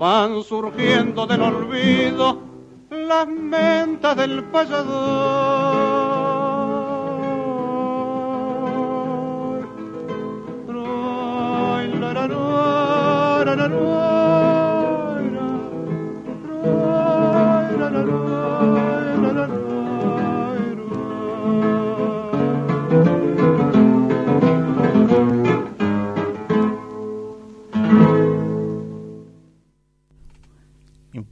van 0.00 0.42
surgiendo 0.42 1.26
del 1.26 1.42
olvido 1.42 2.40
las 2.88 3.28
mentas 3.28 4.16
del 4.16 4.44
payador 4.44 5.49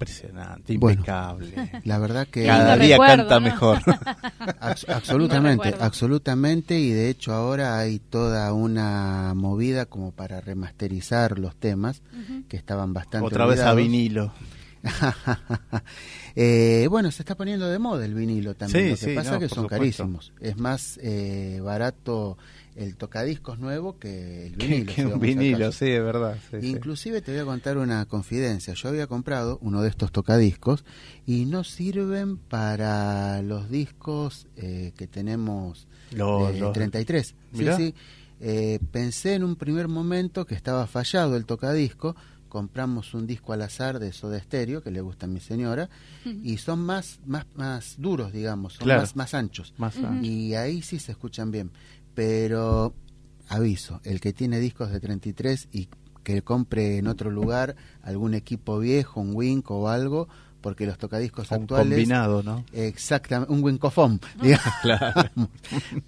Impresionante, 0.09 0.73
impecable. 0.73 1.83
la 1.85 1.99
verdad 1.99 2.27
que 2.27 2.47
cada 2.47 2.77
día 2.77 2.99
canta 2.99 3.41
mejor. 3.41 3.79
absolutamente, 4.61 5.75
absolutamente 5.79 6.79
y 6.79 6.91
de 6.91 7.11
hecho 7.11 7.33
ahora 7.33 7.79
hay 7.79 7.99
toda 7.99 8.53
una 8.53 9.35
movida 9.35 9.87
como 9.87 10.13
para 10.13 10.41
remasterizar 10.41 11.39
los 11.39 11.57
temas 11.57 12.03
que 12.49 12.57
estaban 12.57 12.93
bastante 12.93 13.27
otra 13.27 13.47
vez 13.47 13.61
a 13.61 13.75
vinilo. 13.75 14.33
Eh, 16.41 16.87
bueno, 16.89 17.11
se 17.11 17.23
está 17.23 17.35
poniendo 17.35 17.69
de 17.69 17.81
moda 17.81 18.05
el 18.05 18.15
vinilo 18.15 18.55
también. 18.55 18.91
Lo 18.91 18.97
que 18.97 19.13
pasa 19.13 19.35
es 19.35 19.41
que 19.41 19.49
son 19.49 19.67
carísimos. 19.67 20.33
Es 20.41 20.57
más 20.57 21.01
eh, 21.03 21.59
barato 21.61 22.39
el 22.79 22.97
tocadiscos 22.97 23.59
nuevo 23.59 23.99
que 23.99 24.47
el 24.47 24.57
vinilo. 24.57 24.93
Que, 24.95 25.07
un 25.07 25.21
vinilo, 25.21 25.73
sí, 25.73 25.87
es 25.87 26.03
verdad. 26.03 26.37
Inclusive 26.63 27.21
te 27.21 27.33
voy 27.33 27.41
a 27.41 27.45
contar 27.45 27.77
una 27.77 28.05
confidencia. 28.07 28.75
Yo 28.75 28.89
había 28.89 29.07
comprado 29.07 29.59
uno 29.63 29.83
de 29.83 29.89
estos 29.89 30.13
tocadiscos 30.13 30.85
y 31.27 31.45
no 31.47 31.65
sirven 31.65 32.37
para 32.37 33.43
los 33.43 33.69
discos 33.69 34.47
eh, 34.57 34.93
que 34.97 35.09
tenemos 35.09 35.89
los, 36.13 36.73
33. 36.73 37.35
Sí, 37.53 37.67
sí. 37.77 37.95
Eh, 38.41 38.79
pensé 38.93 39.35
en 39.35 39.43
un 39.43 39.57
primer 39.57 39.89
momento 39.89 40.47
que 40.47 40.55
estaba 40.55 40.87
fallado 40.87 41.37
el 41.37 41.45
tocadisco. 41.45 42.15
Compramos 42.49 43.13
un 43.13 43.27
disco 43.27 43.53
al 43.53 43.61
azar 43.61 43.99
de 43.99 44.11
Soda 44.13 44.41
Stereo, 44.41 44.83
que 44.83 44.91
le 44.91 45.03
gusta 45.03 45.27
a 45.27 45.29
mi 45.29 45.39
señora, 45.39 45.91
y 46.25 46.57
son 46.57 46.79
más, 46.79 47.21
más, 47.27 47.45
más 47.57 47.97
duros, 47.99 48.33
digamos, 48.33 48.75
son 48.75 48.89
más, 48.89 49.17
más 49.17 49.35
anchos. 49.35 49.75
Más 49.77 49.97
Y 50.23 50.55
ahí 50.55 50.81
sí 50.81 50.99
se 50.99 51.13
escuchan 51.13 51.51
bien 51.51 51.71
pero 52.19 52.97
aviso, 53.47 54.01
el 54.03 54.21
que 54.21 54.33
tiene 54.33 54.59
discos 54.59 54.91
de 54.91 54.99
33 54.99 55.69
y 55.71 55.89
que 56.25 56.43
compre 56.43 56.99
en 56.99 57.07
otro 57.07 57.31
lugar 57.31 57.77
algún 58.03 58.35
equipo 58.35 58.81
viejo, 58.81 59.21
un 59.21 59.37
Wink 59.37 59.71
o 59.71 59.89
algo, 59.89 60.27
porque 60.61 60.85
los 60.85 60.99
tocadiscos 60.99 61.49
un 61.53 61.63
actuales. 61.63 61.91
combinado, 61.91 62.43
¿no? 62.43 62.65
Exactamente, 62.73 63.53
un 63.53 63.63
Winkofon. 63.63 64.21
claro. 64.83 65.31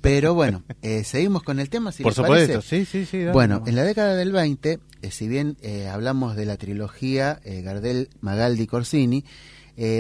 Pero 0.01 0.35
bueno, 0.35 0.65
eh, 0.83 1.05
seguimos 1.05 1.45
con 1.45 1.61
el 1.61 1.71
tema. 1.71 1.93
Si 1.93 2.03
Por 2.03 2.13
supuesto, 2.13 2.61
sí, 2.61 2.85
sí, 2.87 3.07
sí. 3.07 3.27
bueno, 3.33 3.63
en 3.65 3.77
la 3.77 3.85
década 3.85 4.17
del 4.17 4.33
20, 4.33 4.81
eh, 5.03 5.11
si 5.13 5.29
bien 5.29 5.59
eh, 5.63 5.87
hablamos 5.87 6.35
de 6.35 6.45
la 6.45 6.57
trilogía 6.57 7.41
Gardel, 7.45 8.09
Magaldi, 8.21 8.67
Corsini, 8.67 9.25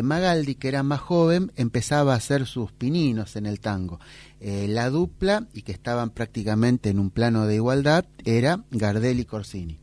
Magaldi, 0.03 0.57
que 0.57 0.69
era 0.69 0.83
más 0.83 1.01
joven, 1.01 1.53
empezaba 1.57 2.13
a 2.13 2.17
hacer 2.17 2.47
sus 2.47 2.71
pininos 2.73 3.37
en 3.37 3.47
el 3.47 3.61
tango. 3.61 3.99
Eh, 4.41 4.67
la 4.69 4.91
dupla, 4.91 5.47
y 5.55 5.63
que 5.63 5.73
estaban 5.73 6.11
prácticamente 6.11 6.91
en 6.91 6.99
un 6.99 7.11
plano 7.11 7.47
de 7.47 7.57
igualdad, 7.57 8.05
era 8.25 8.65
Gardel 8.71 9.21
y 9.21 9.25
Corsini. 9.25 9.79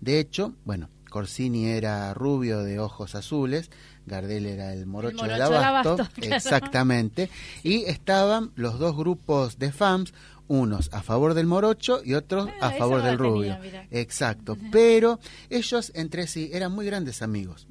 De 0.00 0.20
hecho, 0.20 0.54
bueno, 0.64 0.88
Corsini 1.10 1.66
era 1.66 2.14
rubio 2.14 2.62
de 2.62 2.80
ojos 2.80 3.14
azules, 3.14 3.70
Gardel 4.06 4.46
era 4.46 4.72
el 4.72 4.86
morocho, 4.86 5.26
de 5.26 5.34
abasto, 5.34 5.96
exactamente, 6.16 7.28
y 7.62 7.84
estaban 7.84 8.50
los 8.56 8.78
dos 8.78 8.96
grupos 8.96 9.58
de 9.58 9.70
fans, 9.70 10.14
unos 10.48 10.90
a 10.92 11.02
favor 11.02 11.34
del 11.34 11.46
morocho 11.46 12.02
y 12.04 12.14
otros 12.14 12.48
ah, 12.60 12.68
a 12.68 12.70
favor 12.72 13.02
del 13.02 13.18
rubio. 13.18 13.58
Exacto, 13.90 14.56
pero 14.72 15.20
ellos 15.50 15.92
entre 15.94 16.26
sí 16.26 16.50
eran 16.52 16.72
muy 16.72 16.86
grandes 16.86 17.22
amigos. 17.22 17.66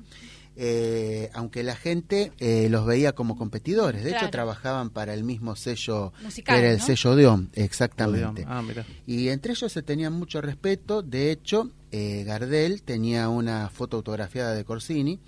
Eh, 0.57 1.29
aunque 1.33 1.63
la 1.63 1.75
gente 1.75 2.33
eh, 2.39 2.67
los 2.69 2.85
veía 2.85 3.13
como 3.13 3.37
competidores. 3.37 4.03
De 4.03 4.11
hecho, 4.11 4.29
trabajaban 4.29 4.89
para 4.89 5.13
el 5.13 5.23
mismo 5.23 5.55
sello, 5.55 6.11
que 6.45 6.51
era 6.51 6.71
el 6.71 6.81
sello 6.81 7.15
de 7.15 7.47
exactamente. 7.53 8.45
Ah, 8.47 8.61
y 9.07 9.29
entre 9.29 9.53
ellos 9.53 9.71
se 9.71 9.81
tenían 9.81 10.13
mucho 10.13 10.41
respeto. 10.41 11.03
De 11.03 11.31
hecho, 11.31 11.71
eh, 11.91 12.23
Gardel 12.25 12.83
tenía 12.83 13.29
una 13.29 13.69
foto 13.69 13.97
autografiada 13.97 14.53
de 14.53 14.65
Corsini. 14.65 15.19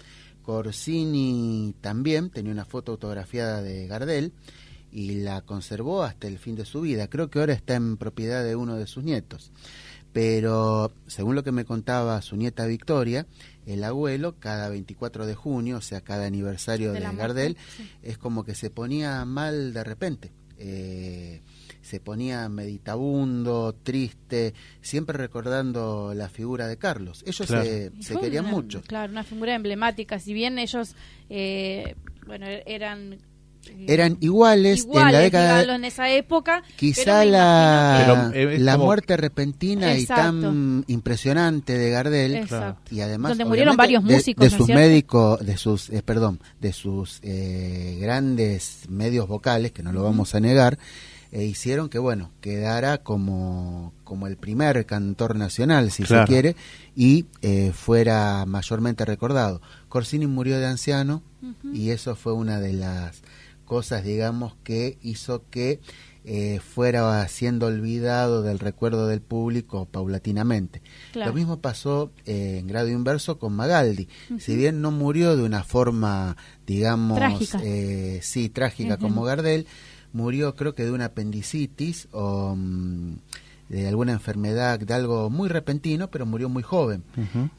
Corsini 0.43 1.73
también 1.79 2.29
tenía 2.29 2.51
una 2.51 2.65
foto 2.65 2.91
autografiada 2.91 3.61
de 3.61 3.87
Gardel 3.87 4.33
y 4.91 5.21
la 5.21 5.41
conservó 5.41 6.03
hasta 6.03 6.27
el 6.27 6.37
fin 6.37 6.55
de 6.55 6.65
su 6.65 6.81
vida. 6.81 7.07
Creo 7.07 7.29
que 7.29 7.39
ahora 7.39 7.53
está 7.53 7.75
en 7.75 7.95
propiedad 7.95 8.43
de 8.43 8.57
uno 8.57 8.75
de 8.75 8.87
sus 8.87 9.03
nietos. 9.03 9.51
pero 10.11 10.91
según 11.07 11.33
lo 11.33 11.43
que 11.43 11.51
me 11.51 11.65
contaba 11.65 12.21
su 12.21 12.35
nieta 12.35 12.67
Victoria, 12.67 13.25
el 13.65 13.83
abuelo 13.83 14.35
cada 14.39 14.69
24 14.69 15.25
de 15.25 15.35
junio, 15.35 15.77
o 15.77 15.81
sea, 15.81 16.01
cada 16.01 16.25
aniversario 16.25 16.93
de, 16.93 16.99
Gardel, 16.99 17.57
es 18.01 18.17
como 18.17 18.43
que 18.43 18.55
se 18.55 18.69
ponía 18.69 19.23
mal 19.25 19.73
de 19.73 19.83
repente. 19.83 20.31
Eh, 20.57 21.41
se 21.81 21.99
ponía 21.99 22.47
meditabundo, 22.47 23.75
triste, 23.83 24.53
siempre 24.81 25.17
recordando 25.17 26.13
la 26.15 26.29
figura 26.29 26.67
de 26.67 26.77
Carlos. 26.77 27.23
Ellos 27.27 27.47
se, 27.47 27.91
querían 28.21 28.45
mucho. 28.45 28.81
Claro, 28.83 29.11
una 29.11 29.23
figura 29.23 29.53
emblemática. 29.53 30.17
Si 30.19 30.33
bien 30.33 30.59
ellos, 30.59 30.95
eh, 31.29 31.95
bueno, 32.25 32.45
eran 32.47 33.19
eran 33.87 34.17
iguales, 34.21 34.87
en 34.91 35.11
la 35.11 35.19
década 35.19 35.75
en 35.75 35.85
esa 35.85 36.09
época 36.09 36.63
quizá 36.75 37.25
la, 37.25 38.31
la 38.33 38.77
muerte 38.77 39.17
repentina 39.17 39.97
y 39.97 40.05
tan 40.05 40.83
impresionante 40.87 41.77
de 41.77 41.89
Gardel 41.89 42.47
y 42.91 43.01
además 43.01 43.31
donde 43.31 43.45
murieron 43.45 43.75
varios 43.75 44.03
músicos 44.03 44.51
de, 44.51 44.57
sus 44.57 44.67
médicos 44.67 45.45
de 45.45 45.57
sus 45.57 45.89
eh, 45.89 46.01
perdón 46.03 46.39
de 46.59 46.73
sus 46.73 47.19
eh, 47.23 47.97
grandes 48.01 48.85
medios 48.89 49.27
vocales 49.27 49.71
que 49.71 49.83
no 49.83 49.91
lo 49.91 50.03
vamos 50.03 50.35
a 50.35 50.39
negar 50.39 50.77
e 51.31 51.43
hicieron 51.45 51.89
que 51.89 51.99
bueno 51.99 52.31
quedara 52.41 52.99
como 52.99 53.93
como 54.03 54.27
el 54.27 54.37
primer 54.37 54.85
cantor 54.85 55.35
nacional 55.35 55.91
si 55.91 56.05
se 56.05 56.23
quiere 56.25 56.55
y 56.95 57.25
eh, 57.41 57.71
fuera 57.73 58.45
mayormente 58.45 59.05
recordado. 59.05 59.59
Corsini 59.89 60.27
murió 60.27 60.59
de 60.59 60.67
anciano 60.67 61.23
y 61.73 61.89
eso 61.89 62.15
fue 62.15 62.33
una 62.33 62.59
de 62.59 62.73
las 62.73 63.21
cosas, 63.63 64.03
digamos, 64.03 64.55
que 64.63 64.97
hizo 65.01 65.43
que 65.49 65.79
eh, 66.25 66.61
fuera 66.61 67.27
siendo 67.27 67.65
olvidado 67.65 68.43
del 68.43 68.59
recuerdo 68.59 69.07
del 69.07 69.21
público 69.21 69.85
paulatinamente. 69.85 70.81
Lo 71.13 71.33
mismo 71.33 71.59
pasó 71.59 72.11
eh, 72.25 72.59
en 72.59 72.67
grado 72.67 72.87
inverso 72.87 73.39
con 73.39 73.53
Magaldi. 73.53 74.07
Si 74.39 74.55
bien 74.55 74.81
no 74.81 74.91
murió 74.91 75.35
de 75.35 75.43
una 75.43 75.65
forma, 75.65 76.37
digamos, 76.65 77.17
trágica. 77.17 77.59
Eh, 77.61 78.21
sí, 78.23 78.47
trágica 78.47 78.95
como 78.95 79.23
Gardel, 79.23 79.67
murió 80.13 80.55
creo 80.55 80.73
que 80.75 80.85
de 80.85 80.91
una 80.91 81.05
apendicitis 81.05 82.07
o 82.11 82.55
mm, 82.55 83.15
de 83.67 83.87
alguna 83.87 84.13
enfermedad, 84.13 84.79
de 84.79 84.93
algo 84.93 85.29
muy 85.29 85.49
repentino, 85.49 86.09
pero 86.09 86.25
murió 86.25 86.47
muy 86.47 86.63
joven. 86.63 87.03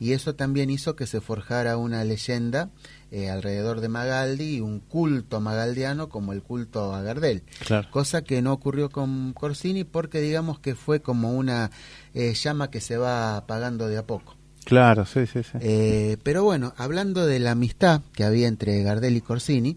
Y 0.00 0.12
eso 0.12 0.36
también 0.36 0.70
hizo 0.70 0.96
que 0.96 1.06
se 1.06 1.20
forjara 1.20 1.76
una 1.76 2.02
leyenda 2.04 2.70
eh, 3.10 3.30
alrededor 3.30 3.80
de 3.80 3.88
Magaldi 3.88 4.56
y 4.56 4.60
un 4.60 4.80
culto 4.80 5.40
magaldiano 5.40 6.08
como 6.08 6.32
el 6.32 6.42
culto 6.42 6.94
a 6.94 7.02
Gardel. 7.02 7.42
Cosa 7.90 8.22
que 8.24 8.42
no 8.42 8.52
ocurrió 8.52 8.90
con 8.90 9.32
Corsini 9.32 9.84
porque 9.84 10.20
digamos 10.20 10.58
que 10.58 10.74
fue 10.74 11.00
como 11.00 11.32
una 11.32 11.70
eh, 12.12 12.34
llama 12.34 12.70
que 12.70 12.80
se 12.80 12.96
va 12.96 13.36
apagando 13.36 13.88
de 13.88 13.98
a 13.98 14.06
poco. 14.06 14.36
Claro, 14.64 15.04
sí, 15.06 15.26
sí, 15.26 15.42
sí. 15.42 15.58
Eh, 15.60 16.16
pero 16.22 16.42
bueno, 16.42 16.72
hablando 16.76 17.26
de 17.26 17.38
la 17.38 17.52
amistad 17.52 18.00
que 18.14 18.24
había 18.24 18.48
entre 18.48 18.82
Gardel 18.82 19.16
y 19.16 19.20
Corsini, 19.20 19.76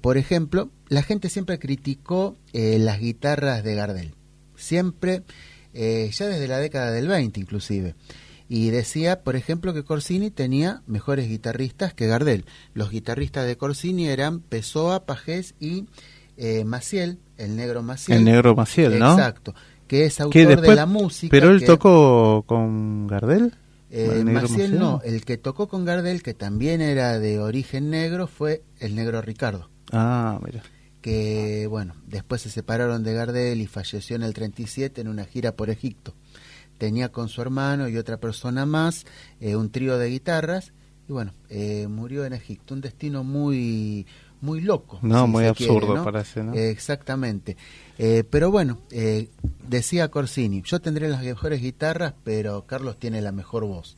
por 0.00 0.16
ejemplo, 0.16 0.70
la 0.88 1.02
gente 1.02 1.28
siempre 1.28 1.60
criticó 1.60 2.36
las 2.52 2.98
guitarras 2.98 3.62
de 3.62 3.74
Gardel. 3.76 4.14
Siempre, 4.56 5.22
ya 5.72 6.26
desde 6.26 6.48
la 6.48 6.58
década 6.58 6.90
del 6.90 7.06
20 7.06 7.38
inclusive 7.38 7.94
y 8.48 8.70
decía, 8.70 9.22
por 9.22 9.36
ejemplo, 9.36 9.74
que 9.74 9.82
Corsini 9.82 10.30
tenía 10.30 10.82
mejores 10.86 11.28
guitarristas 11.28 11.94
que 11.94 12.06
Gardel. 12.06 12.44
Los 12.74 12.90
guitarristas 12.90 13.46
de 13.46 13.56
Corsini 13.56 14.08
eran 14.08 14.40
Pessoa, 14.40 15.04
Pajés 15.04 15.54
y 15.58 15.86
eh, 16.36 16.64
Maciel, 16.64 17.18
el 17.38 17.56
negro 17.56 17.82
Maciel. 17.82 18.18
El 18.18 18.24
negro 18.24 18.54
Maciel, 18.54 18.98
¿no? 18.98 19.12
Exacto, 19.12 19.54
que 19.88 20.04
es 20.04 20.20
autor 20.20 20.60
de 20.60 20.74
la 20.74 20.86
música. 20.86 21.30
¿Pero 21.30 21.50
él 21.50 21.64
tocó 21.64 22.44
con 22.46 23.06
Gardel? 23.08 23.54
Eh, 23.90 24.22
Maciel, 24.24 24.78
no, 24.78 25.00
el 25.04 25.24
que 25.24 25.38
tocó 25.38 25.68
con 25.68 25.84
Gardel, 25.84 26.22
que 26.22 26.34
también 26.34 26.80
era 26.80 27.18
de 27.18 27.40
origen 27.40 27.90
negro, 27.90 28.28
fue 28.28 28.62
el 28.78 28.94
negro 28.94 29.22
Ricardo. 29.22 29.70
Ah, 29.92 30.38
mira. 30.44 30.62
Que, 31.00 31.66
bueno, 31.68 31.94
después 32.06 32.42
se 32.42 32.50
separaron 32.50 33.04
de 33.04 33.14
Gardel 33.14 33.60
y 33.60 33.66
falleció 33.66 34.16
en 34.16 34.22
el 34.22 34.34
37 34.34 35.00
en 35.00 35.08
una 35.08 35.24
gira 35.24 35.52
por 35.52 35.70
Egipto 35.70 36.14
tenía 36.78 37.10
con 37.10 37.28
su 37.28 37.40
hermano 37.42 37.88
y 37.88 37.96
otra 37.96 38.18
persona 38.18 38.66
más 38.66 39.06
eh, 39.40 39.56
un 39.56 39.70
trío 39.70 39.98
de 39.98 40.08
guitarras 40.08 40.72
y 41.08 41.12
bueno, 41.12 41.32
eh, 41.48 41.86
murió 41.88 42.24
en 42.24 42.32
Egipto, 42.32 42.74
un 42.74 42.80
destino 42.80 43.22
muy 43.24 44.06
muy 44.40 44.60
loco. 44.60 44.98
No, 45.02 45.26
muy 45.26 45.46
absurdo 45.46 46.04
parece, 46.04 46.42
¿no? 46.42 46.52
exactamente. 46.52 47.56
Eh, 47.98 48.22
pero 48.28 48.50
bueno, 48.50 48.78
decía 49.66 50.10
Corsini, 50.10 50.62
yo 50.62 50.80
tendré 50.80 51.08
las 51.08 51.22
mejores 51.22 51.62
guitarras, 51.62 52.12
pero 52.22 52.66
Carlos 52.66 52.98
tiene 52.98 53.22
la 53.22 53.32
mejor 53.32 53.64
voz. 53.64 53.96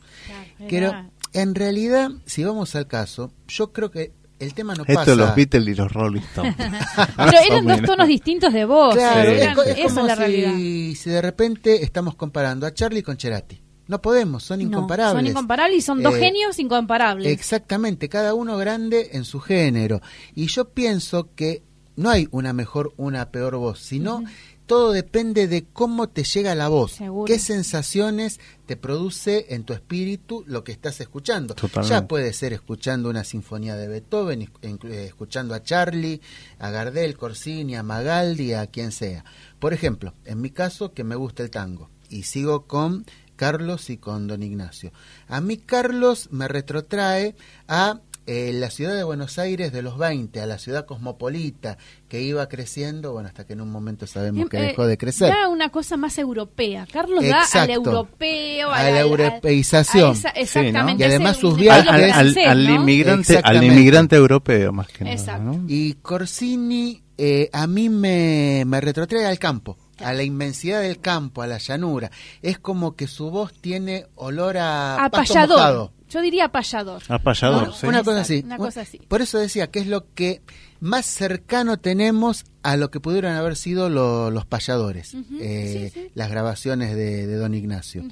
pero 0.69 0.93
en 1.33 1.55
realidad, 1.55 2.11
si 2.25 2.43
vamos 2.43 2.75
al 2.75 2.87
caso, 2.87 3.31
yo 3.47 3.73
creo 3.73 3.91
que 3.91 4.13
el 4.39 4.53
tema 4.53 4.73
no 4.73 4.83
Esto 4.87 5.15
los 5.15 5.35
Beatles 5.35 5.67
y 5.67 5.75
los 5.75 5.91
Rolling 5.91 6.21
Stones. 6.21 6.55
Pero 7.17 7.37
eran 7.45 7.65
dos 7.65 7.81
tonos 7.83 8.07
distintos 8.07 8.53
de 8.53 8.65
voz. 8.65 8.95
Claro, 8.95 9.29
es, 9.29 9.77
esa 9.77 9.85
es 9.85 9.93
la 9.95 10.15
realidad. 10.15 10.53
Si 10.53 11.09
de 11.09 11.21
repente 11.21 11.83
estamos 11.83 12.15
comparando 12.15 12.65
a 12.65 12.73
Charlie 12.73 13.03
con 13.03 13.17
Cerati. 13.17 13.61
No 13.87 14.01
podemos, 14.03 14.43
son 14.43 14.61
incomparables. 14.61 15.23
son 15.23 15.31
incomparables 15.31 15.77
y 15.79 15.81
son 15.81 16.03
dos 16.03 16.15
eh, 16.15 16.19
genios 16.19 16.59
incomparables. 16.59 17.27
Exactamente, 17.31 18.07
cada 18.07 18.35
uno 18.35 18.55
grande 18.55 19.09
en 19.13 19.25
su 19.25 19.39
género. 19.39 19.99
Y 20.35 20.45
yo 20.45 20.69
pienso 20.69 21.33
que 21.33 21.63
no 21.95 22.11
hay 22.11 22.27
una 22.29 22.53
mejor, 22.53 22.93
una 22.97 23.31
peor 23.31 23.57
voz, 23.57 23.79
sino 23.79 24.23
todo 24.69 24.91
depende 24.91 25.47
de 25.47 25.65
cómo 25.65 26.09
te 26.09 26.23
llega 26.23 26.53
la 26.53 26.67
voz, 26.67 26.99
qué 27.25 27.39
sensaciones 27.39 28.39
te 28.67 28.77
produce 28.77 29.47
en 29.49 29.63
tu 29.63 29.73
espíritu 29.73 30.43
lo 30.45 30.63
que 30.63 30.71
estás 30.71 31.01
escuchando. 31.01 31.55
Ya 31.87 32.07
puede 32.07 32.31
ser 32.33 32.53
escuchando 32.53 33.09
una 33.09 33.23
sinfonía 33.23 33.75
de 33.75 33.87
Beethoven, 33.87 34.43
eh, 34.43 35.05
escuchando 35.07 35.55
a 35.55 35.63
Charlie, 35.63 36.21
a 36.59 36.69
Gardel, 36.69 37.17
Corsini, 37.17 37.77
a 37.77 37.81
Magaldi, 37.81 38.53
a 38.53 38.67
quien 38.67 38.91
sea. 38.91 39.25
Por 39.57 39.73
ejemplo, 39.73 40.13
en 40.23 40.39
mi 40.39 40.51
caso 40.51 40.93
que 40.93 41.03
me 41.03 41.15
gusta 41.15 41.41
el 41.41 41.49
tango 41.49 41.89
y 42.07 42.21
sigo 42.21 42.67
con 42.67 43.07
Carlos 43.37 43.89
y 43.89 43.97
con 43.97 44.27
Don 44.27 44.43
Ignacio. 44.43 44.91
A 45.27 45.41
mí 45.41 45.57
Carlos 45.57 46.29
me 46.29 46.47
retrotrae 46.47 47.35
a 47.67 48.01
eh, 48.25 48.51
la 48.53 48.69
ciudad 48.69 48.95
de 48.95 49.03
Buenos 49.03 49.39
Aires 49.39 49.71
de 49.71 49.81
los 49.81 49.97
20 49.97 50.39
a 50.39 50.45
la 50.45 50.59
ciudad 50.59 50.85
cosmopolita 50.85 51.77
que 52.07 52.21
iba 52.21 52.47
creciendo, 52.47 53.13
bueno, 53.13 53.27
hasta 53.27 53.45
que 53.45 53.53
en 53.53 53.61
un 53.61 53.71
momento 53.71 54.05
sabemos 54.05 54.49
que 54.49 54.57
eh, 54.57 54.61
dejó 54.61 54.85
de 54.85 54.97
crecer. 54.97 55.29
Da 55.29 55.47
una 55.47 55.69
cosa 55.69 55.97
más 55.97 56.17
europea. 56.17 56.87
Carlos 56.91 57.23
da 57.25 57.43
al 57.53 57.69
europeo, 57.71 58.71
a, 58.71 58.83
la 58.83 58.99
europeización. 58.99 60.15
exactamente. 60.35 61.03
Y 61.03 61.07
además 61.07 61.37
sus 61.37 61.57
viajes 61.57 62.13
al, 62.13 62.69
inmigrante, 62.69 63.39
al 63.43 63.63
inmigrante 63.63 64.15
europeo 64.15 64.71
más 64.71 64.87
que 64.89 65.05
nada. 65.05 65.41
Y 65.67 65.93
Corsini 65.95 67.01
eh, 67.17 67.49
a 67.51 67.67
mí 67.67 67.89
me, 67.89 68.63
me 68.65 68.79
retrotrae 68.79 69.25
al 69.25 69.39
campo 69.39 69.77
a 69.99 70.13
la 70.13 70.23
inmensidad 70.23 70.81
del 70.81 70.99
campo, 70.99 71.41
a 71.41 71.47
la 71.47 71.57
llanura. 71.57 72.11
Es 72.41 72.59
como 72.59 72.95
que 72.95 73.07
su 73.07 73.31
voz 73.31 73.53
tiene 73.53 74.05
olor 74.15 74.57
a, 74.57 75.03
a 75.03 75.09
payador. 75.09 75.91
Yo 76.09 76.21
diría 76.21 76.45
apayador. 76.45 77.03
Apayador, 77.07 77.73
sí. 77.75 77.85
Una 77.85 78.03
cosa, 78.03 78.21
así. 78.21 78.41
una 78.43 78.57
cosa 78.57 78.81
así. 78.81 78.99
Por 79.07 79.21
eso 79.21 79.37
decía 79.37 79.67
que 79.67 79.79
es 79.79 79.87
lo 79.87 80.11
que 80.13 80.41
más 80.79 81.05
cercano 81.05 81.77
tenemos 81.77 82.45
a 82.63 82.77
lo 82.77 82.89
que 82.89 82.99
pudieron 82.99 83.33
haber 83.33 83.55
sido 83.55 83.89
los 83.89 84.45
payadores, 84.45 85.15
eh, 85.39 86.11
las 86.15 86.29
grabaciones 86.29 86.95
de, 86.95 87.27
Don 87.35 87.53
Ignacio. 87.53 88.03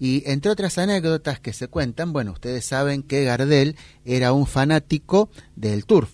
Y 0.00 0.22
entre 0.26 0.50
otras 0.50 0.78
anécdotas 0.78 1.38
que 1.38 1.52
se 1.52 1.68
cuentan, 1.68 2.12
bueno, 2.12 2.32
ustedes 2.32 2.64
saben 2.64 3.02
que 3.02 3.24
Gardel 3.24 3.76
era 4.04 4.32
un 4.32 4.46
fanático 4.46 5.30
del 5.54 5.86
turf. 5.86 6.10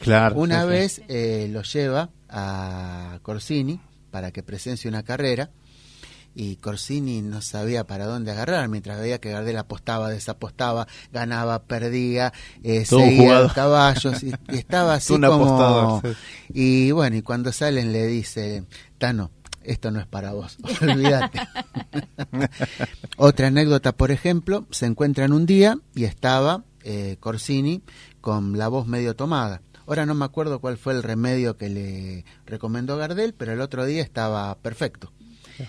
Claro. 0.00 0.36
Una 0.36 0.64
vez 0.64 1.02
eh, 1.08 1.48
lo 1.50 1.62
lleva 1.62 2.10
a 2.28 3.18
Corsini 3.22 3.80
para 4.10 4.30
que 4.30 4.42
presencie 4.42 4.88
una 4.88 5.02
carrera 5.02 5.50
y 6.40 6.56
Corsini 6.56 7.20
no 7.20 7.42
sabía 7.42 7.84
para 7.84 8.06
dónde 8.06 8.30
agarrar 8.30 8.66
mientras 8.70 8.98
veía 8.98 9.20
que 9.20 9.30
Gardel 9.30 9.58
apostaba, 9.58 10.08
desapostaba, 10.08 10.86
ganaba, 11.12 11.64
perdía, 11.64 12.32
eh, 12.62 12.86
seguía 12.86 13.42
los 13.42 13.52
caballos 13.52 14.22
y, 14.22 14.32
estaba 14.48 14.94
así 14.94 15.20
como 15.20 16.00
y 16.48 16.92
bueno 16.92 17.16
y 17.16 17.22
cuando 17.22 17.52
salen 17.52 17.92
le 17.92 18.06
dice 18.06 18.64
Tano 18.96 19.30
esto 19.62 19.90
no 19.90 20.00
es 20.00 20.06
para 20.06 20.32
vos, 20.32 20.56
olvídate. 20.80 21.40
Otra 23.18 23.48
anécdota, 23.48 23.92
por 23.92 24.10
ejemplo, 24.10 24.66
se 24.70 24.86
encuentran 24.86 25.34
un 25.34 25.44
día 25.44 25.76
y 25.94 26.04
estaba 26.04 26.64
eh, 26.82 27.18
Corsini 27.20 27.82
con 28.22 28.56
la 28.56 28.68
voz 28.68 28.86
medio 28.86 29.14
tomada. 29.14 29.60
Ahora 29.86 30.06
no 30.06 30.14
me 30.14 30.24
acuerdo 30.24 30.60
cuál 30.60 30.78
fue 30.78 30.94
el 30.94 31.02
remedio 31.02 31.58
que 31.58 31.68
le 31.68 32.24
recomendó 32.46 32.96
Gardel, 32.96 33.34
pero 33.34 33.52
el 33.52 33.60
otro 33.60 33.84
día 33.84 34.02
estaba 34.02 34.54
perfecto. 34.54 35.12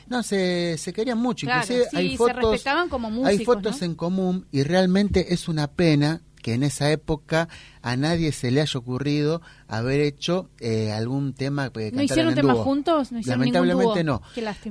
No, 0.08 0.24
se, 0.24 0.78
se 0.78 0.94
querían 0.94 1.18
mucho. 1.18 1.46
Inclusive 1.46 1.88
hay 1.94 2.18
fotos, 2.18 2.64
como 2.89 3.26
hay 3.26 3.44
fotos 3.44 3.82
en 3.82 3.96
común 3.96 4.48
y 4.52 4.64
realmente 4.64 5.34
es 5.34 5.48
una 5.48 5.68
pena 5.68 6.22
que 6.42 6.54
en 6.54 6.64
esa 6.64 6.92
época 6.92 7.48
a 7.82 7.96
nadie 7.96 8.32
se 8.32 8.52
le 8.52 8.62
haya 8.62 8.80
ocurrido 8.80 9.42
haber 9.68 10.02
hecho 10.02 10.50
eh, 10.60 10.92
algún 10.92 11.34
tema 11.34 11.72
que 11.72 11.92
¿No 11.92 12.02
hicieron 12.02 12.34
tema 12.34 12.56
juntos? 12.56 13.12
¿No 13.12 13.22
Lamentablemente 13.24 14.04
no. 14.04 14.22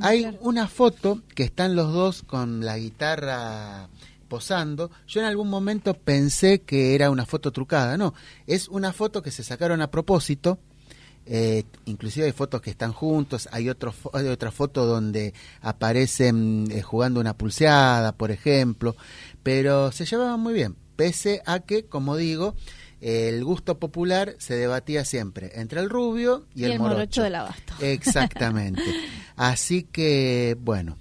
Hay 0.01 0.37
una 0.41 0.69
foto 0.69 1.23
que 1.35 1.45
están 1.45 1.77
los 1.77 1.93
dos 1.93 2.23
con 2.23 2.65
la 2.65 2.77
guitarra 2.77 3.89
posando. 4.29 4.91
Yo 5.07 5.21
en 5.21 5.27
algún 5.27 5.49
momento 5.49 5.95
pensé 5.95 6.63
que 6.63 6.95
era 6.95 7.11
una 7.11 7.27
foto 7.27 7.51
trucada. 7.51 7.97
No, 7.97 8.15
es 8.47 8.69
una 8.69 8.93
foto 8.93 9.23
que 9.23 9.31
se 9.31 9.43
sacaron 9.43 9.81
a 9.83 9.91
propósito. 9.91 10.59
Eh, 11.27 11.65
inclusive 11.85 12.27
hay 12.27 12.33
fotos 12.33 12.61
que 12.61 12.71
están 12.71 12.93
juntos, 12.93 13.49
hay, 13.53 13.69
otro, 13.69 13.95
hay 14.13 14.27
otra 14.27 14.51
foto 14.51 14.87
donde 14.87 15.33
aparecen 15.61 16.67
eh, 16.71 16.83
jugando 16.83 17.21
una 17.21 17.37
pulseada, 17.37 18.13
por 18.13 18.31
ejemplo, 18.31 18.97
pero 19.43 19.93
se 19.93 20.07
llevaban 20.07 20.41
muy 20.41 20.55
bien, 20.55 20.77
pese 20.97 21.43
a 21.47 21.61
que, 21.61 21.85
como 21.85 22.17
digo, 22.17 22.57
el 23.01 23.45
gusto 23.45 23.79
popular 23.79 24.35
se 24.39 24.57
debatía 24.57 25.05
siempre 25.05 25.53
entre 25.55 25.81
el 25.81 25.89
rubio 25.89 26.47
y, 26.55 26.65
el, 26.65 26.79
morocho. 26.79 27.23
del 27.23 27.35
abasto. 27.35 27.75
Exactamente. 27.81 28.83
Así 29.37 29.85
que, 29.85 30.57
bueno, 30.61 30.99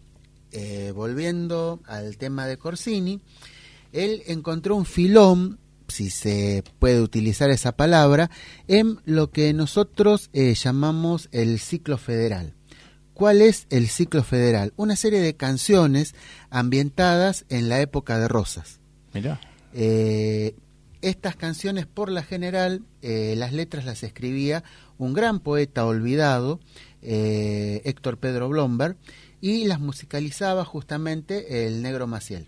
eh, 0.52 0.94
volviendo 0.96 1.82
al 1.86 2.18
tema 2.18 2.48
de 2.48 2.58
Corsini, 2.58 3.20
él 3.92 4.24
encontró 4.28 4.76
un 4.76 4.86
filón, 4.86 5.60
si 5.90 6.10
se 6.10 6.64
puede 6.80 7.02
utilizar 7.02 7.50
esa 7.50 7.74
palabra, 7.74 8.30
en 8.68 9.00
lo 9.06 9.32
que 9.32 9.54
nosotros 9.54 10.30
eh, 10.34 10.54
llamamos 10.54 11.30
el 11.32 11.60
ciclo 11.60 11.98
federal. 11.98 12.56
¿Cuál 13.14 13.42
es 13.42 13.68
el 13.70 13.90
ciclo 13.90 14.24
federal? 14.24 14.72
Una 14.78 14.96
serie 14.96 15.20
de 15.20 15.36
canciones 15.36 16.16
ambientadas 16.50 17.46
en 17.50 17.68
la 17.68 17.82
época 17.82 18.18
de 18.18 18.30
Rosas. 18.30 18.80
Mira. 19.14 19.42
Eh, 19.74 20.56
estas 21.02 21.36
canciones, 21.36 21.86
por 21.86 22.10
la 22.10 22.24
general, 22.24 22.84
eh, 23.02 23.36
las 23.38 23.54
letras 23.54 23.86
las 23.86 24.04
escribía 24.04 24.64
un 24.98 25.14
gran 25.14 25.40
poeta 25.40 25.86
olvidado, 25.86 26.60
eh, 27.02 27.82
Héctor 27.86 28.18
Pedro 28.18 28.50
Blomberg, 28.50 28.98
y 29.42 29.66
las 29.66 29.80
musicalizaba 29.80 30.66
justamente 30.66 31.66
el 31.66 31.82
negro 31.82 32.08
Maciel. 32.08 32.48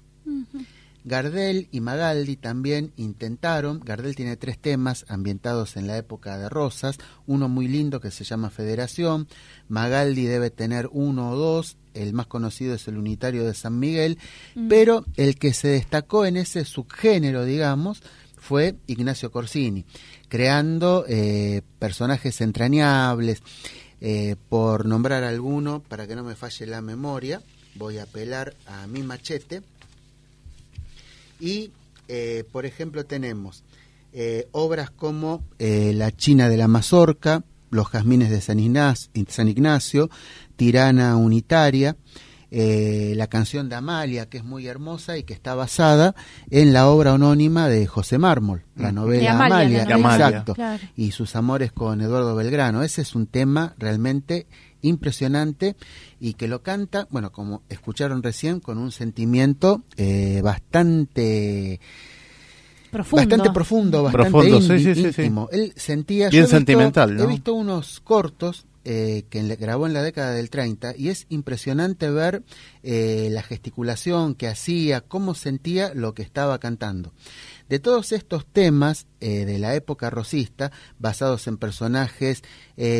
Gardel 1.03 1.67
y 1.71 1.81
Magaldi 1.81 2.35
también 2.35 2.93
intentaron, 2.95 3.79
Gardel 3.79 4.15
tiene 4.15 4.37
tres 4.37 4.59
temas 4.59 5.05
ambientados 5.07 5.77
en 5.77 5.87
la 5.87 5.97
época 5.97 6.37
de 6.37 6.49
Rosas, 6.49 6.97
uno 7.25 7.49
muy 7.49 7.67
lindo 7.67 7.99
que 7.99 8.11
se 8.11 8.23
llama 8.23 8.49
Federación, 8.49 9.27
Magaldi 9.67 10.25
debe 10.25 10.49
tener 10.51 10.89
uno 10.91 11.31
o 11.31 11.35
dos, 11.35 11.77
el 11.93 12.13
más 12.13 12.27
conocido 12.27 12.75
es 12.75 12.87
el 12.87 12.97
Unitario 12.97 13.43
de 13.43 13.53
San 13.53 13.79
Miguel, 13.79 14.17
mm. 14.55 14.67
pero 14.67 15.05
el 15.17 15.37
que 15.37 15.53
se 15.53 15.69
destacó 15.69 16.25
en 16.25 16.37
ese 16.37 16.65
subgénero, 16.65 17.45
digamos, 17.45 18.01
fue 18.37 18.75
Ignacio 18.87 19.31
Corsini, 19.31 19.85
creando 20.27 21.05
eh, 21.07 21.61
personajes 21.79 22.41
entrañables. 22.41 23.41
Eh, 24.03 24.35
por 24.49 24.87
nombrar 24.87 25.23
alguno, 25.23 25.83
para 25.83 26.07
que 26.07 26.15
no 26.15 26.23
me 26.23 26.35
falle 26.35 26.65
la 26.65 26.81
memoria, 26.81 27.39
voy 27.75 27.99
a 27.99 28.03
apelar 28.03 28.55
a 28.65 28.87
mi 28.87 29.03
machete. 29.03 29.61
Y, 31.41 31.71
eh, 32.07 32.45
por 32.51 32.65
ejemplo, 32.65 33.05
tenemos 33.05 33.63
obras 34.51 34.91
como 34.91 35.41
La 35.57 36.11
China 36.11 36.49
de 36.49 36.57
la 36.57 36.67
Mazorca, 36.67 37.43
Los 37.69 37.87
Jazmines 37.87 38.29
de 38.29 38.41
San 38.41 39.47
Ignacio 39.47 40.09
Tirana 40.61 41.15
Unitaria, 41.15 41.95
eh, 42.51 43.13
la 43.15 43.25
canción 43.25 43.67
de 43.67 43.75
Amalia, 43.75 44.27
que 44.27 44.37
es 44.37 44.43
muy 44.43 44.67
hermosa 44.67 45.17
y 45.17 45.23
que 45.23 45.33
está 45.33 45.55
basada 45.55 46.13
en 46.49 46.71
la 46.71 46.87
obra 46.89 47.13
anónima 47.13 47.67
de 47.67 47.87
José 47.87 48.17
Mármol, 48.17 48.65
la 48.75 48.91
novela 48.91 49.45
Amalia, 49.45 49.83
exacto, 49.83 50.53
y 50.95 51.13
sus 51.13 51.35
amores 51.35 51.71
con 51.71 52.01
Eduardo 52.01 52.35
Belgrano. 52.35 52.83
Ese 52.83 53.01
es 53.01 53.15
un 53.15 53.25
tema 53.25 53.73
realmente 53.79 54.45
impresionante 54.81 55.75
y 56.19 56.33
que 56.33 56.47
lo 56.47 56.61
canta, 56.61 57.07
bueno, 57.09 57.31
como 57.31 57.63
escucharon 57.69 58.23
recién, 58.23 58.59
con 58.59 58.77
un 58.77 58.91
sentimiento 58.91 59.83
eh, 59.97 60.41
bastante 60.43 61.79
profundo. 62.91 63.21
bastante 63.21 63.53
profundo, 63.53 64.03
bastante 64.03 64.47
íntimo. 64.47 65.49
Él 65.51 65.73
sentía, 65.75 66.29
bien 66.29 66.47
sentimental, 66.47 67.19
He 67.19 67.25
visto 67.25 67.53
unos 67.53 67.99
cortos 68.01 68.65
eh, 68.83 69.25
que 69.29 69.43
grabó 69.57 69.85
en 69.85 69.93
la 69.93 70.01
década 70.01 70.31
del 70.33 70.49
30 70.49 70.95
y 70.97 71.09
es 71.09 71.27
impresionante 71.29 72.09
ver 72.09 72.41
eh, 72.81 73.29
la 73.31 73.43
gesticulación 73.43 74.33
que 74.33 74.47
hacía, 74.47 75.01
cómo 75.01 75.35
sentía 75.35 75.93
lo 75.93 76.15
que 76.15 76.23
estaba 76.23 76.57
cantando. 76.57 77.13
De 77.71 77.79
todos 77.79 78.11
estos 78.11 78.45
temas 78.45 79.07
eh, 79.21 79.45
de 79.45 79.57
la 79.57 79.75
época 79.75 80.09
rosista, 80.09 80.73
basados 80.99 81.47
en 81.47 81.55
personajes 81.55 82.43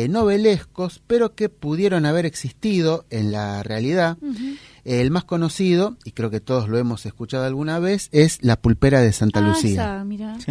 novelescos, 0.08 1.02
pero 1.08 1.34
que 1.34 1.48
pudieron 1.48 2.06
haber 2.06 2.24
existido 2.24 3.04
en 3.10 3.32
la 3.32 3.64
realidad, 3.64 4.16
el 4.84 5.10
más 5.10 5.24
conocido, 5.24 5.96
y 6.04 6.12
creo 6.12 6.30
que 6.30 6.40
todos 6.40 6.68
lo 6.68 6.78
hemos 6.78 7.06
escuchado 7.06 7.44
alguna 7.44 7.78
vez, 7.78 8.08
es 8.12 8.38
La 8.42 8.56
Pulpera 8.56 9.00
de 9.00 9.12
Santa 9.12 9.40
ah, 9.40 9.42
Lucía. 9.42 10.06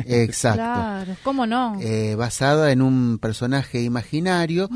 Exacto. 0.05 0.57
Claro, 0.57 1.15
¿cómo 1.23 1.45
no? 1.45 1.79
Eh, 1.81 2.15
basada 2.15 2.71
en 2.71 2.81
un 2.81 3.17
personaje 3.19 3.81
imaginario, 3.81 4.69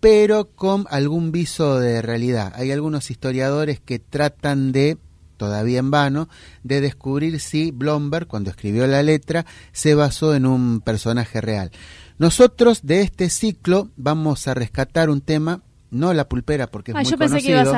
pero 0.00 0.50
con 0.50 0.86
algún 0.90 1.32
viso 1.32 1.78
de 1.78 2.02
realidad. 2.02 2.52
Hay 2.56 2.72
algunos 2.72 3.10
historiadores 3.10 3.80
que 3.80 3.98
tratan 3.98 4.72
de 4.72 4.98
todavía 5.38 5.78
en 5.78 5.90
vano, 5.90 6.28
de 6.62 6.82
descubrir 6.82 7.40
si 7.40 7.70
Blomberg, 7.70 8.26
cuando 8.26 8.50
escribió 8.50 8.86
la 8.86 9.02
letra, 9.02 9.46
se 9.72 9.94
basó 9.94 10.34
en 10.34 10.44
un 10.44 10.82
personaje 10.82 11.40
real. 11.40 11.70
Nosotros 12.18 12.80
de 12.82 13.00
este 13.00 13.30
ciclo 13.30 13.88
vamos 13.96 14.46
a 14.48 14.54
rescatar 14.54 15.08
un 15.08 15.22
tema 15.22 15.62
no 15.90 16.12
la 16.12 16.28
pulpera 16.28 16.70
porque 16.70 16.92
es 16.92 16.96
muy 16.96 17.16
conocido. 17.16 17.72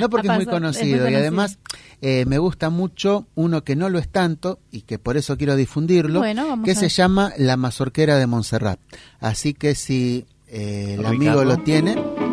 no 0.00 0.10
porque 0.10 0.28
es 0.30 0.34
muy 0.34 0.46
conocido 0.46 1.08
y 1.08 1.14
además 1.14 1.58
eh, 2.00 2.24
me 2.26 2.38
gusta 2.38 2.70
mucho 2.70 3.26
uno 3.34 3.62
que 3.64 3.76
no 3.76 3.88
lo 3.88 3.98
es 3.98 4.08
tanto 4.08 4.58
y 4.70 4.82
que 4.82 4.98
por 4.98 5.16
eso 5.16 5.36
quiero 5.36 5.56
difundirlo, 5.56 6.22
que 6.64 6.74
se 6.74 6.88
llama 6.88 7.32
La 7.36 7.56
mazorquera 7.56 8.16
de 8.16 8.26
Montserrat. 8.26 8.80
Así 9.20 9.54
que 9.54 9.74
si 9.74 10.26
eh, 10.48 10.96
el 10.98 11.06
amigo 11.06 11.44
lo 11.44 11.58
tiene... 11.58 12.25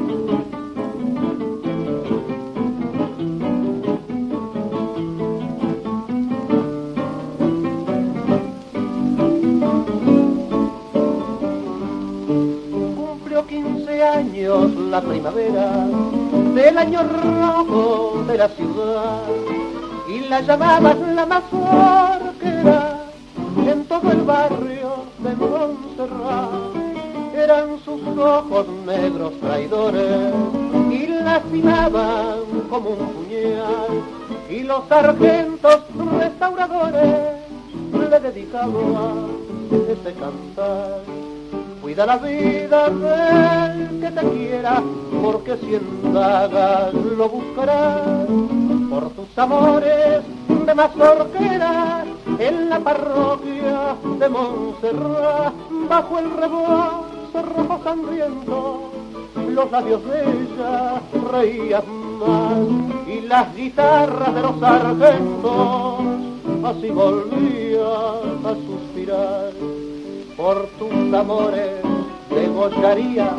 la 14.15 15.01
primavera 15.01 15.87
del 16.53 16.77
año 16.77 17.01
rojo 17.01 18.23
de 18.27 18.37
la 18.37 18.47
ciudad 18.49 19.21
y 20.07 20.19
la 20.29 20.41
llamabas 20.41 20.99
la 20.99 21.25
mazorquera 21.25 22.99
en 23.65 23.85
todo 23.85 24.11
el 24.11 24.21
barrio 24.21 25.05
de 25.17 25.35
Montserrat. 25.35 26.75
Eran 27.35 27.79
sus 27.83 28.01
ojos 28.15 28.67
negros 28.85 29.33
traidores 29.39 30.31
y 30.91 31.07
lastimaban 31.07 32.37
como 32.69 32.91
un 32.91 32.97
puñal 33.13 34.03
y 34.47 34.59
los 34.61 34.87
sargentos 34.89 35.79
restauradores 36.19 37.41
le 37.91 38.19
dedicaban 38.19 39.27
ese 39.71 40.13
cantar 40.13 41.22
Cuida 41.83 42.05
la 42.05 42.15
vida 42.15 42.89
del 42.89 43.99
que 43.99 44.09
te 44.09 44.29
quiera, 44.29 44.81
porque 45.21 45.57
si 45.57 45.75
indagas 45.75 46.93
lo 46.93 47.27
buscarás. 47.27 48.25
Por 48.89 49.09
tus 49.09 49.37
amores 49.37 50.23
de 50.65 50.73
mazorquera, 50.73 52.05
en 52.39 52.69
la 52.69 52.79
parroquia 52.79 53.97
de 54.17 54.29
Montserrat, 54.29 55.53
bajo 55.89 56.19
el 56.19 56.31
rebozo 56.31 57.41
rojo 57.53 57.81
sangriento, 57.83 58.91
los 59.49 59.69
labios 59.69 60.05
de 60.05 60.21
ella 60.21 61.01
reían 61.33 61.83
más 62.17 63.07
y 63.09 63.21
las 63.27 63.53
guitarras 63.57 64.33
de 64.33 64.41
los 64.41 64.57
sargentos 64.57 65.99
así 66.63 66.89
volvían 66.91 68.45
a 68.45 68.55
suspirar 68.55 69.82
por 70.35 70.67
tus 70.79 71.13
amores 71.13 71.81
degollaría 72.29 73.33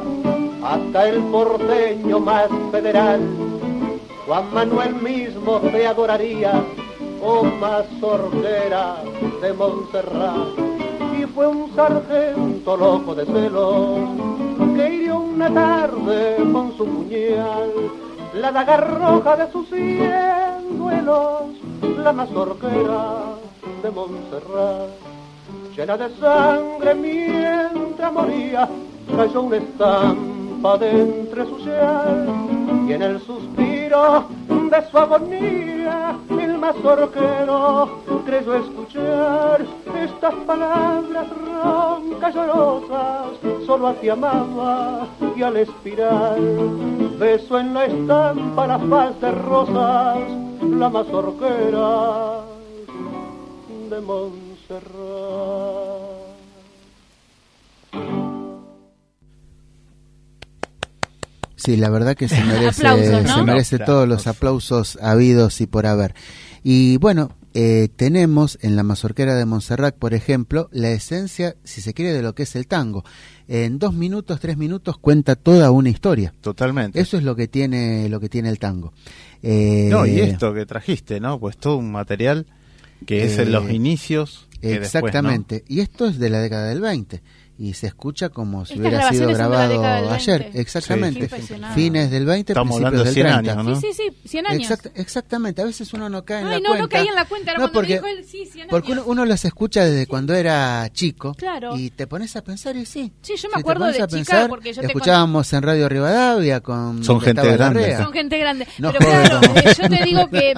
hasta 0.63 1.09
el 1.09 1.23
porteño 1.25 2.21
más 2.21 2.49
federal. 2.71 3.21
Juan 4.27 4.55
Manuel 4.55 4.95
mismo 4.97 5.61
te 5.61 5.87
adoraría, 5.87 6.63
oh 7.23 7.45
mazorquera 7.45 8.97
de 9.43 9.53
Montserrat. 9.53 10.59
Y 11.19 11.27
fue 11.27 11.47
un 11.47 11.75
sargento 11.75 12.77
loco 12.77 13.15
de 13.15 13.27
celos 13.27 13.99
que 14.77 14.95
hirió 14.95 15.19
una 15.19 15.53
tarde 15.53 16.37
con 16.53 16.77
su 16.77 16.87
puñal 16.87 17.71
la 18.35 18.51
daga 18.51 18.77
roja 18.79 19.37
de 19.37 19.53
sus 19.53 19.69
cien 19.69 20.79
duelos, 20.79 21.43
la 22.03 22.13
mazorquera 22.13 23.37
de 23.83 23.91
Montserrat. 23.91 25.14
Llena 25.77 25.97
de 25.97 26.09
sangre 26.21 26.95
mientras 26.95 28.13
moría, 28.13 28.69
cayó 29.17 29.43
una 29.43 29.57
estampa 29.57 30.79
de 30.79 31.03
entre 31.03 31.45
su 31.47 31.59
ser 31.65 32.29
y 32.87 32.93
en 32.93 33.03
el 33.03 33.21
suspiro 33.21 34.25
de 34.49 34.91
su 34.91 34.99
agonía 34.99 36.17
el 36.31 36.59
mazorquero 36.59 37.89
creyó 38.25 38.55
escuchar 38.55 39.67
estas 40.01 40.35
palabras 40.47 41.27
roncas 41.31 42.35
llorosas 42.35 43.27
solo 43.67 43.89
a 43.89 43.95
ti 43.95 44.09
amaba 44.11 45.09
y 45.37 45.43
al 45.43 45.57
expirar 45.57 46.39
beso 47.19 47.59
en 47.59 47.75
la 47.75 47.87
estampa 47.87 48.67
la 48.69 48.79
faz 48.79 49.21
de 49.21 49.31
rosas 49.33 50.19
la 50.63 50.89
mazorquera 50.89 52.41
de 53.91 54.01
Sí, 61.57 61.77
la 61.79 61.89
verdad 61.89 62.15
que 62.15 62.29
se 62.29 62.43
merece, 62.45 62.83
se 62.83 63.43
merece 63.43 63.79
todos 63.79 64.07
los 64.07 64.27
aplausos 64.27 64.99
habidos 65.01 65.61
y 65.61 65.67
por 65.67 65.87
haber. 65.87 66.15
Y 66.63 66.99
bueno, 66.99 67.31
eh, 67.55 67.89
tenemos 67.95 68.59
en 68.63 68.75
la 68.75 68.83
mazorquera 68.83 69.35
de 69.35 69.47
Montserrat, 69.47 69.97
por 69.97 70.13
ejemplo, 70.13 70.69
la 70.73 70.91
esencia, 70.91 71.57
si 71.63 71.81
se 71.81 71.95
quiere, 71.95 72.13
de 72.13 72.21
lo 72.21 72.35
que 72.35 72.43
es 72.43 72.57
el 72.57 72.67
tango. 72.67 73.05
En 73.47 73.79
dos 73.79 73.95
minutos, 73.95 74.41
tres 74.41 74.57
minutos 74.57 74.99
cuenta 74.99 75.37
toda 75.37 75.71
una 75.71 75.89
historia. 75.89 76.35
Totalmente. 76.41 77.01
Eso 77.01 77.17
es 77.17 77.23
lo 77.23 77.37
que 77.37 77.47
tiene, 77.49 78.09
lo 78.09 78.19
que 78.21 78.29
tiene 78.29 78.49
el 78.49 78.59
tango. 78.59 78.93
Eh, 79.43 79.89
no, 79.91 80.05
y 80.05 80.21
esto 80.21 80.53
que 80.53 80.67
trajiste, 80.67 81.21
¿no? 81.21 81.39
Pues 81.39 81.57
todo 81.57 81.77
un 81.77 81.93
material 81.93 82.47
que 83.07 83.25
es 83.25 83.39
en 83.39 83.53
los 83.53 83.69
eh, 83.69 83.75
inicios. 83.75 84.44
Exactamente. 84.73 85.65
Y 85.69 85.81
esto 85.81 86.07
es 86.07 86.19
de 86.19 86.31
la 86.31 86.41
década 86.41 86.69
del 86.69 86.81
20 86.81 87.23
y 87.57 87.75
se 87.75 87.87
escucha 87.87 88.31
como 88.31 88.65
si 88.65 88.81
hubiera 88.81 89.11
sido 89.11 89.29
grabado 89.29 90.11
ayer, 90.11 90.51
exactamente, 90.55 91.29
fines 91.75 92.11
del 92.11 92.27
20, 92.27 92.53
Estamos 92.53 92.77
principios 92.81 93.05
del 93.05 93.15
30. 93.15 93.53
Años, 93.53 93.81
Sí, 93.81 93.93
sí, 93.93 94.03
sí, 94.23 94.29
100 94.29 94.47
años. 94.47 94.73
exactamente, 94.95 95.63
a 95.63 95.65
veces 95.65 95.93
uno 95.93 96.09
no 96.09 96.25
cae 96.25 96.41
en 96.41 96.49
Ay, 96.49 96.53
la 96.55 96.59
no, 96.61 96.69
cuenta. 96.71 96.83
no 96.83 96.89
caí 96.89 97.09
en 97.09 97.15
la 97.15 97.25
cuenta, 97.27 97.55
no, 97.57 97.71
porque, 97.71 97.95
dijo 97.95 98.07
él, 98.07 98.25
sí, 98.25 98.47
100 98.47 98.69
porque 98.69 98.93
uno, 98.93 99.05
uno, 99.07 99.25
las 99.25 99.45
escucha 99.45 99.85
desde 99.85 100.07
cuando 100.07 100.35
era 100.35 100.89
chico 100.93 101.35
claro. 101.35 101.77
y 101.77 101.91
te 101.91 102.07
pones 102.09 102.35
a 102.35 102.43
pensar 102.43 102.77
y 102.77 102.87
sí. 102.87 103.13
Sí, 103.23 103.35
yo 103.37 103.49
me 103.55 103.61
acuerdo 103.61 103.87
de 103.87 103.95
chica 103.95 104.07
pensar, 104.09 104.49
porque 104.49 104.73
yo 104.73 104.83
escuchábamos 104.83 105.53
en 105.53 105.63
Radio 105.63 105.89
Rivadavia 105.89 106.61
con 106.61 107.05
Son 107.05 107.21
gente 107.21 107.53
grande. 107.53 107.97
Son 107.97 108.13
gente 108.13 108.39
grande. 108.39 108.67
Pero 108.77 108.99
claro, 108.99 109.41
eh, 109.55 109.75
yo 109.81 109.89
te 109.89 110.05
digo 110.05 110.29
que 110.29 110.55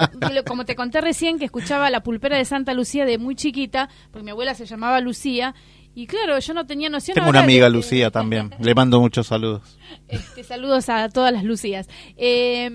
como 0.47 0.65
te 0.65 0.75
conté 0.75 1.01
recién 1.01 1.37
que 1.37 1.45
escuchaba 1.45 1.89
La 1.89 2.01
pulpera 2.01 2.37
de 2.37 2.45
Santa 2.45 2.73
Lucía 2.73 3.05
de 3.05 3.17
muy 3.17 3.35
chiquita, 3.35 3.89
porque 4.11 4.23
mi 4.23 4.31
abuela 4.31 4.55
se 4.55 4.65
llamaba 4.65 4.99
Lucía 4.99 5.53
y 5.97 6.05
claro, 6.05 6.37
yo 6.37 6.53
no 6.53 6.67
tenía 6.67 6.89
noción. 6.89 7.15
Tengo 7.15 7.31
una 7.31 7.39
amiga 7.39 7.67
Lucía 7.69 8.11
también. 8.11 8.53
Le 8.59 8.75
mando 8.75 9.01
muchos 9.01 9.25
saludos. 9.25 9.79
Este, 10.07 10.43
saludos 10.43 10.89
a 10.89 11.09
todas 11.09 11.33
las 11.33 11.43
Lucías. 11.43 11.87
Eh, 12.17 12.69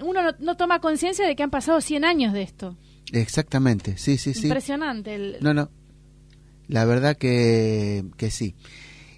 uno 0.00 0.20
no, 0.38 0.56
toma 0.56 0.78
conciencia 0.78 1.26
de 1.26 1.34
que 1.34 1.42
han 1.42 1.50
pasado 1.50 1.80
100 1.80 2.04
años 2.04 2.32
de 2.32 2.42
esto. 2.42 2.76
Exactamente, 3.10 3.98
sí, 3.98 4.18
sí, 4.18 4.34
sí. 4.34 4.46
Impresionante. 4.46 5.16
El... 5.16 5.38
No, 5.40 5.52
no. 5.52 5.68
La 6.68 6.84
verdad 6.84 7.16
que, 7.16 8.04
que 8.16 8.30
sí. 8.30 8.54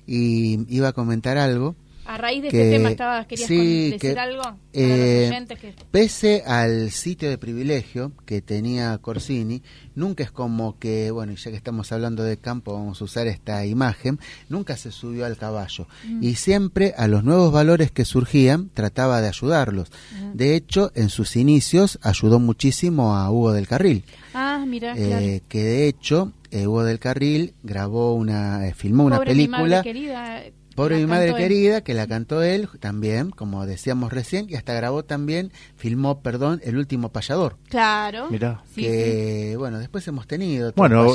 Y 0.07 0.75
iba 0.75 0.89
a 0.89 0.93
comentar 0.95 1.37
algo 1.37 1.77
a 2.07 2.19
raíz 2.19 2.43
de 2.43 2.49
este 2.49 2.71
tema 2.71 2.91
estabas, 2.91 3.27
querías 3.27 3.49
decir 3.49 4.19
algo 4.19 4.43
eh, 4.73 5.47
Pese 5.91 6.43
al 6.47 6.91
sitio 6.91 7.29
de 7.31 7.39
privilegio 7.39 8.13
que 8.25 8.41
tenía 8.43 8.97
Corsini, 8.99 9.63
nunca 9.95 10.23
es 10.23 10.31
como 10.31 10.79
que, 10.79 11.11
bueno, 11.11 11.35
ya 11.35 11.51
que 11.51 11.57
estamos 11.57 11.91
hablando 11.93 12.23
de 12.23 12.37
campo, 12.37 12.75
vamos 12.75 13.01
a 13.01 13.05
usar 13.05 13.27
esta 13.27 13.65
imagen, 13.65 14.19
nunca 14.49 14.77
se 14.77 14.93
subió 14.93 15.27
al 15.27 15.37
caballo. 15.37 15.87
Mm. 16.07 16.23
Y 16.23 16.35
siempre 16.35 16.95
a 16.97 17.09
los 17.09 17.25
nuevos 17.25 17.53
valores 17.53 17.91
que 17.91 18.05
surgían 18.05 18.71
trataba 18.75 19.21
de 19.21 19.29
ayudarlos. 19.29 19.91
Ah. 20.15 20.31
De 20.35 20.55
hecho, 20.55 20.93
en 20.95 21.09
sus 21.09 21.37
inicios 21.37 21.99
ayudó 22.03 22.39
muchísimo 22.39 23.17
a 23.17 23.31
Hugo 23.31 23.53
del 23.53 23.67
Carril. 23.67 24.05
Ah, 24.35 24.65
mira, 24.67 24.95
eh, 24.97 25.43
Que 25.49 25.63
de 25.63 25.89
hecho, 25.89 26.33
eh, 26.51 26.67
Hugo 26.67 26.85
del 26.85 26.99
Carril 26.99 27.55
grabó 27.63 28.15
una, 28.15 28.61
filmó 28.75 29.05
una 29.05 29.21
película. 29.21 29.83
Pobre 30.77 30.99
mi 30.99 31.07
madre 31.07 31.35
querida, 31.35 31.81
que 31.81 31.95
la 31.95 32.07
cantó 32.07 32.43
él 32.43 32.69
también, 32.81 33.31
como 33.31 33.65
decíamos 33.65 34.13
recién, 34.13 34.47
y 34.49 34.57
hasta 34.57 34.75
grabó 34.75 35.05
también, 35.05 35.51
filmó, 35.77 36.21
perdón, 36.21 36.61
El 36.63 36.77
último 36.77 37.09
payador. 37.09 37.57
Claro. 37.69 38.29
Mira. 38.31 38.63
que, 38.75 39.55
bueno, 39.59 39.79
después 39.79 40.07
hemos 40.07 40.27
tenido. 40.27 40.73
Bueno, 40.77 41.15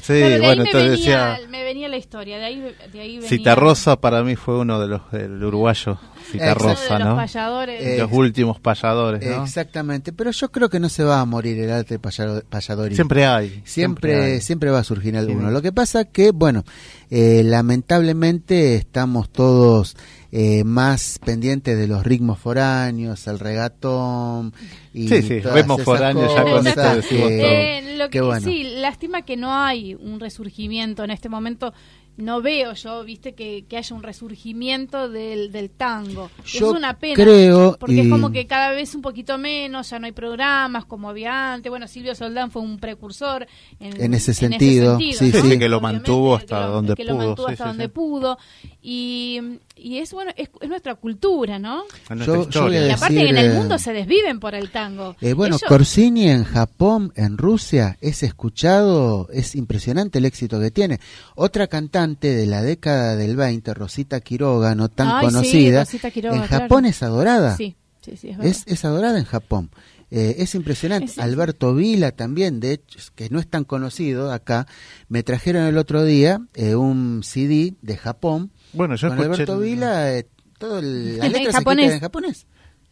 sí, 0.00 0.22
bueno, 0.40 0.62
entonces 0.64 0.90
decía. 0.92 1.40
Me 1.48 1.64
venía 1.64 1.88
la 1.88 1.96
historia, 1.96 2.38
de 2.38 2.44
ahí, 2.44 2.60
de 2.92 3.00
ahí 3.00 3.14
venía. 3.16 3.28
Citarrosa 3.28 4.00
para 4.00 4.22
mí 4.22 4.36
fue 4.36 4.58
uno 4.58 4.80
de 4.80 4.86
los 4.86 5.10
del 5.10 5.42
uruguayo. 5.42 5.98
Citarrosa, 6.30 6.98
¿no? 7.00 7.06
Los 7.06 7.16
payadores. 7.16 7.98
los 7.98 8.12
últimos 8.12 8.60
payadores, 8.60 9.26
¿no? 9.26 9.42
Exactamente, 9.42 10.12
pero 10.12 10.30
yo 10.30 10.52
creo 10.52 10.70
que 10.70 10.78
no 10.78 10.88
se 10.88 11.02
va 11.02 11.20
a 11.20 11.24
morir 11.24 11.58
el 11.58 11.72
arte 11.72 11.98
payador. 11.98 12.94
Siempre 12.94 13.26
hay. 13.26 13.48
Siempre, 13.64 13.64
siempre, 13.64 14.40
siempre 14.40 14.70
va 14.70 14.78
a 14.78 14.84
surgir 14.84 15.16
alguno. 15.16 15.50
Lo 15.50 15.62
que 15.62 15.72
pasa 15.72 16.04
que, 16.04 16.30
bueno, 16.30 16.64
eh, 17.10 17.42
lamentablemente 17.44 18.76
estamos 19.00 19.30
todos 19.30 19.96
eh, 20.30 20.62
más 20.62 21.18
pendientes 21.24 21.78
de 21.78 21.86
los 21.86 22.04
ritmos 22.04 22.38
foráneos, 22.38 23.26
el 23.28 23.38
regatón 23.38 24.52
y 24.92 25.08
sí, 25.08 25.22
sí, 25.22 25.40
ritmos 25.40 25.82
foráneos 25.82 26.34
ya 26.34 26.42
con 26.42 26.66
esto 26.66 26.94
decimos 26.96 27.30
eh, 27.30 27.94
Lo 27.96 28.10
que, 28.10 28.20
Sí, 28.42 28.62
lástima 28.62 29.22
que 29.22 29.38
no 29.38 29.54
hay 29.54 29.94
un 29.94 30.20
resurgimiento 30.20 31.02
en 31.02 31.12
este 31.12 31.30
momento 31.30 31.72
no 32.16 32.42
veo 32.42 32.74
yo, 32.74 33.04
viste, 33.04 33.34
que, 33.34 33.64
que 33.68 33.76
haya 33.76 33.96
un 33.96 34.02
resurgimiento 34.02 35.08
del, 35.08 35.52
del 35.52 35.70
tango. 35.70 36.30
es 36.44 36.60
una 36.60 36.98
pena. 36.98 37.14
Creo, 37.14 37.76
porque 37.78 38.02
es 38.02 38.08
como 38.08 38.30
que 38.30 38.46
cada 38.46 38.70
vez 38.70 38.94
un 38.94 39.02
poquito 39.02 39.38
menos, 39.38 39.90
ya 39.90 39.98
no 39.98 40.06
hay 40.06 40.12
programas 40.12 40.84
como 40.84 41.08
había 41.08 41.54
antes. 41.54 41.70
Bueno, 41.70 41.88
Silvio 41.88 42.14
Soldán 42.14 42.50
fue 42.50 42.62
un 42.62 42.78
precursor 42.78 43.46
en, 43.78 44.14
ese, 44.14 44.34
sentido. 44.34 44.98
Sí, 44.98 45.12
sí, 45.12 45.58
que 45.58 45.68
lo 45.68 45.80
mantuvo 45.80 46.34
hasta 46.34 46.66
donde 46.66 46.94
que 46.94 47.04
pudo. 47.04 47.12
Lo 47.12 47.26
mantuvo 47.26 47.48
hasta 47.48 47.66
donde 47.66 47.88
pudo. 47.88 48.38
Y, 48.82 49.40
y 49.76 49.98
es 49.98 50.12
bueno, 50.12 50.32
es, 50.36 50.50
nuestra 50.68 50.94
cultura, 50.94 51.58
¿no? 51.58 51.84
y 52.10 52.90
aparte 52.90 53.28
en 53.28 53.38
el 53.38 53.54
mundo 53.54 53.78
se 53.78 53.92
desviven 53.92 54.40
por 54.40 54.54
el 54.54 54.70
tango. 54.70 55.16
Eh, 55.20 55.32
bueno, 55.32 55.58
Corsini 55.66 56.28
en 56.28 56.44
Japón, 56.44 57.12
en 57.16 57.38
Rusia, 57.38 57.98
es 58.00 58.22
escuchado, 58.22 59.28
es 59.32 59.54
impresionante 59.54 60.18
el 60.18 60.24
éxito 60.24 60.60
que 60.60 60.70
tiene. 60.70 61.00
Otra 61.34 61.66
cantante 61.66 61.99
de 62.06 62.46
la 62.46 62.62
década 62.62 63.16
del 63.16 63.36
20, 63.36 63.74
Rosita 63.74 64.20
Quiroga, 64.20 64.74
no 64.74 64.88
tan 64.88 65.20
conocida, 65.22 65.84
en 65.92 66.42
Japón 66.42 66.86
es 66.86 67.02
adorada. 67.02 67.56
Sí, 67.56 67.76
sí, 68.00 68.16
sí, 68.16 68.36
es, 68.42 68.64
es, 68.66 68.84
adorada 68.84 69.18
en 69.18 69.24
Japón. 69.24 69.70
Eh, 70.10 70.36
es 70.38 70.54
impresionante. 70.54 71.20
Alberto 71.20 71.74
Vila 71.74 72.10
también, 72.10 72.58
de 72.58 72.72
hecho, 72.72 72.98
que 73.14 73.30
no 73.30 73.38
es 73.38 73.46
tan 73.46 73.64
conocido 73.64 74.32
acá, 74.32 74.66
me 75.08 75.22
trajeron 75.22 75.66
el 75.66 75.78
otro 75.78 76.04
día 76.04 76.40
eh, 76.54 76.74
un 76.74 77.22
CD 77.22 77.74
de 77.82 77.96
Japón 77.96 78.50
bueno, 78.72 78.94
yo 78.94 79.08
Con 79.08 79.18
Alberto 79.18 79.58
Vila, 79.58 80.16
eh, 80.16 80.26
todo 80.58 80.78
el, 80.78 81.18
la 81.18 81.28
letra 81.28 81.52
japonés. 81.52 81.92
en 81.92 82.00
japonés. 82.00 82.46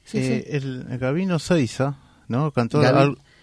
Sí, 0.04 0.18
eh, 0.18 0.44
sí. 0.44 0.56
El, 0.56 0.98
Gabino 0.98 1.38
Seiza, 1.38 1.98
¿no? 2.28 2.50
Cantó 2.52 2.80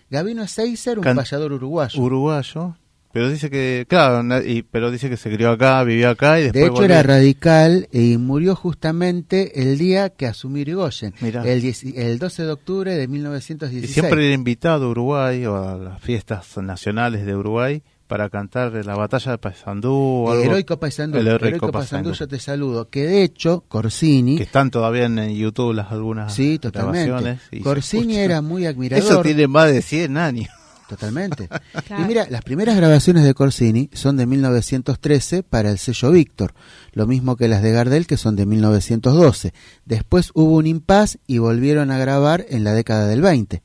Gabino 0.09 0.47
Seiza 0.47 0.91
era 0.91 1.01
un 1.01 1.15
payador 1.15 1.53
uruguayo. 1.53 2.01
Uruguayo. 2.01 2.75
Pero 3.15 3.29
dice 3.29 3.49
que, 3.49 3.85
claro, 3.87 4.25
y, 4.45 4.63
pero 4.63 4.91
dice 4.91 5.09
que 5.09 5.15
se 5.15 5.31
crió 5.33 5.51
acá, 5.51 5.81
vivió 5.85 6.09
acá 6.09 6.37
y 6.37 6.43
después. 6.43 6.63
De 6.65 6.67
hecho, 6.69 6.83
era 6.83 7.01
radical 7.01 7.87
y 7.93 8.17
murió 8.17 8.57
justamente 8.57 9.61
el 9.61 9.77
día 9.77 10.09
que 10.09 10.27
asumió 10.27 10.63
Irigoyen, 10.63 11.13
el, 11.21 11.73
el 11.95 12.19
12 12.19 12.43
de 12.43 12.51
octubre 12.51 12.93
de 12.93 13.07
1916. 13.07 13.89
Y 13.89 13.93
siempre 13.93 14.25
era 14.25 14.35
invitado 14.35 14.87
a 14.87 14.89
Uruguay 14.89 15.45
o 15.45 15.55
a 15.55 15.77
las 15.77 16.01
fiestas 16.01 16.57
nacionales 16.57 17.25
de 17.25 17.33
Uruguay 17.37 17.83
para 18.05 18.29
cantar 18.29 18.73
la 18.85 18.95
batalla 18.97 19.31
de 19.31 19.37
Paysandú. 19.37 20.33
El 20.33 20.49
heroico 20.49 20.77
Paysandú. 20.77 21.17
El 21.17 21.27
heroico, 21.29 21.71
Paysandú, 21.71 22.11
yo 22.11 22.27
te 22.27 22.37
saludo. 22.37 22.89
Que 22.89 23.05
de 23.05 23.23
hecho, 23.23 23.63
Corsini. 23.69 24.35
Que 24.35 24.43
están 24.43 24.69
todavía 24.69 25.05
en 25.05 25.33
YouTube 25.33 25.73
las 25.73 25.89
algunas 25.89 26.33
sí, 26.33 26.59
totalmente. 26.59 27.39
Corsini 27.63 28.17
era 28.17 28.41
muy 28.41 28.65
admirador. 28.65 29.05
Eso 29.05 29.21
tiene 29.21 29.47
más 29.47 29.71
de 29.71 29.81
100 29.81 30.17
años. 30.17 30.49
Totalmente. 30.87 31.49
Y 31.97 32.03
mira, 32.03 32.27
las 32.29 32.41
primeras 32.41 32.75
grabaciones 32.75 33.23
de 33.23 33.33
Corsini 33.33 33.89
son 33.93 34.17
de 34.17 34.25
1913 34.25 35.43
para 35.43 35.69
el 35.69 35.77
sello 35.77 36.11
Víctor, 36.11 36.53
lo 36.93 37.05
mismo 37.05 37.35
que 37.35 37.47
las 37.47 37.61
de 37.61 37.71
Gardel 37.71 38.07
que 38.07 38.17
son 38.17 38.35
de 38.35 38.45
1912. 38.45 39.53
Después 39.85 40.31
hubo 40.33 40.55
un 40.55 40.67
impas 40.67 41.19
y 41.27 41.37
volvieron 41.37 41.91
a 41.91 41.97
grabar 41.97 42.45
en 42.49 42.63
la 42.63 42.73
década 42.73 43.07
del 43.07 43.21
20. 43.21 43.61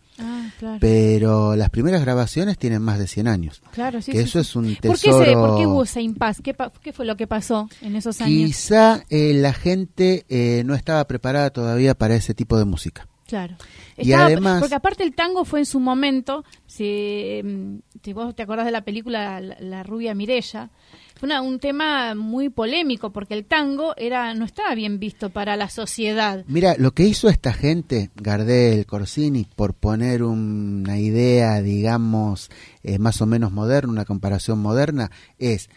Pero 0.79 1.57
las 1.57 1.71
primeras 1.71 2.03
grabaciones 2.03 2.59
tienen 2.59 2.83
más 2.83 2.99
de 2.99 3.07
100 3.07 3.29
años. 3.29 3.63
Claro, 3.73 4.03
sí. 4.03 4.13
Que 4.13 4.21
eso 4.21 4.41
es 4.41 4.55
un 4.57 4.77
tesoro. 4.77 5.19
¿Por 5.19 5.25
qué, 5.25 5.33
¿Por 5.33 5.59
qué 5.59 5.67
hubo 5.67 5.83
ese 5.85 6.03
impasse? 6.03 6.43
¿Qué, 6.43 6.93
fue 6.93 7.07
lo 7.07 7.17
que 7.17 7.27
pasó 7.27 7.69
en 7.81 7.97
esos 7.97 8.21
años? 8.21 8.47
Quizá 8.47 9.03
eh, 9.09 9.33
la 9.35 9.53
gente 9.53 10.27
eh, 10.29 10.63
no 10.67 10.75
estaba 10.75 11.07
preparada 11.07 11.51
todavía 11.51 11.95
para 11.95 12.15
ese 12.15 12.35
tipo 12.35 12.59
de 12.59 12.65
música. 12.65 13.09
Claro. 13.31 13.55
y 13.97 14.13
además, 14.13 14.61
porque 14.61 14.75
aparte 14.75 15.05
el 15.05 15.15
tango 15.15 15.45
fue 15.45 15.61
en 15.61 15.67
su 15.67 15.79
momento, 15.79 16.45
si, 16.67 17.41
mm, 17.45 17.77
si 18.03 18.13
vos 18.13 18.35
te 18.35 18.43
acordás 18.43 18.67
de 18.67 18.73
la 18.73 18.83
película 18.83 19.41
La, 19.41 19.83
rubia 19.85 20.15
Mirella, 20.15 20.71
fue 21.15 21.39
un 21.41 21.61
tema 21.61 22.17
muy 22.17 22.49
polémico 22.49 23.11
porque 23.11 23.35
el 23.35 23.45
tango 23.45 23.95
era 23.97 24.35
no 24.35 24.45
estaba 24.45 24.75
bien 24.75 24.99
visto 24.99 25.31
para 25.31 25.57
la 25.57 25.69
sociedad. 25.69 26.45
Mira, 26.49 26.75
lo 26.77 26.91
que 26.91 27.05
hizo 27.05 27.29
esta 27.29 27.53
gente, 27.53 28.11
Gardel, 28.17 28.85
Corsini, 28.87 29.47
por 29.55 29.75
poner 29.75 30.25
una 30.25 30.99
idea, 30.99 31.63
digamos, 31.63 32.51
eh, 32.83 32.99
más 32.99 33.21
o 33.21 33.27
menos 33.27 33.53
moderna, 33.53 33.93
una 33.93 34.05
comparación 34.05 34.59
moderna, 34.59 35.11
es 35.39 35.71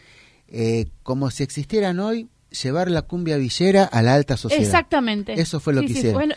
eh, 0.47 0.87
como 1.03 1.29
si 1.29 1.43
existieran 1.43 1.99
hoy 1.99 2.29
llevar 2.61 2.89
la 2.89 3.03
cumbia 3.03 3.37
villera 3.37 3.83
a 3.83 4.01
la 4.01 4.13
alta 4.13 4.37
sociedad. 4.37 4.63
Exactamente. 4.63 5.39
Eso 5.39 5.59
fue 5.59 5.73
lo 5.73 5.81
que 5.81 5.87
hicieron. 5.87 6.33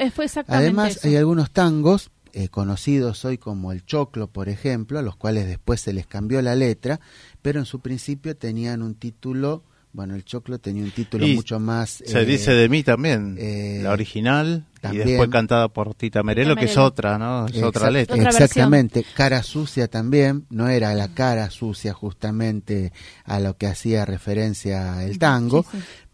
Además, 0.49 1.05
hay 1.05 1.17
algunos 1.17 1.51
tangos 1.51 2.11
eh, 2.33 2.49
conocidos 2.49 3.25
hoy 3.25 3.39
como 3.39 3.73
el 3.73 3.85
choclo, 3.85 4.27
por 4.29 4.49
ejemplo, 4.49 4.99
a 4.99 5.03
los 5.03 5.17
cuales 5.17 5.47
después 5.47 5.81
se 5.81 5.93
les 5.93 6.07
cambió 6.07 6.43
la 6.43 6.55
letra, 6.55 7.01
pero 7.41 7.61
en 7.61 7.67
su 7.67 7.81
principio 7.81 8.37
tenían 8.37 8.83
un 8.83 8.95
título 8.95 9.65
bueno, 9.97 10.15
el 10.15 10.27
Choclo 10.27 10.59
tenía 10.59 10.85
un 10.85 10.91
título 10.91 11.27
mucho 11.27 11.59
más... 11.59 12.03
Se 12.05 12.21
eh, 12.21 12.27
dice 12.27 12.53
de 12.53 12.69
mí 12.69 12.83
también, 12.83 13.37
eh, 13.41 13.81
la 13.83 13.93
original, 13.93 14.67
y 14.93 14.99
después 14.99 15.29
cantada 15.29 15.69
por 15.69 15.95
Tita 15.95 16.23
Merelo, 16.23 16.57
que 16.57 16.67
es 16.67 16.77
otra, 16.77 17.19
¿no? 17.19 17.47
Es 17.47 17.63
otra 17.63 17.91
letra. 17.91 18.17
exactamente, 18.17 19.05
Cara 19.15 19.43
Sucia 19.43 19.89
también, 19.89 20.47
no 20.51 20.69
era 20.69 20.95
la 20.95 21.09
cara 21.09 21.51
sucia 21.51 21.93
justamente 21.93 22.93
a 23.25 23.41
lo 23.41 23.57
que 23.57 23.67
hacía 23.67 24.05
referencia 24.05 25.05
el 25.05 25.19
tango, 25.19 25.65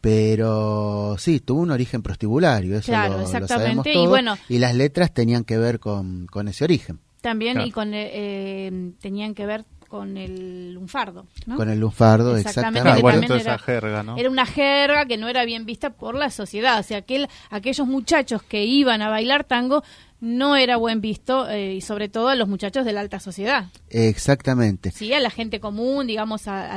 pero 0.00 1.16
sí, 1.18 1.40
tuvo 1.40 1.62
un 1.62 1.70
origen 1.70 2.02
prostibulario, 2.02 2.78
eso 2.78 2.92
lo, 2.92 3.46
sabemos 3.46 3.84
todos, 3.84 4.04
y, 4.04 4.08
bueno, 4.08 4.36
y 4.48 4.58
las 4.58 4.74
letras 4.74 5.12
tenían 5.12 5.44
que 5.44 5.58
ver 5.58 5.78
con, 5.78 6.26
con 6.26 6.48
ese 6.48 6.64
origen. 6.64 7.00
También, 7.20 7.60
y 7.60 7.70
con 7.70 7.92
eh, 7.94 8.92
tenían 9.00 9.34
que 9.34 9.46
ver 9.46 9.64
con 9.93 10.16
el 10.16 10.72
lunfardo. 10.72 11.26
¿no? 11.45 11.59
Con 11.59 11.68
el 11.68 11.78
lunfardo, 11.78 12.34
exactamente. 12.34 12.88
exactamente. 12.88 13.36
esa 13.36 13.59
jerga, 13.59 14.03
¿no? 14.03 14.16
Era 14.16 14.30
una 14.30 14.47
jerga 14.47 15.05
que 15.05 15.18
no 15.18 15.28
era 15.28 15.45
bien 15.45 15.66
vista 15.66 15.90
por 15.90 16.14
la 16.14 16.30
sociedad. 16.30 16.80
O 16.80 16.82
sea, 16.82 16.97
aquel, 16.97 17.28
aquellos 17.51 17.86
muchachos 17.86 18.43
que 18.43 18.64
iban 18.64 19.03
a 19.03 19.11
bailar 19.11 19.45
tango 19.45 19.84
no 20.18 20.57
era 20.57 20.78
buen 20.78 21.03
visto 21.03 21.47
eh, 21.47 21.74
y 21.74 21.82
sobre 21.82 22.09
todo 22.09 22.30
a 22.30 22.36
los 22.36 22.49
muchachos 22.49 22.86
de 22.86 22.95
la 22.95 23.01
alta 23.01 23.20
sociedad. 23.20 23.66
Exactamente. 23.90 24.93
Sí, 24.93 25.12
a 25.12 25.20
la 25.20 25.28
gente 25.28 25.61
común, 25.61 26.07
digamos, 26.07 26.49
a, 26.49 26.74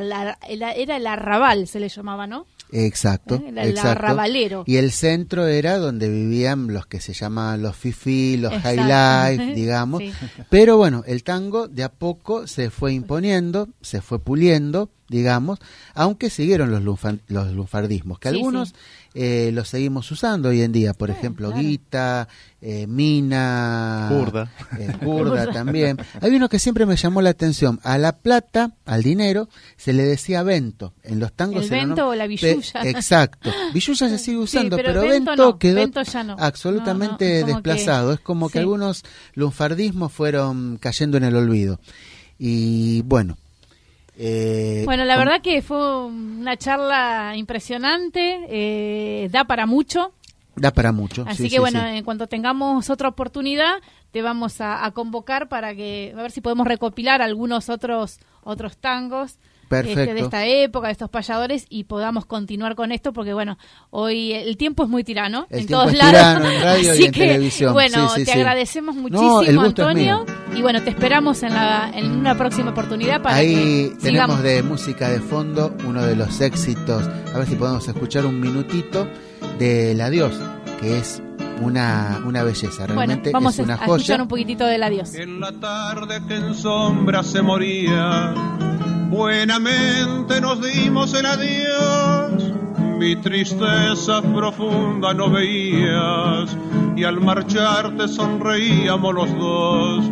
era 0.50 0.98
el 0.98 1.08
arrabal, 1.08 1.70
se 1.70 1.80
le 1.80 1.88
llamaba, 1.88 2.28
¿no? 2.28 2.48
Exacto, 2.72 3.36
¿Eh? 3.36 3.54
el, 3.56 3.78
arrabalero. 3.78 4.64
Y 4.66 4.78
el 4.78 4.92
centro 4.92 5.48
era 5.48 5.78
donde 5.78 6.10
vivían 6.10 6.68
los 6.68 6.86
que 6.88 7.00
se 7.00 7.14
llaman 7.14 7.62
los 7.62 7.76
fifi, 7.76 8.38
los 8.38 8.54
high 8.54 9.38
life, 9.38 9.54
digamos. 9.56 10.02
Pero 10.50 10.78
bueno, 10.78 11.04
el 11.08 11.24
tango 11.24 11.68
de 11.68 11.84
a 11.84 11.90
poco 11.90 12.48
se 12.48 12.70
fue 12.70 12.94
imponiendo, 12.94 13.70
se 13.82 14.02
fue 14.02 14.20
puliendo, 14.20 14.90
digamos, 15.08 15.60
aunque 15.94 16.30
siguieron 16.30 16.72
los, 16.72 16.84
los 17.28 17.52
lunfardismos, 17.52 18.20
que 18.20 18.30
algunos 18.30 18.74
eh, 19.14 19.52
los 19.54 19.70
seguimos 19.70 20.12
usando 20.12 20.50
hoy 20.50 20.62
en 20.62 20.72
día, 20.72 20.94
por 20.94 21.10
ejemplo, 21.10 21.52
guita, 21.54 22.28
eh, 22.62 22.88
mina, 22.88 24.08
kurda, 24.10 24.52
eh, 24.80 25.48
también. 25.54 25.98
Hay 26.20 26.36
uno 26.36 26.50
que 26.50 26.60
siempre 26.60 26.86
me 26.86 26.96
llamó 26.96 27.22
la 27.22 27.30
atención, 27.30 27.80
a 27.84 27.98
la 27.98 28.18
plata, 28.18 28.72
al 28.86 29.04
dinero, 29.04 29.48
se 29.78 29.94
le 29.94 30.04
decía 30.04 30.44
vento, 30.44 30.94
en 31.04 31.20
los 31.20 31.32
tangos. 31.34 31.64
¿El 31.66 31.70
vento 31.70 32.10
o 32.10 32.16
la 32.16 32.28
villuya? 32.28 32.82
exacto, 32.84 33.52
villuya 33.74 34.10
se 34.10 34.18
sigue 34.18 34.38
usando, 34.38 34.76
pero, 34.76 35.04
vento, 35.04 35.60
quedó 35.60 35.90
absolutamente 36.38 37.44
desplazado, 37.44 38.14
es 38.14 38.20
como 38.20 38.50
que 38.50 38.60
algunos 38.60 39.04
lunfardismos 39.36 40.12
fueron 40.12 40.78
cayendo 40.78 41.18
en 41.18 41.24
el 41.26 41.36
olvido. 41.36 41.80
Y 42.38 43.02
bueno, 43.04 43.38
eh, 44.18 44.84
bueno, 44.86 45.06
la 45.06 45.18
verdad 45.18 45.42
que 45.42 45.62
fue 45.62 46.06
una 46.06 46.58
charla 46.58 47.34
impresionante, 47.36 48.46
eh, 48.50 49.30
da 49.30 49.46
para 49.46 49.66
mucho. 49.66 50.14
Da 50.56 50.72
para 50.72 50.92
mucho. 50.92 51.26
Así 51.28 51.50
que 51.50 51.60
bueno, 51.60 51.86
en 51.86 52.04
cuanto 52.04 52.28
tengamos 52.28 52.90
otra 52.90 53.10
oportunidad, 53.10 53.76
te 54.12 54.22
vamos 54.22 54.62
a, 54.62 54.86
a, 54.86 54.92
convocar 54.92 55.50
para 55.50 55.76
que, 55.76 56.14
a 56.18 56.22
ver 56.22 56.32
si 56.32 56.40
podemos 56.40 56.66
recopilar 56.66 57.22
algunos 57.22 57.70
otros, 57.70 58.20
otros 58.44 58.78
tangos 58.78 59.38
este, 59.70 60.14
de 60.14 60.20
esta 60.20 60.46
época, 60.46 60.88
de 60.88 60.94
estos 60.94 61.10
payadores, 61.10 61.66
y 61.70 61.86
podamos 61.86 62.26
continuar 62.26 62.76
con 62.76 62.92
esto, 62.92 63.14
porque 63.14 63.34
bueno, 63.34 63.58
hoy 63.90 64.34
el 64.34 64.58
tiempo 64.58 64.84
es 64.84 64.90
muy 64.90 65.04
tirano 65.04 65.48
en 65.50 65.68
todos 65.68 65.94
lados. 65.94 66.46
Así 66.66 67.12
que, 67.12 67.52
Bueno, 67.72 68.10
te 68.14 68.32
agradecemos 68.32 68.96
muchísimo, 68.96 69.62
Antonio, 69.62 70.26
y 70.56 70.62
bueno, 70.62 70.82
te 70.84 70.90
esperamos 70.90 71.44
en, 71.44 71.54
la, 71.54 71.92
en 71.94 72.12
una 72.12 72.36
próxima 72.36 72.72
oportunidad 72.72 73.22
para 73.22 73.36
Ahí 73.36 73.92
tenemos 74.02 74.42
de 74.42 74.64
música 74.64 75.10
de 75.10 75.20
fondo 75.20 75.76
uno 75.88 76.04
de 76.04 76.16
los 76.16 76.42
éxitos, 76.42 77.08
a 77.34 77.38
ver 77.38 77.48
si 77.48 77.56
podemos 77.56 77.88
escuchar 77.88 78.26
un 78.26 78.40
minutito 78.40 79.08
del 79.60 80.00
adiós, 80.02 80.40
que 80.80 80.98
es 80.98 81.22
una, 81.62 82.22
una 82.26 82.44
belleza, 82.44 82.86
realmente 82.88 83.32
vamos 83.32 83.58
es 83.58 83.66
una 83.66 83.76
a, 83.76 83.78
joya. 83.78 83.96
escuchar 83.96 84.22
un 84.22 84.28
poquitito 84.28 84.66
del 84.66 84.84
adiós. 84.84 85.14
En 85.16 85.40
la 85.40 85.52
tarde 85.54 86.22
que 86.28 86.36
en 86.36 86.54
sombra 86.54 87.24
se 87.24 87.42
moría 87.42 88.34
Buenamente 89.10 90.42
nos 90.42 90.62
dimos 90.62 91.14
el 91.14 91.26
adiós, 91.26 92.52
mi 92.98 93.16
tristeza 93.16 94.22
profunda 94.22 95.14
no 95.14 95.30
veías 95.30 96.58
y 96.96 97.04
al 97.04 97.22
marcharte 97.22 98.08
sonreíamos 98.08 99.14
los 99.14 99.38
dos. 99.38 100.06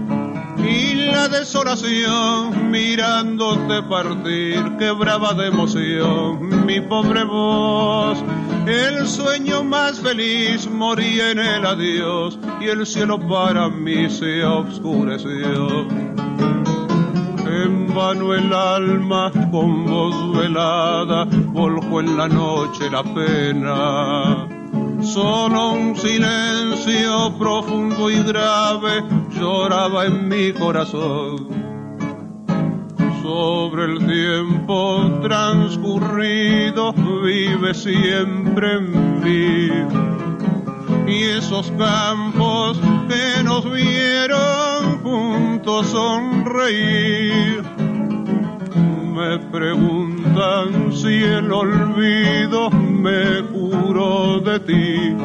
Y 0.65 0.93
la 1.11 1.27
desolación 1.27 2.71
mirándote 2.71 3.83
partir 3.83 4.77
quebraba 4.77 5.33
de 5.33 5.47
emoción 5.47 6.65
mi 6.65 6.79
pobre 6.79 7.23
voz. 7.23 8.23
El 8.65 9.07
sueño 9.07 9.63
más 9.63 9.99
feliz 9.99 10.69
moría 10.69 11.31
en 11.31 11.39
el 11.39 11.65
adiós 11.65 12.37
y 12.61 12.67
el 12.67 12.85
cielo 12.85 13.19
para 13.19 13.67
mí 13.69 14.09
se 14.09 14.45
oscureció 14.45 15.87
en 17.61 17.93
vano 17.93 18.33
el 18.33 18.51
alma 18.51 19.31
con 19.51 19.85
voz 19.85 20.37
velada 20.37 21.25
volcó 21.25 21.99
en 21.99 22.17
la 22.17 22.27
noche 22.27 22.89
la 22.89 23.03
pena. 23.03 24.47
Solo 25.01 25.73
un 25.73 25.95
silencio 25.95 27.37
profundo 27.37 28.09
y 28.09 28.23
grave 28.23 29.03
lloraba 29.31 30.05
en 30.05 30.27
mi 30.27 30.53
corazón. 30.53 31.47
Sobre 33.21 33.85
el 33.85 34.05
tiempo 34.05 35.19
transcurrido 35.21 36.93
vive 36.93 37.73
siempre 37.73 38.73
en 38.73 39.23
mí 39.23 40.03
y 41.07 41.23
esos 41.23 41.71
campos 41.71 42.79
que 43.07 43.43
nos 43.43 43.69
vieron 43.71 44.72
juntos 45.03 45.87
sonreír. 45.87 47.61
Me 49.13 49.37
preguntan 49.51 50.91
si 50.93 51.23
el 51.23 51.51
olvido 51.51 52.69
me 52.71 53.43
curó 53.51 54.39
de 54.39 54.59
ti. 54.61 55.15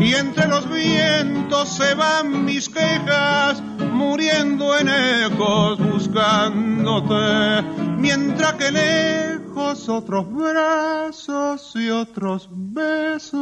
Y 0.00 0.14
entre 0.14 0.46
los 0.48 0.70
vientos 0.70 1.68
se 1.70 1.94
van 1.94 2.44
mis 2.44 2.68
quejas, 2.68 3.62
muriendo 3.92 4.76
en 4.76 4.88
ecos 4.88 5.78
buscándote, 5.78 7.62
mientras 7.98 8.52
que 8.54 8.70
lejos 8.70 9.88
otros 9.88 10.26
brazos 10.32 11.72
y 11.74 11.88
otros 11.90 12.48
besos 12.52 13.34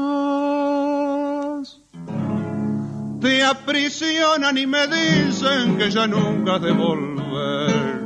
te 3.23 3.45
aprisionan 3.45 4.59
y 4.59 4.66
me 4.66 4.87
dicen 4.89 5.79
que 5.79 5.91
ya 5.91 6.07
nunca 6.07 6.57
has 6.57 6.62
de 6.62 6.73
volver. 6.73 8.03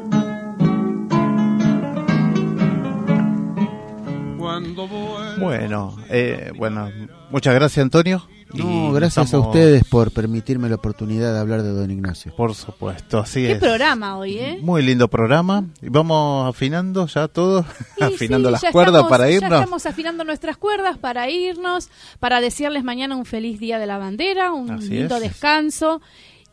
Bueno, 5.38 5.96
eh, 6.08 6.52
bueno, 6.56 6.90
muchas 7.30 7.54
gracias 7.54 7.82
Antonio. 7.82 8.26
No, 8.54 8.92
gracias 8.92 9.34
a 9.34 9.38
ustedes 9.38 9.84
por 9.84 10.12
permitirme 10.12 10.68
la 10.68 10.76
oportunidad 10.76 11.32
de 11.32 11.40
hablar 11.40 11.62
de 11.62 11.70
Don 11.70 11.90
Ignacio. 11.90 12.34
Por 12.36 12.54
supuesto, 12.54 13.18
así 13.18 13.44
es. 13.44 13.54
Qué 13.54 13.60
programa 13.60 14.16
hoy, 14.16 14.38
¿eh? 14.38 14.58
Muy 14.62 14.82
lindo 14.82 15.08
programa. 15.08 15.64
Y 15.82 15.88
vamos 15.88 16.48
afinando 16.48 17.06
ya 17.06 17.28
todo, 17.28 17.66
afinando 18.00 18.50
las 18.50 18.62
cuerdas 18.70 19.06
para 19.08 19.30
irnos. 19.30 19.50
Ya 19.50 19.58
estamos 19.58 19.86
afinando 19.86 20.24
nuestras 20.24 20.56
cuerdas 20.56 20.96
para 20.96 21.28
irnos, 21.28 21.90
para 22.20 22.40
desearles 22.40 22.84
mañana 22.84 23.16
un 23.16 23.26
feliz 23.26 23.58
día 23.58 23.78
de 23.78 23.86
la 23.86 23.98
bandera, 23.98 24.52
un 24.52 24.78
lindo 24.88 25.18
descanso. 25.20 26.00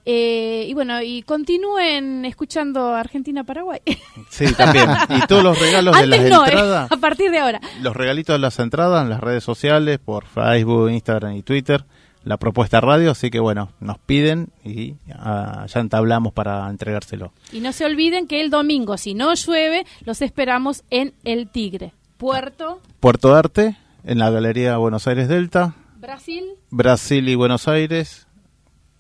Eh, 0.06 0.66
y 0.68 0.74
bueno, 0.74 1.02
y 1.02 1.22
continúen 1.24 2.26
escuchando 2.26 2.94
Argentina-Paraguay. 2.94 3.80
Sí, 4.30 4.54
también. 4.54 4.90
Y 5.10 5.26
todos 5.28 5.44
los 5.44 5.58
regalos 5.60 5.98
de 5.98 6.08
las 6.08 6.20
eh, 6.20 6.28
entradas. 6.28 6.92
a 6.92 6.98
partir 6.98 7.32
de 7.32 7.40
ahora. 7.40 7.62
Los 7.82 7.96
regalitos 7.96 8.34
de 8.34 8.40
las 8.40 8.60
entradas 8.60 9.04
en 9.04 9.10
las 9.10 9.22
redes 9.22 9.44
sociales, 9.44 10.00
por 10.04 10.26
Facebook, 10.26 10.90
Instagram 10.90 11.36
y 11.38 11.44
Twitter. 11.44 11.86
la 12.24 12.38
propuesta 12.38 12.80
radio, 12.82 13.12
así 13.12 13.30
que 13.30 13.40
bueno, 13.40 13.70
nos 13.80 13.98
piden 14.00 14.50
y 14.64 14.96
ah, 15.14 15.66
ya 15.68 15.80
entablamos 15.80 16.34
para 16.34 16.70
entregárselo. 16.70 17.34
Y 17.52 17.60
no 17.60 17.72
se 17.74 17.86
olviden 17.86 18.28
que 18.28 18.42
el 18.42 18.50
domingo, 18.50 18.98
si 18.98 19.14
no 19.14 19.34
llueve, 19.34 19.86
los 20.06 20.22
esperamos 20.22 20.84
en 20.90 21.14
El 21.24 21.50
Tigre, 21.50 21.94
Puerto... 22.18 22.80
Puerto 23.00 23.36
Arte, 23.36 23.78
en 24.06 24.20
la 24.20 24.30
Galería 24.30 24.78
Buenos 24.78 25.08
Aires 25.08 25.28
Delta. 25.28 25.76
Brasil. 25.98 26.46
Brasil 26.70 27.28
y 27.28 27.36
Buenos 27.36 27.68
Aires, 27.68 28.28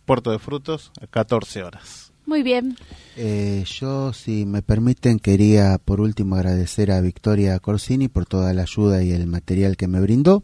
Puerto 0.05 0.31
de 0.31 0.39
Frutos, 0.39 0.91
14 1.09 1.63
horas. 1.63 2.13
Muy 2.25 2.41
bien. 2.41 2.77
Eh, 3.17 3.63
yo, 3.65 4.13
si 4.13 4.45
me 4.45 4.61
permiten, 4.61 5.19
quería 5.19 5.77
por 5.83 5.99
último 5.99 6.35
agradecer 6.35 6.91
a 6.91 7.01
Victoria 7.01 7.59
Corsini 7.59 8.07
por 8.07 8.25
toda 8.25 8.53
la 8.53 8.63
ayuda 8.63 9.03
y 9.03 9.11
el 9.11 9.27
material 9.27 9.75
que 9.75 9.87
me 9.87 9.99
brindó. 9.99 10.43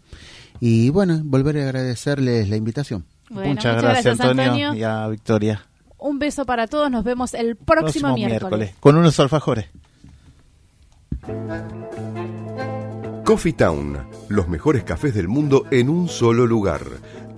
Y 0.60 0.90
bueno, 0.90 1.22
volver 1.24 1.58
a 1.58 1.64
agradecerles 1.64 2.50
la 2.50 2.58
invitación. 2.58 3.06
muchas, 3.30 3.82
gracias, 3.82 4.20
Antonio, 4.20 4.74
y 4.74 4.84
a 4.84 5.08
Victoria. 5.08 5.66
Un 5.98 6.20
beso 6.20 6.46
para 6.46 6.68
todos, 6.68 6.92
nos 6.92 7.04
vemos 7.04 7.34
el 7.34 7.56
próximo, 7.56 8.14
miércoles. 8.14 8.74
Con 8.80 8.98
unos 8.98 9.20
alfajores. 9.20 9.68
Coffee 13.26 13.54
Town, 13.54 13.98
los 14.28 14.48
mejores 14.48 14.84
cafés 14.84 15.14
del 15.14 15.28
mundo 15.28 15.66
en 15.72 15.90
un 15.90 16.10
solo 16.10 16.48
lugar 16.48 16.82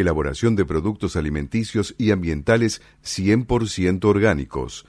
elaboración 0.00 0.56
de 0.56 0.64
productos 0.64 1.16
alimenticios 1.16 1.94
y 1.98 2.10
ambientales 2.10 2.80
100% 3.04 4.04
orgánicos, 4.04 4.86